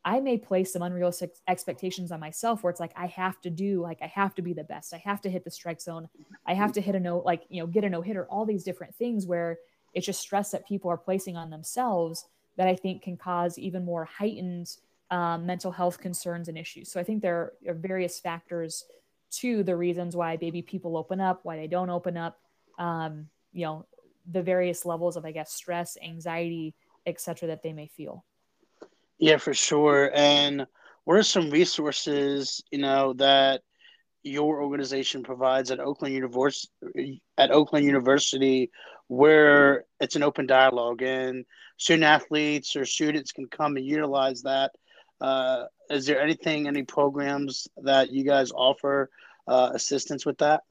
i 0.06 0.20
may 0.22 0.38
place 0.38 0.72
some 0.72 0.84
unrealistic 0.84 1.32
expectations 1.48 2.12
on 2.12 2.20
myself 2.20 2.64
where 2.64 2.70
it's 2.70 2.80
like 2.80 2.94
i 2.96 3.08
have 3.08 3.42
to 3.42 3.50
do 3.50 3.82
like 3.82 3.98
i 4.02 4.08
have 4.08 4.34
to 4.36 4.42
be 4.42 4.54
the 4.54 4.64
best. 4.64 4.94
I 4.94 4.98
have 5.00 5.20
to 5.22 5.30
hit 5.30 5.44
the 5.44 5.52
strike 5.52 5.82
zone. 5.82 6.08
I 6.46 6.54
have 6.54 6.72
to 6.74 6.82
hit 6.82 6.96
a 6.96 7.00
no 7.02 7.18
like 7.18 7.44
you 7.50 7.62
know 7.62 7.68
get 7.68 7.84
a 7.84 7.90
no 7.90 8.02
hitter. 8.02 8.26
All 8.28 8.46
these 8.46 8.64
different 8.64 8.96
things 8.96 9.28
where 9.28 9.58
it's 9.94 10.06
just 10.06 10.22
stress 10.22 10.52
that 10.52 10.68
people 10.68 10.90
are 10.90 10.98
placing 10.98 11.36
on 11.36 11.50
themselves 11.50 12.26
that 12.58 12.68
i 12.68 12.76
think 12.76 13.02
can 13.02 13.18
cause 13.18 13.58
even 13.58 13.86
more 13.86 14.06
heightened 14.06 14.70
um, 15.10 15.46
mental 15.46 15.72
health 15.72 16.00
concerns 16.00 16.50
and 16.50 16.58
issues 16.58 16.92
so 16.92 17.00
i 17.00 17.04
think 17.04 17.22
there 17.22 17.54
are 17.68 17.74
various 17.74 18.20
factors 18.20 18.84
to 19.30 19.64
the 19.64 19.76
reasons 19.76 20.16
why 20.16 20.38
baby 20.38 20.62
people 20.62 20.98
open 20.98 21.20
up, 21.20 21.42
why 21.44 21.58
they 21.58 21.68
don't 21.68 21.90
open 21.90 22.18
up, 22.18 22.40
um, 22.80 23.28
you 23.54 23.66
know, 23.66 23.86
the 24.32 24.42
various 24.42 24.86
levels 24.86 25.16
of, 25.18 25.26
I 25.26 25.32
guess, 25.32 25.54
stress, 25.54 25.98
anxiety, 26.04 26.76
etc., 27.06 27.48
that 27.48 27.64
they 27.64 27.74
may 27.74 27.88
feel. 27.88 28.26
Yeah, 29.20 29.38
for 29.38 29.54
sure. 29.54 30.12
And 30.14 30.66
what 31.06 31.18
are 31.18 31.24
some 31.24 31.50
resources, 31.50 32.64
you 32.72 32.80
know, 32.80 33.14
that 33.14 33.62
your 34.24 34.62
organization 34.62 35.24
provides 35.24 35.72
at 35.72 35.80
Oakland 35.80 36.14
University 36.14 37.22
at 37.38 37.52
Oakland 37.52 37.86
University 37.86 38.70
where 39.08 39.86
it's 40.00 40.16
an 40.16 40.24
open 40.24 40.46
dialogue 40.48 41.02
and 41.02 41.46
student 41.78 42.04
athletes 42.04 42.76
or 42.76 42.86
students 42.86 43.32
can 43.32 43.48
come 43.48 43.78
and 43.78 43.86
utilize 43.86 44.42
that 44.42 44.72
uh, 45.22 45.66
is 45.90 46.06
there 46.06 46.22
anything, 46.22 46.68
any 46.68 46.84
programs 46.84 47.68
that 47.84 48.12
you 48.12 48.24
guys 48.24 48.52
offer 48.52 49.10
uh, 49.48 49.72
assistance 49.74 50.26
with 50.26 50.38
that? 50.40 50.64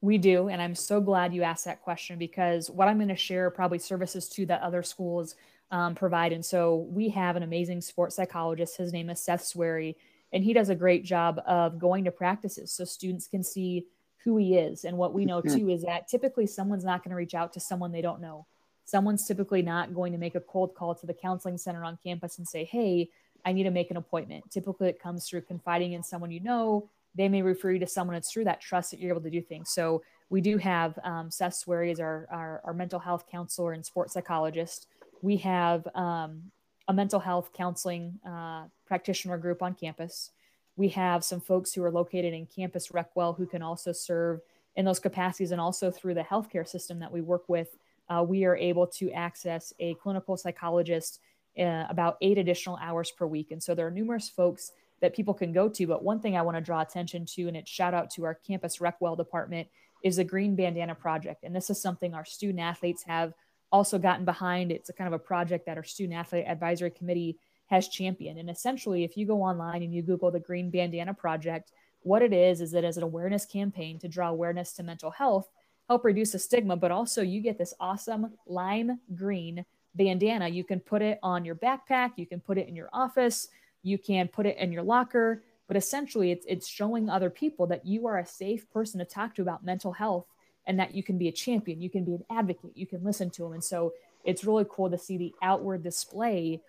We 0.00 0.16
do. 0.18 0.48
And 0.48 0.62
I'm 0.62 0.74
so 0.74 1.00
glad 1.00 1.34
you 1.34 1.42
asked 1.42 1.66
that 1.66 1.82
question 1.82 2.18
because 2.18 2.70
what 2.70 2.88
I'm 2.88 2.96
going 2.96 3.08
to 3.08 3.16
share 3.16 3.50
probably 3.50 3.78
services 3.78 4.28
to 4.30 4.46
that 4.46 4.62
other 4.62 4.82
schools 4.82 5.36
um, 5.70 5.94
provide. 5.94 6.32
And 6.32 6.44
so 6.44 6.88
we 6.90 7.10
have 7.10 7.36
an 7.36 7.42
amazing 7.42 7.82
sports 7.82 8.16
psychologist. 8.16 8.78
His 8.78 8.92
name 8.92 9.10
is 9.10 9.20
Seth 9.20 9.44
Swery, 9.44 9.96
and 10.32 10.42
he 10.42 10.52
does 10.52 10.70
a 10.70 10.74
great 10.74 11.04
job 11.04 11.40
of 11.46 11.78
going 11.78 12.04
to 12.04 12.10
practices 12.10 12.72
so 12.72 12.84
students 12.84 13.28
can 13.28 13.44
see 13.44 13.86
who 14.24 14.36
he 14.36 14.56
is. 14.56 14.84
And 14.84 14.96
what 14.96 15.14
we 15.14 15.24
know 15.24 15.40
mm-hmm. 15.40 15.56
too 15.56 15.70
is 15.70 15.82
that 15.82 16.08
typically 16.08 16.46
someone's 16.46 16.84
not 16.84 17.02
going 17.02 17.10
to 17.10 17.16
reach 17.16 17.34
out 17.34 17.52
to 17.54 17.60
someone 17.60 17.92
they 17.92 18.02
don't 18.02 18.20
know. 18.20 18.46
Someone's 18.84 19.26
typically 19.26 19.62
not 19.62 19.94
going 19.94 20.12
to 20.12 20.18
make 20.18 20.34
a 20.34 20.40
cold 20.40 20.74
call 20.74 20.94
to 20.94 21.06
the 21.06 21.14
counseling 21.14 21.56
center 21.56 21.84
on 21.84 21.98
campus 22.02 22.38
and 22.38 22.48
say, 22.48 22.64
Hey, 22.64 23.08
I 23.44 23.52
need 23.52 23.62
to 23.62 23.70
make 23.70 23.90
an 23.90 23.96
appointment. 23.96 24.50
Typically, 24.50 24.88
it 24.88 25.00
comes 25.00 25.28
through 25.28 25.42
confiding 25.42 25.92
in 25.92 26.02
someone 26.02 26.30
you 26.30 26.40
know. 26.40 26.88
They 27.14 27.28
may 27.28 27.42
refer 27.42 27.72
you 27.72 27.78
to 27.80 27.86
someone. 27.86 28.16
It's 28.16 28.30
through 28.30 28.44
that 28.44 28.60
trust 28.60 28.90
that 28.90 29.00
you're 29.00 29.10
able 29.10 29.22
to 29.22 29.30
do 29.30 29.40
things. 29.40 29.70
So 29.70 30.02
we 30.28 30.40
do 30.40 30.58
have 30.58 30.98
um, 31.02 31.30
Seth 31.30 31.54
Swery 31.54 31.90
is 31.90 32.00
our, 32.00 32.26
our, 32.30 32.60
our 32.64 32.72
mental 32.72 33.00
health 33.00 33.24
counselor 33.30 33.72
and 33.72 33.84
sports 33.84 34.12
psychologist. 34.12 34.86
We 35.22 35.38
have 35.38 35.88
um, 35.94 36.50
a 36.88 36.92
mental 36.92 37.20
health 37.20 37.50
counseling 37.52 38.18
uh, 38.28 38.64
practitioner 38.86 39.38
group 39.38 39.62
on 39.62 39.74
campus. 39.74 40.30
We 40.76 40.88
have 40.88 41.24
some 41.24 41.40
folks 41.40 41.72
who 41.72 41.82
are 41.84 41.90
located 41.90 42.32
in 42.32 42.46
Campus 42.46 42.88
Recwell 42.88 43.36
who 43.36 43.46
can 43.46 43.62
also 43.62 43.92
serve 43.92 44.40
in 44.76 44.84
those 44.84 45.00
capacities, 45.00 45.50
and 45.50 45.60
also 45.60 45.90
through 45.90 46.14
the 46.14 46.22
healthcare 46.22 46.66
system 46.66 47.00
that 47.00 47.12
we 47.12 47.20
work 47.20 47.48
with, 47.48 47.76
uh, 48.08 48.24
we 48.26 48.44
are 48.44 48.56
able 48.56 48.86
to 48.86 49.10
access 49.12 49.72
a 49.78 49.94
clinical 49.94 50.36
psychologist 50.36 51.20
uh, 51.58 51.84
about 51.88 52.16
eight 52.20 52.38
additional 52.38 52.76
hours 52.80 53.10
per 53.10 53.26
week. 53.26 53.50
And 53.50 53.62
so 53.62 53.74
there 53.74 53.86
are 53.86 53.90
numerous 53.90 54.28
folks 54.28 54.72
that 55.00 55.14
people 55.14 55.34
can 55.34 55.52
go 55.52 55.68
to. 55.68 55.86
But 55.86 56.04
one 56.04 56.20
thing 56.20 56.36
I 56.36 56.42
want 56.42 56.56
to 56.56 56.60
draw 56.60 56.80
attention 56.80 57.26
to, 57.26 57.48
and 57.48 57.56
it's 57.56 57.70
shout 57.70 57.94
out 57.94 58.10
to 58.10 58.24
our 58.24 58.34
campus 58.34 58.78
Recwell 58.78 59.16
department, 59.16 59.68
is 60.02 60.16
the 60.16 60.24
Green 60.24 60.54
Bandana 60.54 60.94
Project. 60.94 61.44
And 61.44 61.54
this 61.54 61.68
is 61.68 61.80
something 61.80 62.14
our 62.14 62.24
student 62.24 62.60
athletes 62.60 63.02
have 63.02 63.34
also 63.72 63.98
gotten 63.98 64.24
behind. 64.24 64.72
It's 64.72 64.88
a 64.88 64.92
kind 64.92 65.08
of 65.08 65.20
a 65.20 65.22
project 65.22 65.66
that 65.66 65.76
our 65.76 65.84
student 65.84 66.18
athlete 66.18 66.44
advisory 66.46 66.90
committee 66.90 67.38
has 67.70 67.88
championed. 67.88 68.38
And 68.38 68.50
essentially, 68.50 69.04
if 69.04 69.16
you 69.16 69.26
go 69.26 69.42
online 69.42 69.82
and 69.82 69.94
you 69.94 70.02
Google 70.02 70.30
the 70.30 70.40
Green 70.40 70.70
Bandana 70.70 71.14
Project, 71.14 71.70
what 72.02 72.20
it 72.20 72.32
is 72.32 72.60
is 72.60 72.74
it 72.74 72.84
is 72.84 72.96
an 72.96 73.04
awareness 73.04 73.46
campaign 73.46 73.98
to 74.00 74.08
draw 74.08 74.28
awareness 74.28 74.72
to 74.74 74.82
mental 74.82 75.10
health, 75.10 75.48
help 75.88 76.04
reduce 76.04 76.32
the 76.32 76.38
stigma, 76.38 76.76
but 76.76 76.90
also 76.90 77.22
you 77.22 77.40
get 77.40 77.58
this 77.58 77.74
awesome 77.78 78.32
lime 78.46 78.98
green 79.14 79.64
bandana. 79.94 80.48
You 80.48 80.64
can 80.64 80.80
put 80.80 81.00
it 81.00 81.20
on 81.22 81.44
your 81.44 81.54
backpack, 81.54 82.12
you 82.16 82.26
can 82.26 82.40
put 82.40 82.58
it 82.58 82.68
in 82.68 82.74
your 82.74 82.90
office, 82.92 83.48
you 83.82 83.98
can 83.98 84.26
put 84.26 84.46
it 84.46 84.56
in 84.58 84.72
your 84.72 84.82
locker. 84.82 85.42
But 85.68 85.76
essentially, 85.76 86.32
it's, 86.32 86.46
it's 86.48 86.66
showing 86.66 87.08
other 87.08 87.30
people 87.30 87.68
that 87.68 87.86
you 87.86 88.08
are 88.08 88.18
a 88.18 88.26
safe 88.26 88.68
person 88.72 88.98
to 88.98 89.04
talk 89.04 89.36
to 89.36 89.42
about 89.42 89.64
mental 89.64 89.92
health 89.92 90.26
and 90.66 90.78
that 90.80 90.94
you 90.94 91.04
can 91.04 91.18
be 91.18 91.28
a 91.28 91.32
champion, 91.32 91.80
you 91.80 91.88
can 91.88 92.04
be 92.04 92.14
an 92.14 92.24
advocate, 92.30 92.72
you 92.74 92.86
can 92.86 93.04
listen 93.04 93.30
to 93.30 93.44
them. 93.44 93.52
And 93.52 93.62
so 93.62 93.92
it's 94.24 94.44
really 94.44 94.66
cool 94.68 94.90
to 94.90 94.98
see 94.98 95.16
the 95.16 95.32
outward 95.42 95.82
display, 95.82 96.60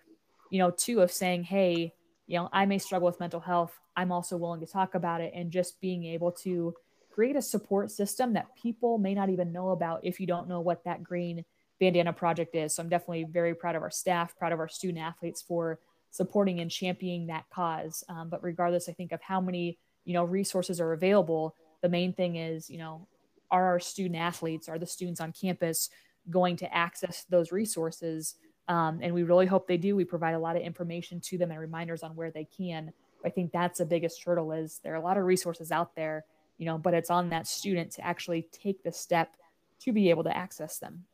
you 0.52 0.58
know, 0.58 0.70
too, 0.70 1.00
of 1.00 1.10
saying, 1.10 1.44
hey, 1.44 1.94
you 2.26 2.38
know, 2.38 2.46
I 2.52 2.66
may 2.66 2.76
struggle 2.76 3.06
with 3.06 3.18
mental 3.18 3.40
health. 3.40 3.72
I'm 3.96 4.12
also 4.12 4.36
willing 4.36 4.60
to 4.60 4.66
talk 4.66 4.94
about 4.94 5.22
it 5.22 5.32
and 5.34 5.50
just 5.50 5.80
being 5.80 6.04
able 6.04 6.30
to 6.42 6.74
create 7.10 7.36
a 7.36 7.42
support 7.42 7.90
system 7.90 8.34
that 8.34 8.54
people 8.54 8.98
may 8.98 9.14
not 9.14 9.30
even 9.30 9.50
know 9.50 9.70
about 9.70 10.04
if 10.04 10.20
you 10.20 10.26
don't 10.26 10.50
know 10.50 10.60
what 10.60 10.84
that 10.84 11.02
green 11.02 11.42
bandana 11.80 12.12
project 12.12 12.54
is. 12.54 12.74
So 12.74 12.82
I'm 12.82 12.90
definitely 12.90 13.24
very 13.24 13.54
proud 13.54 13.76
of 13.76 13.82
our 13.82 13.90
staff, 13.90 14.36
proud 14.36 14.52
of 14.52 14.60
our 14.60 14.68
student 14.68 14.98
athletes 14.98 15.40
for 15.40 15.80
supporting 16.10 16.60
and 16.60 16.70
championing 16.70 17.28
that 17.28 17.46
cause. 17.50 18.04
Um, 18.10 18.28
but 18.28 18.42
regardless, 18.42 18.90
I 18.90 18.92
think 18.92 19.12
of 19.12 19.22
how 19.22 19.40
many 19.40 19.78
you 20.04 20.12
know 20.12 20.24
resources 20.24 20.82
are 20.82 20.92
available, 20.92 21.56
the 21.80 21.88
main 21.88 22.12
thing 22.12 22.36
is 22.36 22.68
you 22.68 22.76
know 22.76 23.08
are 23.50 23.64
our 23.64 23.80
student 23.80 24.16
athletes, 24.16 24.68
are 24.68 24.78
the 24.78 24.86
students 24.86 25.20
on 25.20 25.32
campus 25.32 25.88
going 26.28 26.56
to 26.56 26.74
access 26.74 27.24
those 27.30 27.52
resources? 27.52 28.34
Um, 28.72 29.00
and 29.02 29.12
we 29.12 29.22
really 29.22 29.44
hope 29.44 29.68
they 29.68 29.76
do. 29.76 29.94
We 29.94 30.06
provide 30.06 30.32
a 30.32 30.38
lot 30.38 30.56
of 30.56 30.62
information 30.62 31.20
to 31.20 31.36
them 31.36 31.50
and 31.50 31.60
reminders 31.60 32.02
on 32.02 32.16
where 32.16 32.30
they 32.30 32.44
can. 32.56 32.90
I 33.22 33.28
think 33.28 33.52
that's 33.52 33.80
the 33.80 33.84
biggest 33.84 34.24
hurdle 34.24 34.50
is 34.50 34.80
there 34.82 34.94
are 34.94 34.96
a 34.96 35.02
lot 35.02 35.18
of 35.18 35.24
resources 35.24 35.70
out 35.70 35.94
there, 35.94 36.24
you 36.56 36.64
know, 36.64 36.78
but 36.78 36.94
it's 36.94 37.10
on 37.10 37.28
that 37.28 37.46
student 37.46 37.90
to 37.92 38.06
actually 38.06 38.48
take 38.50 38.82
the 38.82 38.90
step 38.90 39.36
to 39.80 39.92
be 39.92 40.08
able 40.08 40.24
to 40.24 40.34
access 40.34 40.78
them. 40.78 41.04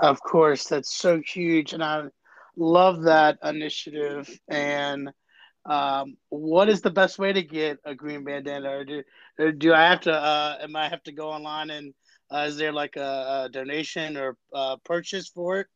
Of 0.00 0.20
course, 0.22 0.66
that's 0.66 0.94
so 0.94 1.22
huge, 1.26 1.72
and 1.72 1.82
I 1.82 2.08
love 2.56 3.04
that 3.04 3.38
initiative. 3.42 4.28
And 4.48 5.10
um, 5.64 6.18
what 6.28 6.68
is 6.68 6.82
the 6.82 6.90
best 6.90 7.18
way 7.18 7.32
to 7.32 7.42
get 7.42 7.78
a 7.84 7.94
green 7.94 8.22
bandana? 8.22 8.68
Or 8.68 8.84
do, 8.84 9.02
or 9.38 9.52
do 9.52 9.72
I 9.72 9.84
have 9.88 10.02
to? 10.02 10.12
Uh, 10.12 10.58
am 10.60 10.76
I 10.76 10.90
have 10.90 11.02
to 11.04 11.12
go 11.12 11.30
online 11.30 11.70
and 11.70 11.94
uh, 12.30 12.44
is 12.48 12.56
there 12.56 12.72
like 12.72 12.96
a, 12.96 13.44
a 13.44 13.48
donation 13.50 14.16
or 14.16 14.36
uh, 14.54 14.76
purchase 14.84 15.28
for 15.28 15.60
it? 15.60 15.66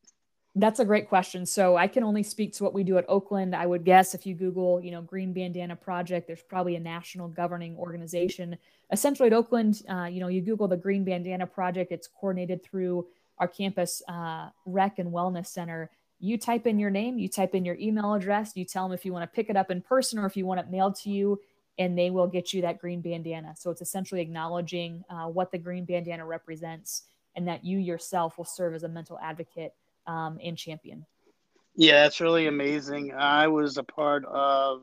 That's 0.57 0.78
a 0.78 0.84
great 0.84 1.09
question. 1.09 1.46
So 1.46 1.76
I 1.76 1.88
can 1.88 2.05
only 2.05 2.22
speak 2.22 2.52
to 2.55 2.64
what 2.64 2.74
we 2.74 2.84
do 2.84 2.96
at 2.96 3.05
Oakland. 3.09 3.57
I 3.57 3.66
would 3.66 3.84
guess 3.84 4.14
if 4.14 4.24
you 4.24 4.34
Google, 4.34 4.80
you 4.80 4.92
know, 4.92 5.02
Green 5.02 5.32
Bandana 5.32 5.74
Project, 5.74 6.28
there's 6.28 6.42
probably 6.42 6.76
a 6.76 6.80
national 6.80 7.28
governing 7.28 7.76
organization. 7.76 8.57
Essentially, 8.92 9.26
at 9.26 9.32
Oakland, 9.32 9.82
uh, 9.88 10.05
you 10.05 10.20
know, 10.20 10.28
you 10.28 10.40
Google 10.40 10.68
the 10.68 10.76
Green 10.76 11.05
Bandana 11.05 11.46
Project. 11.46 11.90
It's 11.90 12.07
coordinated 12.07 12.62
through 12.62 13.09
our 13.38 13.48
campus 13.48 14.00
uh, 14.09 14.50
rec 14.64 14.98
and 14.98 15.12
wellness 15.12 15.46
center 15.48 15.90
you 16.20 16.38
type 16.38 16.64
in 16.64 16.78
your 16.78 16.90
name 16.90 17.18
you 17.18 17.28
type 17.28 17.57
in 17.57 17.64
your 17.64 17.74
email 17.80 18.14
address 18.14 18.52
you 18.55 18.64
tell 18.64 18.84
them 18.84 18.94
if 18.94 19.05
you 19.05 19.12
want 19.12 19.28
to 19.28 19.34
pick 19.34 19.50
it 19.50 19.57
up 19.57 19.72
in 19.72 19.82
person 19.82 20.16
or 20.20 20.24
if 20.24 20.36
you 20.36 20.46
want 20.46 20.61
it 20.61 20.70
mailed 20.70 20.94
to 20.94 21.11
you 21.11 21.40
and 21.78 21.98
they 21.98 22.11
will 22.11 22.26
get 22.26 22.52
you 22.52 22.62
that 22.62 22.78
green 22.78 23.00
bandana. 23.00 23.55
So 23.57 23.70
it's 23.70 23.82
essentially 23.82 24.20
acknowledging 24.20 25.05
uh, 25.11 25.26
what 25.26 25.50
the 25.50 25.59
green 25.59 25.84
bandana 25.84 26.24
represents 26.24 27.02
and 27.36 27.48
that 27.48 27.64
you 27.64 27.78
yourself 27.78 28.38
will 28.38 28.44
serve 28.44 28.74
as 28.74 28.84
a 28.84 28.88
mental 28.88 29.18
advocate 29.20 29.74
um, 30.07 30.38
and 30.42 30.57
champion. 30.57 31.07
Yeah, 31.76 32.07
it's 32.07 32.20
really 32.20 32.46
amazing. 32.46 33.12
I 33.16 33.48
was 33.48 33.78
a 33.78 33.82
part 33.82 34.24
of 34.26 34.82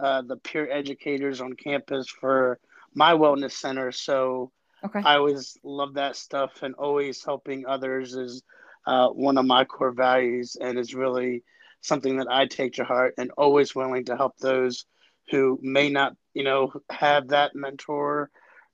uh, 0.00 0.22
the 0.22 0.36
peer 0.36 0.70
educators 0.70 1.40
on 1.40 1.52
campus 1.52 2.08
for 2.08 2.58
my 2.94 3.12
wellness 3.12 3.52
center. 3.52 3.92
So 3.92 4.50
okay. 4.84 5.00
I 5.04 5.16
always 5.16 5.58
love 5.62 5.94
that 5.94 6.16
stuff 6.16 6.62
and 6.62 6.74
always 6.74 7.24
helping 7.24 7.66
others 7.66 8.14
is 8.14 8.42
uh, 8.86 9.08
one 9.08 9.38
of 9.38 9.46
my 9.46 9.64
core 9.64 9.92
values. 9.92 10.56
And 10.60 10.78
it's 10.78 10.94
really 10.94 11.42
something 11.82 12.16
that 12.16 12.28
I 12.30 12.46
take 12.46 12.74
to 12.74 12.84
heart 12.84 13.14
and 13.18 13.30
always 13.36 13.74
willing 13.74 14.06
to 14.06 14.16
help 14.16 14.38
those 14.38 14.86
who 15.30 15.58
may 15.62 15.90
not, 15.90 16.14
you 16.34 16.44
know, 16.44 16.72
have 16.90 17.28
that 17.28 17.54
mentor 17.54 18.30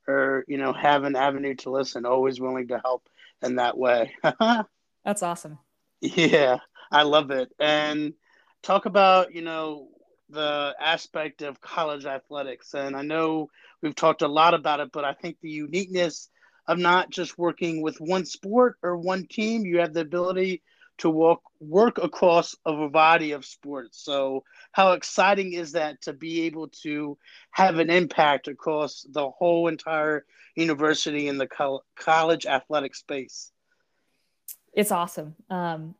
or, 0.07 0.45
you 0.49 0.59
know, 0.59 0.73
have 0.73 1.05
an 1.05 1.17
avenue 1.17 1.55
to 1.57 1.71
listen, 1.71 2.07
always 2.07 2.41
willing 2.41 2.69
to 2.69 2.81
help 2.83 3.07
in 3.43 3.57
that 3.57 3.77
way. 3.77 4.15
That's 5.05 5.23
awesome. 5.23 5.59
Yeah, 6.01 6.59
I 6.91 7.03
love 7.03 7.31
it. 7.31 7.51
And 7.59 8.15
talk 8.63 8.87
about, 8.87 9.35
you 9.35 9.43
know, 9.43 9.89
the 10.31 10.75
aspect 10.81 11.43
of 11.43 11.61
college 11.61 12.05
athletics. 12.07 12.75
And 12.75 12.97
I 12.97 13.03
know 13.03 13.49
we've 13.83 13.95
talked 13.95 14.23
a 14.23 14.29
lot 14.29 14.55
about 14.55 14.81
it, 14.81 14.91
but 14.93 15.05
I 15.05 15.15
think 15.15 15.39
the 15.41 15.51
uniqueness 15.51 16.29
of 16.67 16.79
not 16.79 17.11
just 17.11 17.39
working 17.39 17.81
with 17.83 17.97
one 18.01 18.27
sport 18.27 18.77
or 18.83 18.97
one 18.97 19.27
team, 19.27 19.65
you 19.65 19.79
have 19.79 19.95
the 19.95 20.01
ability 20.03 20.63
to 20.99 21.09
walk, 21.09 21.41
work 21.61 21.97
across 21.99 22.55
a 22.67 22.75
variety 22.89 23.33
of 23.33 23.45
sports. 23.47 24.03
So, 24.05 24.45
how 24.73 24.93
exciting 24.93 25.53
is 25.55 25.73
that 25.73 26.03
to 26.03 26.13
be 26.13 26.43
able 26.43 26.69
to 26.83 27.17
have 27.53 27.79
an 27.79 27.89
impact 27.89 28.49
across 28.49 29.07
the 29.11 29.31
whole 29.31 29.69
entire 29.69 30.27
university 30.57 31.29
in 31.29 31.39
the 31.39 31.47
co- 31.47 31.83
college 31.97 32.47
athletic 32.47 32.95
space? 32.97 33.53
It's 34.79 34.93
awesome. 34.93 35.35
Um, 35.51 35.97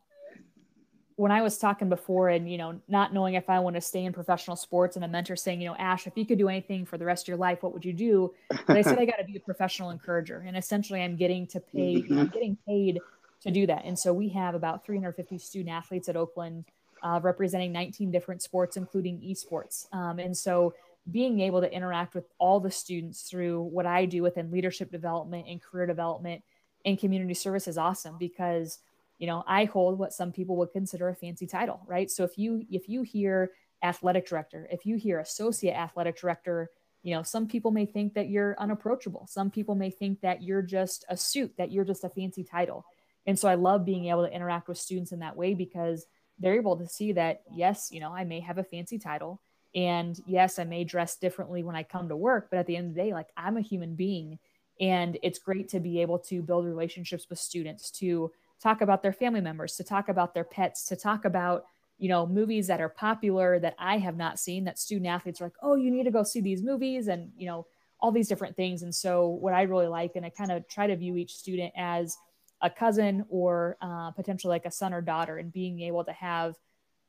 when 1.17 1.33
I 1.33 1.41
was 1.41 1.57
talking 1.57 1.89
before 1.89 2.29
and, 2.29 2.49
you 2.49 2.57
know, 2.57 2.79
not 2.87 3.13
knowing 3.13 3.33
if 3.33 3.49
I 3.49 3.59
want 3.59 3.75
to 3.75 3.81
stay 3.81 4.05
in 4.05 4.13
professional 4.13 4.55
sports 4.55 4.95
and 4.95 5.03
a 5.03 5.07
mentor 5.09 5.35
saying, 5.35 5.59
you 5.59 5.67
know, 5.67 5.75
Ash, 5.75 6.07
if 6.07 6.15
you 6.15 6.25
could 6.25 6.37
do 6.37 6.47
anything 6.47 6.85
for 6.85 6.97
the 6.97 7.03
rest 7.03 7.25
of 7.25 7.27
your 7.27 7.35
life, 7.35 7.61
what 7.61 7.73
would 7.73 7.83
you 7.83 7.91
do? 7.91 8.33
But 8.65 8.77
I 8.77 8.81
said, 8.81 8.97
I 8.97 9.03
got 9.11 9.17
to 9.17 9.25
be 9.25 9.35
a 9.35 9.39
professional 9.41 9.89
encourager. 9.89 10.45
And 10.47 10.55
essentially 10.55 11.01
I'm 11.01 11.17
getting 11.17 11.45
to 11.47 11.59
pay, 11.59 11.95
mm-hmm. 11.95 12.19
I'm 12.19 12.27
getting 12.27 12.57
paid 12.65 13.01
to 13.41 13.51
do 13.51 13.67
that. 13.67 13.83
And 13.83 13.99
so 13.99 14.13
we 14.13 14.29
have 14.29 14.55
about 14.55 14.85
350 14.85 15.37
student 15.39 15.75
athletes 15.75 16.07
at 16.07 16.15
Oakland 16.15 16.63
uh, 17.03 17.19
representing 17.21 17.73
19 17.73 18.11
different 18.11 18.41
sports, 18.41 18.77
including 18.77 19.19
esports. 19.19 19.93
Um, 19.93 20.19
and 20.19 20.37
so 20.37 20.73
being 21.11 21.41
able 21.41 21.59
to 21.59 21.69
interact 21.69 22.15
with 22.15 22.29
all 22.37 22.61
the 22.61 22.71
students 22.71 23.23
through 23.23 23.63
what 23.63 23.85
I 23.85 24.05
do 24.05 24.23
within 24.23 24.51
leadership 24.51 24.89
development 24.89 25.47
and 25.49 25.61
career 25.61 25.85
development 25.85 26.43
and 26.85 26.99
community 26.99 27.33
service 27.33 27.67
is 27.67 27.77
awesome 27.77 28.17
because 28.17 28.79
you 29.17 29.27
know 29.27 29.43
i 29.47 29.65
hold 29.65 29.97
what 29.99 30.13
some 30.13 30.31
people 30.31 30.55
would 30.55 30.71
consider 30.71 31.09
a 31.09 31.15
fancy 31.15 31.47
title 31.47 31.81
right? 31.87 32.09
So 32.09 32.23
if 32.23 32.37
you 32.37 32.65
if 32.69 32.87
you 32.89 33.03
hear 33.03 33.51
athletic 33.83 34.27
director 34.27 34.67
if 34.71 34.85
you 34.85 34.97
hear 34.97 35.19
associate 35.19 35.73
athletic 35.73 36.19
director 36.19 36.69
you 37.01 37.15
know 37.15 37.23
some 37.23 37.47
people 37.47 37.71
may 37.71 37.85
think 37.85 38.13
that 38.13 38.29
you're 38.29 38.55
unapproachable. 38.59 39.25
Some 39.27 39.49
people 39.49 39.75
may 39.75 39.89
think 39.89 40.21
that 40.21 40.43
you're 40.43 40.61
just 40.61 41.05
a 41.09 41.15
suit 41.15 41.53
that 41.57 41.71
you're 41.71 41.85
just 41.85 42.03
a 42.03 42.09
fancy 42.09 42.43
title. 42.43 42.85
And 43.25 43.37
so 43.37 43.47
i 43.47 43.55
love 43.55 43.85
being 43.85 44.05
able 44.05 44.25
to 44.25 44.33
interact 44.33 44.67
with 44.67 44.77
students 44.77 45.11
in 45.11 45.19
that 45.19 45.35
way 45.35 45.53
because 45.53 46.05
they're 46.39 46.55
able 46.55 46.77
to 46.77 46.87
see 46.87 47.11
that 47.13 47.41
yes 47.53 47.89
you 47.91 47.99
know 47.99 48.13
i 48.13 48.23
may 48.23 48.39
have 48.39 48.57
a 48.57 48.63
fancy 48.63 48.97
title 48.97 49.41
and 49.75 50.19
yes 50.25 50.57
i 50.57 50.63
may 50.63 50.83
dress 50.83 51.17
differently 51.17 51.63
when 51.63 51.75
i 51.75 51.83
come 51.83 52.09
to 52.09 52.15
work 52.15 52.47
but 52.49 52.59
at 52.59 52.65
the 52.65 52.75
end 52.75 52.87
of 52.87 52.95
the 52.95 53.01
day 53.01 53.13
like 53.13 53.27
i'm 53.37 53.57
a 53.57 53.61
human 53.61 53.95
being 53.95 54.39
and 54.79 55.17
it's 55.21 55.39
great 55.39 55.69
to 55.69 55.79
be 55.79 56.01
able 56.01 56.19
to 56.19 56.41
build 56.41 56.65
relationships 56.65 57.27
with 57.29 57.39
students 57.39 57.91
to 57.91 58.31
talk 58.61 58.81
about 58.81 59.01
their 59.01 59.13
family 59.13 59.41
members, 59.41 59.75
to 59.75 59.83
talk 59.83 60.09
about 60.09 60.33
their 60.33 60.43
pets, 60.43 60.85
to 60.85 60.95
talk 60.95 61.25
about, 61.25 61.65
you 61.97 62.09
know, 62.09 62.25
movies 62.25 62.67
that 62.67 62.81
are 62.81 62.89
popular 62.89 63.59
that 63.59 63.75
I 63.77 63.97
have 63.97 64.17
not 64.17 64.39
seen 64.39 64.65
that 64.65 64.79
student 64.79 65.07
athletes 65.07 65.41
are 65.41 65.45
like, 65.45 65.53
oh, 65.61 65.75
you 65.75 65.91
need 65.91 66.03
to 66.03 66.11
go 66.11 66.23
see 66.23 66.41
these 66.41 66.63
movies 66.63 67.07
and, 67.07 67.31
you 67.37 67.47
know, 67.47 67.65
all 67.99 68.11
these 68.11 68.27
different 68.29 68.55
things. 68.55 68.83
And 68.83 68.95
so, 68.95 69.27
what 69.27 69.53
I 69.53 69.63
really 69.63 69.87
like, 69.87 70.15
and 70.15 70.25
I 70.25 70.29
kind 70.29 70.51
of 70.51 70.67
try 70.67 70.87
to 70.87 70.95
view 70.95 71.17
each 71.17 71.35
student 71.35 71.73
as 71.75 72.17
a 72.61 72.69
cousin 72.69 73.25
or 73.29 73.77
uh, 73.81 74.11
potentially 74.11 74.51
like 74.51 74.65
a 74.65 74.71
son 74.71 74.93
or 74.93 75.01
daughter, 75.01 75.37
and 75.37 75.51
being 75.51 75.81
able 75.81 76.03
to 76.05 76.13
have 76.13 76.55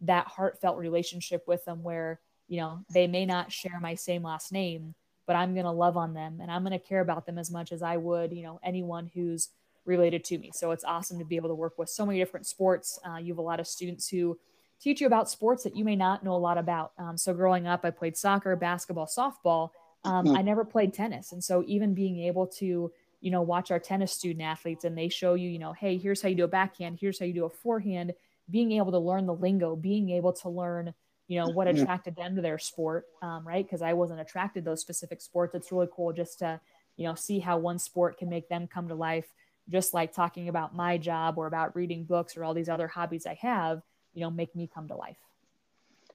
that 0.01 0.27
heartfelt 0.27 0.79
relationship 0.79 1.45
with 1.47 1.65
them 1.65 1.83
where, 1.83 2.21
you 2.49 2.61
know, 2.61 2.85
they 2.93 3.07
may 3.07 3.27
not 3.27 3.53
share 3.53 3.79
my 3.81 3.95
same 3.95 4.23
last 4.23 4.53
name, 4.53 4.95
but 5.31 5.37
I'm 5.37 5.55
going 5.55 5.65
to 5.65 5.71
love 5.71 5.97
on 5.97 6.13
them 6.13 6.41
and 6.43 6.51
I'm 6.51 6.65
going 6.65 6.77
to 6.77 6.85
care 6.85 6.99
about 6.99 7.25
them 7.25 7.39
as 7.39 7.53
much 7.53 7.71
as 7.71 7.85
I 7.85 7.97
would, 7.97 8.33
you 8.33 8.43
know, 8.43 8.59
anyone 8.65 9.09
who's 9.15 9.51
related 9.85 10.25
to 10.25 10.39
me. 10.39 10.51
So 10.53 10.73
it's 10.73 10.83
awesome 10.83 11.21
to 11.21 11.25
be 11.25 11.37
able 11.37 11.51
to 11.51 11.55
work 11.55 11.79
with 11.79 11.89
so 11.89 12.05
many 12.05 12.19
different 12.19 12.47
sports. 12.47 12.99
Uh, 13.09 13.19
you 13.19 13.33
have 13.33 13.39
a 13.39 13.43
lot 13.43 13.61
of 13.61 13.69
students 13.69 14.09
who 14.09 14.37
teach 14.81 15.01
you 15.01 15.07
about 15.07 15.31
sports 15.31 15.63
that 15.63 15.77
you 15.77 15.85
may 15.85 15.95
not 15.95 16.25
know 16.25 16.35
a 16.35 16.37
lot 16.37 16.59
about. 16.59 16.95
Um, 16.99 17.17
so 17.17 17.33
growing 17.33 17.69
up, 17.69 17.85
I 17.85 17.91
played 17.91 18.17
soccer, 18.17 18.57
basketball, 18.57 19.07
softball. 19.07 19.71
Um. 20.03 20.35
I 20.35 20.43
never 20.43 20.65
played 20.65 20.95
tennis, 20.95 21.31
and 21.31 21.45
so 21.45 21.63
even 21.69 21.95
being 21.95 22.19
able 22.25 22.49
to 22.59 22.91
you 23.21 23.31
know 23.31 23.43
watch 23.43 23.71
our 23.71 23.79
tennis 23.79 24.11
student 24.11 24.43
athletes 24.43 24.83
and 24.83 24.99
they 24.99 25.09
show 25.11 25.35
you 25.35 25.49
you 25.49 25.59
know 25.59 25.75
hey 25.75 25.99
here's 25.99 26.23
how 26.23 26.29
you 26.29 26.35
do 26.35 26.45
a 26.45 26.49
backhand 26.49 26.99
here's 26.99 27.19
how 27.19 27.27
you 27.27 27.35
do 27.35 27.45
a 27.45 27.51
forehand 27.51 28.15
being 28.49 28.73
able 28.73 28.91
to 28.91 28.99
learn 28.99 29.27
the 29.27 29.35
lingo 29.35 29.77
being 29.77 30.09
able 30.09 30.33
to 30.33 30.49
learn 30.49 30.95
you 31.31 31.39
know 31.39 31.49
what 31.49 31.69
attracted 31.69 32.17
them 32.17 32.35
to 32.35 32.43
their 32.43 32.59
sport 32.59 33.07
um, 33.23 33.47
right 33.47 33.65
because 33.65 33.83
i 33.83 33.93
wasn't 33.93 34.21
attracted 34.21 34.65
to 34.65 34.71
those 34.71 34.81
specific 34.81 35.21
sports 35.21 35.55
it's 35.55 35.71
really 35.71 35.89
cool 35.95 36.13
just 36.13 36.41
to 36.41 36.61
you 36.97 37.07
know 37.07 37.15
see 37.15 37.39
how 37.39 37.57
one 37.57 37.79
sport 37.79 38.19
can 38.19 38.29
make 38.29 38.49
them 38.49 38.67
come 38.67 38.89
to 38.89 38.95
life 38.95 39.33
just 39.71 39.95
like 39.95 40.13
talking 40.13 40.49
about 40.49 40.75
my 40.75 40.99
job 40.99 41.39
or 41.39 41.47
about 41.47 41.75
reading 41.77 42.05
books 42.05 42.37
or 42.37 42.45
all 42.45 42.55
these 42.55 42.69
other 42.69 42.89
hobbies 42.89 43.27
I 43.27 43.35
have, 43.41 43.83
you 44.13 44.23
know, 44.23 44.31
make 44.31 44.55
me 44.55 44.69
come 44.73 44.89
to 44.89 44.97
life. 44.97 45.17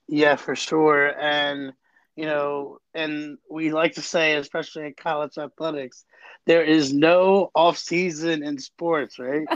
Yeah, 0.08 0.36
for 0.36 0.56
sure. 0.56 1.20
And, 1.20 1.74
you 2.16 2.26
know, 2.26 2.80
and 2.94 3.38
we 3.50 3.72
like 3.72 3.96
to 3.96 4.02
say, 4.02 4.36
especially 4.36 4.86
in 4.86 4.94
college 4.94 5.38
athletics, 5.38 6.06
there 6.46 6.64
is 6.64 6.94
no 6.94 7.50
off 7.56 7.78
season 7.78 8.44
in 8.44 8.60
sports, 8.60 9.18
right? 9.18 9.48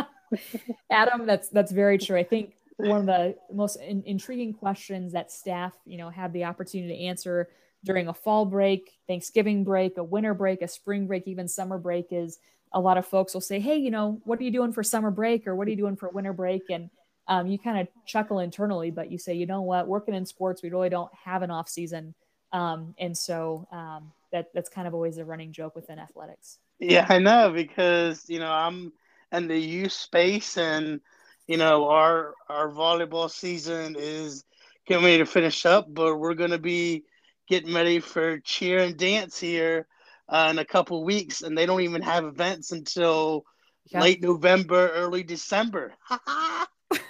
Adam, 0.90 1.26
that's 1.26 1.48
that's 1.50 1.70
very 1.70 1.98
true. 1.98 2.16
I 2.16 2.24
think 2.24 2.54
one 2.76 3.00
of 3.00 3.06
the 3.06 3.36
most 3.52 3.76
in, 3.76 4.02
intriguing 4.04 4.52
questions 4.52 5.12
that 5.12 5.30
staff, 5.30 5.74
you 5.84 5.98
know, 5.98 6.10
have 6.10 6.32
the 6.32 6.44
opportunity 6.44 6.96
to 6.96 7.04
answer 7.04 7.48
during 7.84 8.08
a 8.08 8.14
fall 8.14 8.46
break, 8.46 8.98
Thanksgiving 9.06 9.62
break, 9.62 9.98
a 9.98 10.04
winter 10.04 10.34
break, 10.34 10.62
a 10.62 10.68
spring 10.68 11.06
break, 11.06 11.28
even 11.28 11.46
summer 11.46 11.78
break 11.78 12.06
is 12.10 12.38
a 12.72 12.80
lot 12.80 12.98
of 12.98 13.06
folks 13.06 13.34
will 13.34 13.40
say, 13.40 13.60
Hey, 13.60 13.76
you 13.76 13.90
know, 13.90 14.20
what 14.24 14.40
are 14.40 14.42
you 14.42 14.50
doing 14.50 14.72
for 14.72 14.82
summer 14.82 15.10
break 15.10 15.46
or 15.46 15.54
what 15.54 15.68
are 15.68 15.70
you 15.70 15.76
doing 15.76 15.96
for 15.96 16.08
winter 16.08 16.32
break? 16.32 16.62
And 16.70 16.90
um, 17.28 17.46
you 17.46 17.58
kind 17.58 17.78
of 17.78 17.88
chuckle 18.06 18.40
internally, 18.40 18.90
but 18.90 19.10
you 19.10 19.18
say, 19.18 19.34
you 19.34 19.46
know 19.46 19.62
what, 19.62 19.86
working 19.86 20.14
in 20.14 20.26
sports, 20.26 20.62
we 20.62 20.70
really 20.70 20.88
don't 20.88 21.10
have 21.14 21.42
an 21.42 21.50
off 21.50 21.68
season. 21.68 22.14
Um, 22.52 22.94
and 22.98 23.16
so 23.16 23.66
um, 23.70 24.12
that 24.32 24.48
that's 24.54 24.68
kind 24.68 24.86
of 24.86 24.94
always 24.94 25.18
a 25.18 25.24
running 25.24 25.52
joke 25.52 25.74
within 25.74 25.98
athletics. 25.98 26.58
Yeah, 26.80 27.06
I 27.08 27.18
know 27.18 27.52
because, 27.52 28.28
you 28.28 28.40
know, 28.40 28.50
I'm 28.50 28.92
in 29.32 29.48
the 29.48 29.58
youth 29.58 29.92
space 29.92 30.56
and, 30.56 31.00
you 31.46 31.56
know, 31.56 31.88
our, 31.88 32.34
our 32.48 32.70
volleyball 32.70 33.30
season 33.30 33.96
is 33.98 34.44
getting 34.86 35.04
ready 35.04 35.18
to 35.18 35.26
finish 35.26 35.66
up, 35.66 35.86
but 35.92 36.16
we're 36.16 36.34
going 36.34 36.50
to 36.50 36.58
be 36.58 37.04
getting 37.48 37.74
ready 37.74 38.00
for 38.00 38.38
cheer 38.40 38.80
and 38.80 38.96
dance 38.96 39.38
here 39.38 39.86
uh, 40.28 40.48
in 40.50 40.58
a 40.58 40.64
couple 40.64 41.04
weeks, 41.04 41.42
and 41.42 41.56
they 41.56 41.66
don't 41.66 41.82
even 41.82 42.02
have 42.02 42.24
events 42.24 42.72
until 42.72 43.44
yeah. 43.90 44.00
late 44.00 44.22
November, 44.22 44.90
early 44.90 45.22
December. 45.22 45.92
and 46.10 47.00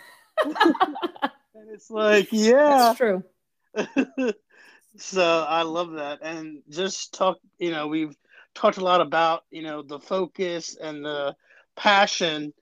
it's 1.72 1.90
like, 1.90 2.28
yeah, 2.32 2.94
that's 2.94 2.98
true. 2.98 3.24
so 4.96 5.46
I 5.48 5.62
love 5.62 5.92
that, 5.92 6.20
and 6.22 6.62
just 6.68 7.14
talk. 7.14 7.38
You 7.58 7.70
know, 7.70 7.86
we've 7.88 8.16
talked 8.54 8.78
a 8.78 8.84
lot 8.84 9.00
about 9.00 9.44
you 9.50 9.62
know 9.62 9.82
the 9.82 9.98
focus 9.98 10.76
and 10.80 11.04
the 11.04 11.36
passion. 11.76 12.52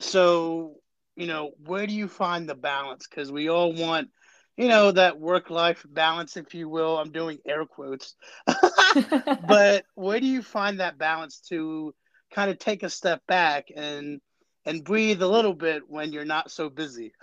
So 0.00 0.79
you 1.20 1.26
know, 1.26 1.50
where 1.66 1.86
do 1.86 1.92
you 1.92 2.08
find 2.08 2.48
the 2.48 2.54
balance? 2.54 3.06
Because 3.06 3.30
we 3.30 3.50
all 3.50 3.74
want 3.74 4.08
you 4.56 4.68
know 4.68 4.90
that 4.90 5.18
work 5.18 5.50
life 5.50 5.84
balance 5.88 6.36
if 6.36 6.54
you 6.54 6.68
will. 6.68 6.98
I'm 6.98 7.12
doing 7.12 7.38
air 7.46 7.66
quotes. 7.66 8.14
But 9.46 9.84
where 9.94 10.18
do 10.18 10.26
you 10.26 10.42
find 10.42 10.80
that 10.80 10.98
balance 10.98 11.40
to 11.48 11.94
kind 12.32 12.50
of 12.50 12.58
take 12.58 12.82
a 12.82 12.90
step 12.90 13.20
back 13.28 13.68
and 13.74 14.20
and 14.64 14.82
breathe 14.82 15.22
a 15.22 15.28
little 15.28 15.54
bit 15.54 15.82
when 15.88 16.12
you're 16.12 16.24
not 16.24 16.50
so 16.50 16.70
busy? 16.70 17.12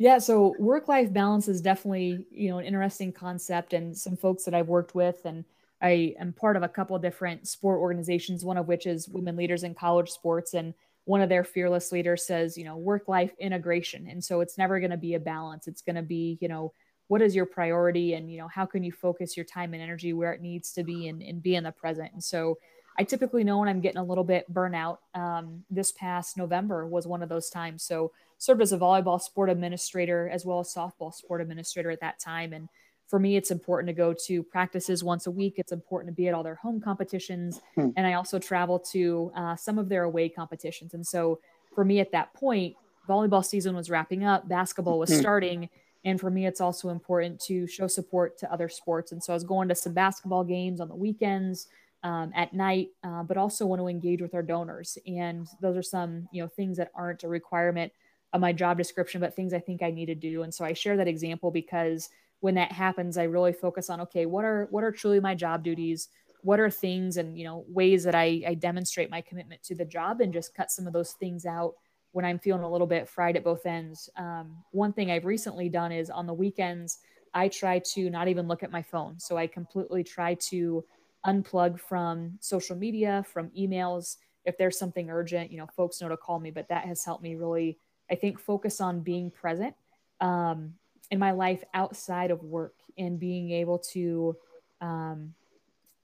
Yeah 0.00 0.18
so 0.18 0.54
work 0.60 0.86
life 0.86 1.12
balance 1.12 1.48
is 1.48 1.60
definitely 1.60 2.24
you 2.30 2.50
know 2.50 2.58
an 2.58 2.66
interesting 2.66 3.12
concept 3.12 3.72
and 3.72 3.98
some 3.98 4.16
folks 4.16 4.44
that 4.44 4.54
i've 4.54 4.68
worked 4.68 4.94
with 4.94 5.24
and 5.24 5.44
i 5.82 6.14
am 6.20 6.32
part 6.32 6.56
of 6.56 6.62
a 6.62 6.68
couple 6.68 6.94
of 6.94 7.02
different 7.02 7.48
sport 7.48 7.80
organizations 7.80 8.44
one 8.44 8.56
of 8.56 8.68
which 8.68 8.86
is 8.86 9.08
women 9.08 9.34
leaders 9.34 9.64
in 9.64 9.74
college 9.74 10.08
sports 10.08 10.54
and 10.54 10.72
one 11.08 11.22
of 11.22 11.30
their 11.30 11.42
fearless 11.42 11.90
leaders 11.90 12.26
says, 12.26 12.58
you 12.58 12.64
know, 12.64 12.76
work 12.76 13.08
life 13.08 13.32
integration. 13.38 14.06
And 14.08 14.22
so 14.22 14.42
it's 14.42 14.58
never 14.58 14.78
going 14.78 14.90
to 14.90 14.98
be 14.98 15.14
a 15.14 15.20
balance. 15.20 15.66
It's 15.66 15.80
going 15.80 15.96
to 15.96 16.02
be, 16.02 16.36
you 16.42 16.48
know, 16.48 16.74
what 17.06 17.22
is 17.22 17.34
your 17.34 17.46
priority 17.46 18.12
and 18.12 18.30
you 18.30 18.36
know 18.36 18.48
how 18.48 18.66
can 18.66 18.84
you 18.84 18.92
focus 18.92 19.34
your 19.34 19.46
time 19.46 19.72
and 19.72 19.82
energy 19.82 20.12
where 20.12 20.32
it 20.32 20.42
needs 20.42 20.74
to 20.74 20.84
be 20.84 21.08
and, 21.08 21.22
and 21.22 21.42
be 21.42 21.56
in 21.56 21.64
the 21.64 21.72
present 21.72 22.12
and 22.12 22.22
so 22.22 22.58
i 22.98 23.02
typically 23.02 23.42
know 23.42 23.56
when 23.58 23.68
i'm 23.68 23.80
getting 23.80 23.96
a 23.96 24.04
little 24.04 24.24
bit 24.24 24.44
burnout 24.52 24.98
um, 25.14 25.64
this 25.70 25.90
past 25.92 26.36
november 26.36 26.86
was 26.86 27.06
one 27.06 27.22
of 27.22 27.30
those 27.30 27.48
times 27.48 27.82
so 27.82 28.12
served 28.36 28.60
as 28.60 28.74
a 28.74 28.78
volleyball 28.78 29.18
sport 29.18 29.48
administrator 29.48 30.28
as 30.28 30.44
well 30.44 30.60
as 30.60 30.72
softball 30.72 31.14
sport 31.14 31.40
administrator 31.40 31.90
at 31.90 32.00
that 32.00 32.20
time 32.20 32.52
and 32.52 32.68
for 33.08 33.18
me 33.18 33.36
it's 33.36 33.50
important 33.50 33.88
to 33.88 33.92
go 33.92 34.12
to 34.12 34.42
practices 34.42 35.02
once 35.02 35.26
a 35.26 35.30
week 35.30 35.54
it's 35.56 35.72
important 35.72 36.14
to 36.14 36.16
be 36.16 36.28
at 36.28 36.34
all 36.34 36.42
their 36.42 36.56
home 36.56 36.80
competitions 36.80 37.60
hmm. 37.74 37.88
and 37.96 38.06
i 38.06 38.12
also 38.12 38.38
travel 38.38 38.78
to 38.78 39.32
uh, 39.36 39.56
some 39.56 39.78
of 39.78 39.88
their 39.88 40.04
away 40.04 40.28
competitions 40.28 40.94
and 40.94 41.06
so 41.06 41.40
for 41.74 41.84
me 41.84 42.00
at 42.00 42.12
that 42.12 42.32
point 42.34 42.74
volleyball 43.08 43.44
season 43.44 43.74
was 43.74 43.90
wrapping 43.90 44.24
up 44.24 44.48
basketball 44.48 44.98
was 44.98 45.10
hmm. 45.10 45.20
starting 45.20 45.68
and 46.04 46.20
for 46.20 46.30
me, 46.30 46.46
it's 46.46 46.60
also 46.60 46.90
important 46.90 47.40
to 47.40 47.66
show 47.66 47.86
support 47.86 48.38
to 48.38 48.52
other 48.52 48.68
sports. 48.68 49.12
And 49.12 49.22
so 49.22 49.32
I 49.32 49.36
was 49.36 49.44
going 49.44 49.68
to 49.68 49.74
some 49.74 49.92
basketball 49.92 50.44
games 50.44 50.80
on 50.80 50.88
the 50.88 50.94
weekends, 50.94 51.66
um, 52.04 52.32
at 52.34 52.54
night, 52.54 52.90
uh, 53.02 53.22
but 53.24 53.36
also 53.36 53.66
want 53.66 53.80
to 53.80 53.88
engage 53.88 54.22
with 54.22 54.34
our 54.34 54.42
donors. 54.42 54.96
And 55.06 55.46
those 55.60 55.76
are 55.76 55.82
some, 55.82 56.28
you 56.32 56.42
know, 56.42 56.48
things 56.48 56.76
that 56.76 56.90
aren't 56.94 57.24
a 57.24 57.28
requirement 57.28 57.92
of 58.32 58.40
my 58.40 58.52
job 58.52 58.78
description, 58.78 59.20
but 59.20 59.34
things 59.34 59.52
I 59.52 59.58
think 59.58 59.82
I 59.82 59.90
need 59.90 60.06
to 60.06 60.14
do. 60.14 60.42
And 60.42 60.54
so 60.54 60.64
I 60.64 60.72
share 60.72 60.96
that 60.96 61.08
example 61.08 61.50
because 61.50 62.10
when 62.40 62.54
that 62.54 62.72
happens, 62.72 63.18
I 63.18 63.24
really 63.24 63.52
focus 63.52 63.90
on, 63.90 64.00
okay, 64.02 64.26
what 64.26 64.44
are, 64.44 64.68
what 64.70 64.84
are 64.84 64.92
truly 64.92 65.20
my 65.20 65.34
job 65.34 65.64
duties? 65.64 66.08
What 66.42 66.60
are 66.60 66.70
things 66.70 67.16
and, 67.16 67.36
you 67.36 67.44
know, 67.44 67.64
ways 67.68 68.04
that 68.04 68.14
I, 68.14 68.42
I 68.46 68.54
demonstrate 68.54 69.10
my 69.10 69.20
commitment 69.20 69.62
to 69.64 69.74
the 69.74 69.84
job 69.84 70.20
and 70.20 70.32
just 70.32 70.54
cut 70.54 70.70
some 70.70 70.86
of 70.86 70.92
those 70.92 71.12
things 71.12 71.46
out 71.46 71.74
when 72.12 72.24
I'm 72.24 72.38
feeling 72.38 72.62
a 72.62 72.70
little 72.70 72.86
bit 72.86 73.08
fried 73.08 73.36
at 73.36 73.44
both 73.44 73.66
ends. 73.66 74.08
Um, 74.16 74.62
one 74.70 74.92
thing 74.92 75.10
I've 75.10 75.24
recently 75.24 75.68
done 75.68 75.92
is 75.92 76.10
on 76.10 76.26
the 76.26 76.34
weekends, 76.34 76.98
I 77.34 77.48
try 77.48 77.80
to 77.94 78.08
not 78.08 78.28
even 78.28 78.48
look 78.48 78.62
at 78.62 78.70
my 78.70 78.82
phone. 78.82 79.18
So 79.18 79.36
I 79.36 79.46
completely 79.46 80.04
try 80.04 80.34
to 80.48 80.84
unplug 81.26 81.80
from 81.80 82.38
social 82.40 82.76
media, 82.76 83.24
from 83.30 83.50
emails. 83.50 84.16
If 84.44 84.56
there's 84.56 84.78
something 84.78 85.10
urgent, 85.10 85.50
you 85.50 85.58
know, 85.58 85.66
folks 85.76 86.00
know 86.00 86.08
to 86.08 86.16
call 86.16 86.40
me, 86.40 86.50
but 86.50 86.68
that 86.68 86.86
has 86.86 87.04
helped 87.04 87.22
me 87.22 87.34
really, 87.34 87.78
I 88.10 88.14
think, 88.14 88.38
focus 88.38 88.80
on 88.80 89.00
being 89.00 89.30
present 89.30 89.74
um, 90.20 90.74
in 91.10 91.18
my 91.18 91.32
life 91.32 91.62
outside 91.74 92.30
of 92.30 92.42
work 92.42 92.74
and 92.96 93.18
being 93.18 93.50
able 93.50 93.78
to 93.78 94.36
um, 94.80 95.34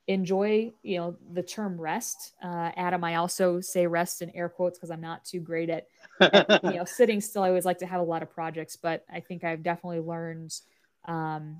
enjoy 0.07 0.71
you 0.83 0.99
know 0.99 1.17
the 1.33 1.43
term 1.43 1.81
rest 1.81 2.33
uh, 2.43 2.71
adam 2.77 3.03
i 3.03 3.15
also 3.15 3.61
say 3.61 3.87
rest 3.87 4.21
in 4.21 4.29
air 4.31 4.51
quotes 4.51 4.79
because 4.79 4.91
i'm 4.91 5.01
not 5.01 5.25
too 5.25 5.41
great 5.41 5.71
at, 5.71 5.87
at, 6.21 6.63
you 6.65 6.75
know 6.75 6.85
sitting 6.87 7.21
still. 7.23 7.43
I 7.43 7.49
always 7.49 7.65
like 7.65 7.79
to 7.79 7.87
have 7.87 8.01
a 8.01 8.05
lot 8.05 8.23
of 8.23 8.31
projects 8.31 8.77
but 8.77 9.05
i 9.11 9.21
think 9.21 9.45
i've 9.45 9.63
definitely 9.63 10.01
learned 10.01 10.55
um, 11.07 11.57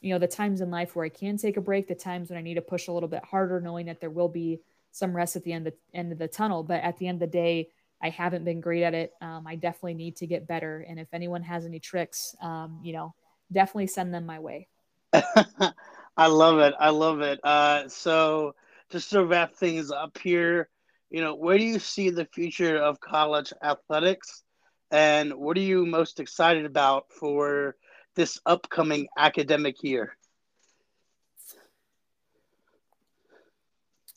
you 0.00 0.12
know 0.12 0.18
the 0.18 0.26
times 0.26 0.60
in 0.60 0.70
life 0.70 0.96
where 0.96 1.04
i 1.04 1.08
can 1.08 1.36
take 1.36 1.56
a 1.56 1.60
break 1.60 1.86
the 1.86 1.94
times 1.94 2.30
when 2.30 2.38
i 2.38 2.42
need 2.42 2.54
to 2.54 2.60
push 2.60 2.88
a 2.88 2.92
little 2.92 3.08
bit 3.08 3.24
harder 3.24 3.60
knowing 3.60 3.86
that 3.86 4.00
there 4.00 4.10
will 4.10 4.28
be 4.28 4.60
some 4.98 5.14
rest 5.14 5.36
at 5.36 5.44
the 5.44 5.52
end 5.52 5.66
of, 5.66 5.74
end 5.94 6.12
of 6.12 6.18
the 6.18 6.28
tunnel. 6.28 6.62
But 6.62 6.82
at 6.82 6.98
the 6.98 7.06
end 7.06 7.22
of 7.22 7.30
the 7.30 7.38
day 7.38 7.70
i 8.02 8.08
haven't 8.08 8.44
been 8.44 8.60
great 8.60 8.82
at 8.82 8.94
it 8.94 9.12
um, 9.20 9.46
i 9.46 9.54
definitely 9.54 9.94
need 9.94 10.16
to 10.16 10.26
get 10.26 10.46
better 10.46 10.84
and 10.88 10.98
if 10.98 11.08
anyone 11.12 11.42
has 11.42 11.64
any 11.64 11.78
tricks 11.80 12.34
um, 12.42 12.78
you 12.82 12.92
know 12.92 13.14
definitely 13.52 13.86
send 13.86 14.12
them 14.12 14.26
my 14.26 14.38
way 14.38 14.68
I 16.18 16.26
love 16.26 16.58
it. 16.58 16.74
I 16.78 16.90
love 16.90 17.20
it. 17.20 17.38
Uh, 17.44 17.88
so 17.88 18.54
just 18.90 19.10
to 19.10 19.24
wrap 19.24 19.54
things 19.54 19.92
up 19.92 20.18
here, 20.18 20.68
you 21.10 21.20
know, 21.20 21.34
where 21.34 21.56
do 21.56 21.64
you 21.64 21.78
see 21.78 22.10
the 22.10 22.26
future 22.26 22.76
of 22.76 23.00
college 23.00 23.52
athletics, 23.62 24.42
and 24.90 25.32
what 25.34 25.56
are 25.56 25.60
you 25.60 25.86
most 25.86 26.20
excited 26.20 26.66
about 26.66 27.06
for 27.10 27.76
this 28.14 28.38
upcoming 28.46 29.06
academic 29.16 29.82
year? 29.82 30.16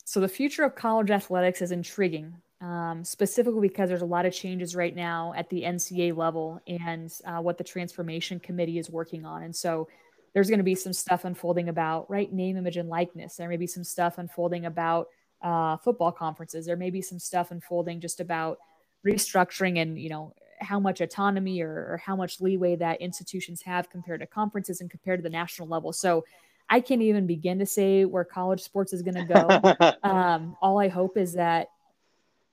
So 0.04 0.20
the 0.20 0.28
future 0.28 0.64
of 0.64 0.74
college 0.74 1.10
athletics 1.10 1.62
is 1.62 1.70
intriguing, 1.70 2.34
um, 2.62 3.04
specifically 3.04 3.68
because 3.68 3.88
there's 3.88 4.02
a 4.02 4.06
lot 4.06 4.24
of 4.24 4.32
changes 4.32 4.74
right 4.74 4.94
now 4.94 5.34
at 5.36 5.50
the 5.50 5.62
NCAA 5.62 6.16
level 6.16 6.60
and 6.66 7.12
uh, 7.26 7.40
what 7.40 7.58
the 7.58 7.64
transformation 7.64 8.40
committee 8.40 8.78
is 8.78 8.88
working 8.88 9.24
on, 9.24 9.42
and 9.42 9.54
so 9.54 9.88
there's 10.32 10.48
going 10.48 10.58
to 10.58 10.64
be 10.64 10.74
some 10.74 10.92
stuff 10.92 11.24
unfolding 11.24 11.68
about 11.68 12.10
right 12.10 12.32
name 12.32 12.56
image 12.56 12.76
and 12.76 12.88
likeness. 12.88 13.36
There 13.36 13.48
may 13.48 13.56
be 13.56 13.66
some 13.66 13.84
stuff 13.84 14.18
unfolding 14.18 14.66
about 14.66 15.08
uh, 15.42 15.76
football 15.78 16.12
conferences. 16.12 16.64
There 16.64 16.76
may 16.76 16.90
be 16.90 17.02
some 17.02 17.18
stuff 17.18 17.50
unfolding 17.50 18.00
just 18.00 18.20
about 18.20 18.58
restructuring 19.06 19.82
and 19.82 19.98
you 19.98 20.08
know 20.08 20.32
how 20.60 20.78
much 20.78 21.00
autonomy 21.00 21.60
or, 21.60 21.70
or 21.70 22.00
how 22.04 22.14
much 22.14 22.40
leeway 22.40 22.76
that 22.76 23.00
institutions 23.00 23.60
have 23.62 23.90
compared 23.90 24.20
to 24.20 24.26
conferences 24.26 24.80
and 24.80 24.90
compared 24.90 25.18
to 25.18 25.22
the 25.22 25.30
national 25.30 25.68
level. 25.68 25.92
So 25.92 26.24
i 26.70 26.80
can't 26.80 27.02
even 27.02 27.26
begin 27.26 27.58
to 27.58 27.66
say 27.66 28.04
where 28.04 28.24
college 28.24 28.62
sports 28.62 28.92
is 28.92 29.02
going 29.02 29.14
to 29.14 29.24
go. 29.24 29.92
Um, 30.08 30.56
all 30.62 30.78
i 30.78 30.88
hope 30.88 31.16
is 31.16 31.32
that 31.32 31.68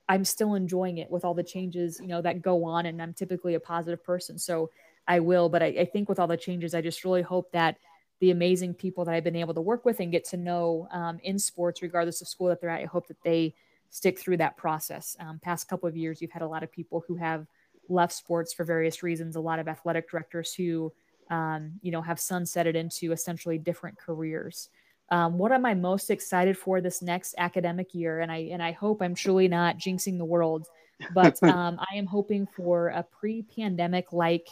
i'm 0.09 0.25
still 0.25 0.55
enjoying 0.55 0.97
it 0.97 1.09
with 1.09 1.23
all 1.23 1.33
the 1.33 1.43
changes 1.43 1.99
you 2.01 2.07
know 2.07 2.21
that 2.21 2.41
go 2.41 2.65
on 2.65 2.85
and 2.85 3.01
i'm 3.01 3.13
typically 3.13 3.53
a 3.53 3.59
positive 3.59 4.03
person 4.03 4.37
so 4.37 4.69
I 5.09 5.19
will. 5.19 5.49
But 5.49 5.63
I, 5.63 5.65
I, 5.65 5.85
think 5.85 6.07
with 6.07 6.19
all 6.19 6.27
the 6.27 6.37
changes, 6.37 6.73
I 6.73 6.81
just 6.81 7.03
really 7.03 7.23
hope 7.23 7.51
that 7.51 7.77
the 8.19 8.31
amazing 8.31 8.75
people 8.75 9.03
that 9.05 9.15
I've 9.15 9.23
been 9.23 9.35
able 9.35 9.55
to 9.55 9.61
work 9.61 9.83
with 9.83 9.99
and 9.99 10.11
get 10.11 10.23
to 10.25 10.37
know 10.37 10.87
um, 10.91 11.19
in 11.23 11.39
sports, 11.39 11.81
regardless 11.81 12.21
of 12.21 12.27
school 12.27 12.47
that 12.47 12.61
they're 12.61 12.69
at, 12.69 12.81
I 12.81 12.85
hope 12.85 13.07
that 13.07 13.21
they 13.23 13.55
stick 13.89 14.19
through 14.19 14.37
that 14.37 14.55
process. 14.55 15.17
Um, 15.19 15.39
past 15.39 15.67
couple 15.67 15.89
of 15.89 15.97
years, 15.97 16.21
you've 16.21 16.31
had 16.31 16.43
a 16.43 16.47
lot 16.47 16.61
of 16.61 16.71
people 16.71 17.03
who 17.07 17.15
have 17.15 17.47
left 17.89 18.13
sports 18.13 18.53
for 18.53 18.63
various 18.63 19.01
reasons. 19.01 19.35
A 19.35 19.39
lot 19.39 19.57
of 19.57 19.67
athletic 19.67 20.09
directors 20.09 20.53
who, 20.53 20.93
um, 21.31 21.71
you 21.81 21.91
know, 21.91 22.01
have 22.01 22.17
sunsetted 22.17 22.75
into 22.75 23.11
essentially 23.11 23.57
different 23.57 23.97
careers. 23.97 24.69
Um, 25.11 25.37
what 25.37 25.51
am 25.51 25.65
I 25.65 25.73
most 25.73 26.09
excited 26.11 26.57
for 26.57 26.81
this 26.81 27.01
next 27.01 27.35
academic 27.37 27.93
year? 27.95 28.19
And 28.19 28.31
I 28.31 28.49
and 28.51 28.61
I 28.61 28.71
hope 28.71 29.01
I'm 29.01 29.15
truly 29.15 29.47
not 29.47 29.77
jinxing 29.77 30.17
the 30.17 30.25
world, 30.25 30.67
but 31.13 31.41
um, 31.43 31.79
I 31.79 31.95
am 31.95 32.05
hoping 32.05 32.45
for 32.45 32.89
a 32.89 33.03
pre-pandemic 33.03 34.13
like 34.13 34.47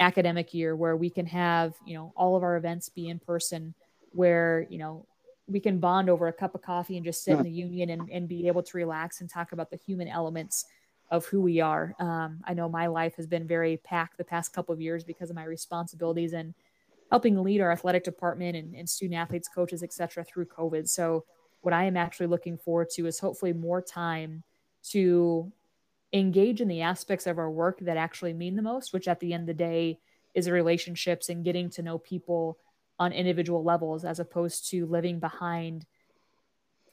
academic 0.00 0.54
year 0.54 0.76
where 0.76 0.96
we 0.96 1.10
can 1.10 1.26
have 1.26 1.74
you 1.84 1.94
know 1.94 2.12
all 2.16 2.36
of 2.36 2.42
our 2.42 2.56
events 2.56 2.88
be 2.88 3.08
in 3.08 3.18
person 3.18 3.74
where 4.12 4.66
you 4.70 4.78
know 4.78 5.04
we 5.46 5.60
can 5.60 5.78
bond 5.78 6.08
over 6.08 6.28
a 6.28 6.32
cup 6.32 6.54
of 6.54 6.62
coffee 6.62 6.96
and 6.96 7.04
just 7.04 7.24
sit 7.24 7.32
yeah. 7.32 7.38
in 7.38 7.42
the 7.42 7.50
union 7.50 7.90
and, 7.90 8.08
and 8.10 8.28
be 8.28 8.46
able 8.46 8.62
to 8.62 8.76
relax 8.76 9.20
and 9.20 9.30
talk 9.30 9.52
about 9.52 9.70
the 9.70 9.76
human 9.76 10.06
elements 10.06 10.66
of 11.10 11.24
who 11.26 11.40
we 11.40 11.60
are 11.60 11.94
um, 11.98 12.38
i 12.44 12.54
know 12.54 12.68
my 12.68 12.86
life 12.86 13.16
has 13.16 13.26
been 13.26 13.46
very 13.46 13.78
packed 13.78 14.16
the 14.18 14.24
past 14.24 14.52
couple 14.52 14.72
of 14.72 14.80
years 14.80 15.02
because 15.02 15.30
of 15.30 15.36
my 15.36 15.44
responsibilities 15.44 16.32
and 16.32 16.54
helping 17.10 17.42
lead 17.42 17.60
our 17.60 17.72
athletic 17.72 18.04
department 18.04 18.56
and, 18.56 18.74
and 18.74 18.88
student 18.88 19.18
athletes 19.18 19.48
coaches 19.48 19.82
etc 19.82 20.24
through 20.24 20.46
covid 20.46 20.88
so 20.88 21.24
what 21.60 21.74
i 21.74 21.84
am 21.84 21.96
actually 21.96 22.26
looking 22.26 22.56
forward 22.56 22.88
to 22.90 23.06
is 23.06 23.18
hopefully 23.18 23.52
more 23.52 23.82
time 23.82 24.42
to 24.82 25.52
engage 26.12 26.60
in 26.60 26.68
the 26.68 26.82
aspects 26.82 27.26
of 27.26 27.38
our 27.38 27.50
work 27.50 27.78
that 27.80 27.96
actually 27.96 28.32
mean 28.32 28.56
the 28.56 28.62
most, 28.62 28.92
which 28.92 29.08
at 29.08 29.20
the 29.20 29.32
end 29.32 29.42
of 29.42 29.46
the 29.48 29.64
day 29.64 29.98
is 30.34 30.48
relationships 30.48 31.28
and 31.28 31.44
getting 31.44 31.68
to 31.70 31.82
know 31.82 31.98
people 31.98 32.58
on 32.98 33.12
individual 33.12 33.62
levels 33.62 34.04
as 34.04 34.18
opposed 34.18 34.70
to 34.70 34.86
living 34.86 35.20
behind 35.20 35.84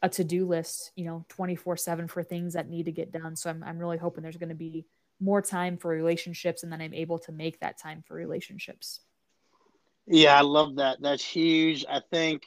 a 0.01 0.09
to-do 0.09 0.45
list, 0.45 0.91
you 0.95 1.05
know, 1.05 1.25
24/7 1.29 2.09
for 2.09 2.21
things 2.21 2.53
that 2.53 2.69
need 2.69 2.85
to 2.85 2.91
get 2.91 3.11
done. 3.11 3.35
So 3.35 3.49
I'm 3.49 3.63
I'm 3.63 3.79
really 3.79 3.97
hoping 3.97 4.21
there's 4.21 4.37
going 4.37 4.49
to 4.49 4.55
be 4.55 4.85
more 5.19 5.41
time 5.41 5.77
for 5.77 5.89
relationships 5.89 6.63
and 6.63 6.71
then 6.71 6.81
I'm 6.81 6.93
able 6.93 7.17
to 7.19 7.31
make 7.31 7.59
that 7.61 7.77
time 7.77 8.03
for 8.05 8.15
relationships. 8.15 8.99
Yeah, 10.07 10.37
I 10.37 10.41
love 10.41 10.75
that. 10.75 11.01
That's 11.01 11.23
huge. 11.23 11.85
I 11.89 11.99
think 12.11 12.43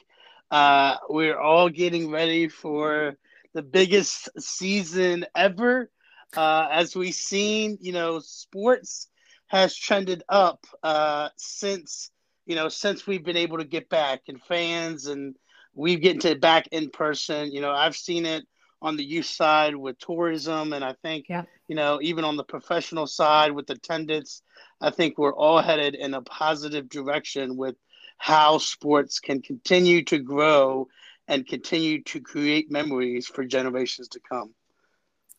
uh, 0.51 0.97
we're 1.09 1.37
all 1.39 1.69
getting 1.69 2.09
ready 2.11 2.47
for 2.47 3.15
the 3.53 3.61
biggest 3.61 4.29
season 4.39 5.25
ever 5.35 5.89
uh, 6.35 6.67
as 6.71 6.95
we've 6.95 7.13
seen, 7.15 7.77
you 7.81 7.91
know, 7.91 8.19
sports 8.19 9.09
has 9.47 9.75
trended 9.75 10.23
up 10.29 10.65
uh, 10.83 11.29
since 11.37 12.11
you 12.45 12.55
know 12.55 12.69
since 12.69 13.05
we've 13.07 13.23
been 13.23 13.37
able 13.37 13.57
to 13.57 13.63
get 13.65 13.89
back 13.89 14.21
and 14.27 14.41
fans 14.41 15.07
and 15.07 15.35
we've 15.73 16.01
getting 16.01 16.19
to 16.21 16.35
back 16.35 16.67
in 16.71 16.89
person. 16.89 17.51
You 17.51 17.61
know, 17.61 17.71
I've 17.71 17.95
seen 17.95 18.25
it 18.25 18.45
on 18.81 18.95
the 18.95 19.03
youth 19.03 19.25
side 19.25 19.75
with 19.75 19.99
tourism, 19.99 20.73
and 20.73 20.83
I 20.83 20.93
think 21.01 21.25
yeah. 21.29 21.43
you 21.67 21.75
know 21.75 21.99
even 22.01 22.23
on 22.23 22.37
the 22.37 22.43
professional 22.43 23.07
side 23.07 23.51
with 23.51 23.69
attendance. 23.69 24.41
I 24.81 24.91
think 24.91 25.17
we're 25.17 25.35
all 25.35 25.61
headed 25.61 25.95
in 25.95 26.13
a 26.13 26.21
positive 26.21 26.87
direction 26.87 27.57
with 27.57 27.75
how 28.17 28.57
sports 28.57 29.19
can 29.19 29.41
continue 29.41 30.03
to 30.05 30.19
grow 30.19 30.87
and 31.27 31.47
continue 31.47 32.01
to 32.03 32.19
create 32.19 32.71
memories 32.71 33.27
for 33.27 33.45
generations 33.45 34.09
to 34.09 34.19
come. 34.19 34.53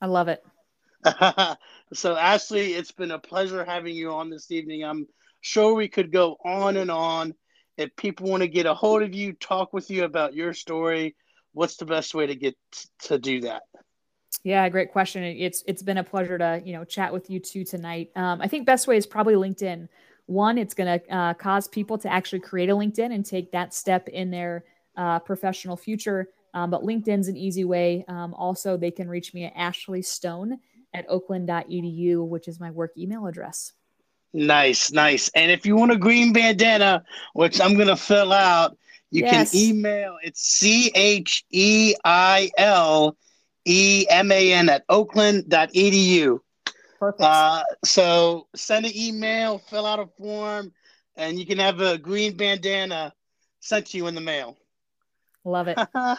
I 0.00 0.06
love 0.06 0.28
it. 0.28 0.44
so, 1.92 2.16
Ashley, 2.16 2.74
it's 2.74 2.92
been 2.92 3.10
a 3.10 3.18
pleasure 3.18 3.64
having 3.64 3.94
you 3.94 4.12
on 4.12 4.30
this 4.30 4.50
evening. 4.50 4.84
I'm 4.84 5.06
sure 5.40 5.74
we 5.74 5.88
could 5.88 6.12
go 6.12 6.36
on 6.44 6.76
and 6.76 6.90
on. 6.90 7.34
If 7.76 7.96
people 7.96 8.28
want 8.28 8.42
to 8.42 8.48
get 8.48 8.66
a 8.66 8.74
hold 8.74 9.02
of 9.02 9.14
you, 9.14 9.32
talk 9.32 9.72
with 9.72 9.90
you 9.90 10.04
about 10.04 10.34
your 10.34 10.52
story, 10.52 11.16
what's 11.52 11.76
the 11.76 11.86
best 11.86 12.14
way 12.14 12.26
to 12.26 12.34
get 12.34 12.56
to 13.02 13.18
do 13.18 13.40
that? 13.42 13.62
Yeah, 14.42 14.68
great 14.68 14.90
question. 14.90 15.22
It's 15.22 15.62
it's 15.66 15.82
been 15.82 15.98
a 15.98 16.04
pleasure 16.04 16.38
to 16.38 16.62
you 16.64 16.72
know 16.72 16.84
chat 16.84 17.12
with 17.12 17.28
you 17.28 17.40
two 17.40 17.64
tonight. 17.64 18.10
Um, 18.16 18.40
I 18.40 18.48
think 18.48 18.66
best 18.66 18.86
way 18.86 18.96
is 18.96 19.06
probably 19.06 19.34
LinkedIn. 19.34 19.88
one, 20.26 20.56
it's 20.56 20.74
going 20.74 21.00
to 21.00 21.14
uh, 21.14 21.34
cause 21.34 21.68
people 21.68 21.98
to 21.98 22.10
actually 22.10 22.40
create 22.40 22.70
a 22.70 22.74
LinkedIn 22.74 23.12
and 23.12 23.26
take 23.26 23.50
that 23.52 23.74
step 23.74 24.08
in 24.08 24.30
their 24.30 24.64
uh, 24.96 25.18
professional 25.18 25.76
future. 25.76 26.28
Um, 26.54 26.70
but 26.70 26.82
LinkedIn's 26.82 27.28
an 27.28 27.36
easy 27.36 27.64
way. 27.64 28.04
Um, 28.08 28.34
also, 28.34 28.76
they 28.76 28.90
can 28.90 29.08
reach 29.08 29.34
me 29.34 29.44
at 29.44 29.52
Ashley 29.56 30.02
Stone 30.02 30.58
at 30.94 31.04
oakland.edu, 31.08 32.26
which 32.26 32.48
is 32.48 32.58
my 32.58 32.70
work 32.70 32.92
email 32.96 33.26
address. 33.26 33.72
Nice, 34.32 34.92
nice. 34.92 35.28
And 35.34 35.50
if 35.50 35.66
you 35.66 35.76
want 35.76 35.92
a 35.92 35.96
green 35.96 36.32
bandana, 36.32 37.04
which 37.34 37.60
I'm 37.60 37.74
going 37.74 37.88
to 37.88 37.96
fill 37.96 38.32
out, 38.32 38.76
you 39.10 39.24
yes. 39.24 39.50
can 39.50 39.60
email 39.60 40.16
it's 40.22 40.40
C 40.42 40.90
H 40.94 41.44
E 41.50 41.94
I 42.04 42.50
L 42.56 43.16
E 43.64 44.06
M 44.08 44.32
A 44.32 44.52
N 44.52 44.68
at 44.68 44.84
oakland.edu. 44.88 46.38
Perfect. 46.98 47.22
Uh, 47.22 47.62
so 47.84 48.46
send 48.54 48.86
an 48.86 48.92
email, 48.94 49.58
fill 49.58 49.86
out 49.86 50.00
a 50.00 50.06
form, 50.06 50.72
and 51.16 51.38
you 51.38 51.46
can 51.46 51.58
have 51.58 51.80
a 51.80 51.96
green 51.96 52.36
bandana 52.36 53.12
sent 53.60 53.86
to 53.86 53.96
you 53.96 54.06
in 54.06 54.14
the 54.14 54.20
mail. 54.20 54.56
Love 55.44 55.68
it. 55.68 55.78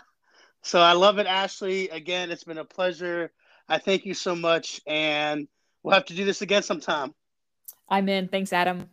so 0.63 0.81
I 0.81 0.93
love 0.93 1.19
it, 1.19 1.27
Ashley. 1.27 1.89
Again, 1.89 2.31
it's 2.31 2.43
been 2.43 2.57
a 2.57 2.65
pleasure. 2.65 3.31
I 3.69 3.77
thank 3.77 4.05
you 4.05 4.13
so 4.13 4.35
much, 4.35 4.81
and 4.87 5.47
we'll 5.83 5.93
have 5.93 6.05
to 6.05 6.15
do 6.15 6.25
this 6.25 6.41
again 6.41 6.63
sometime. 6.63 7.13
I'm 7.87 8.09
in. 8.09 8.27
Thanks, 8.27 8.51
Adam. 8.53 8.89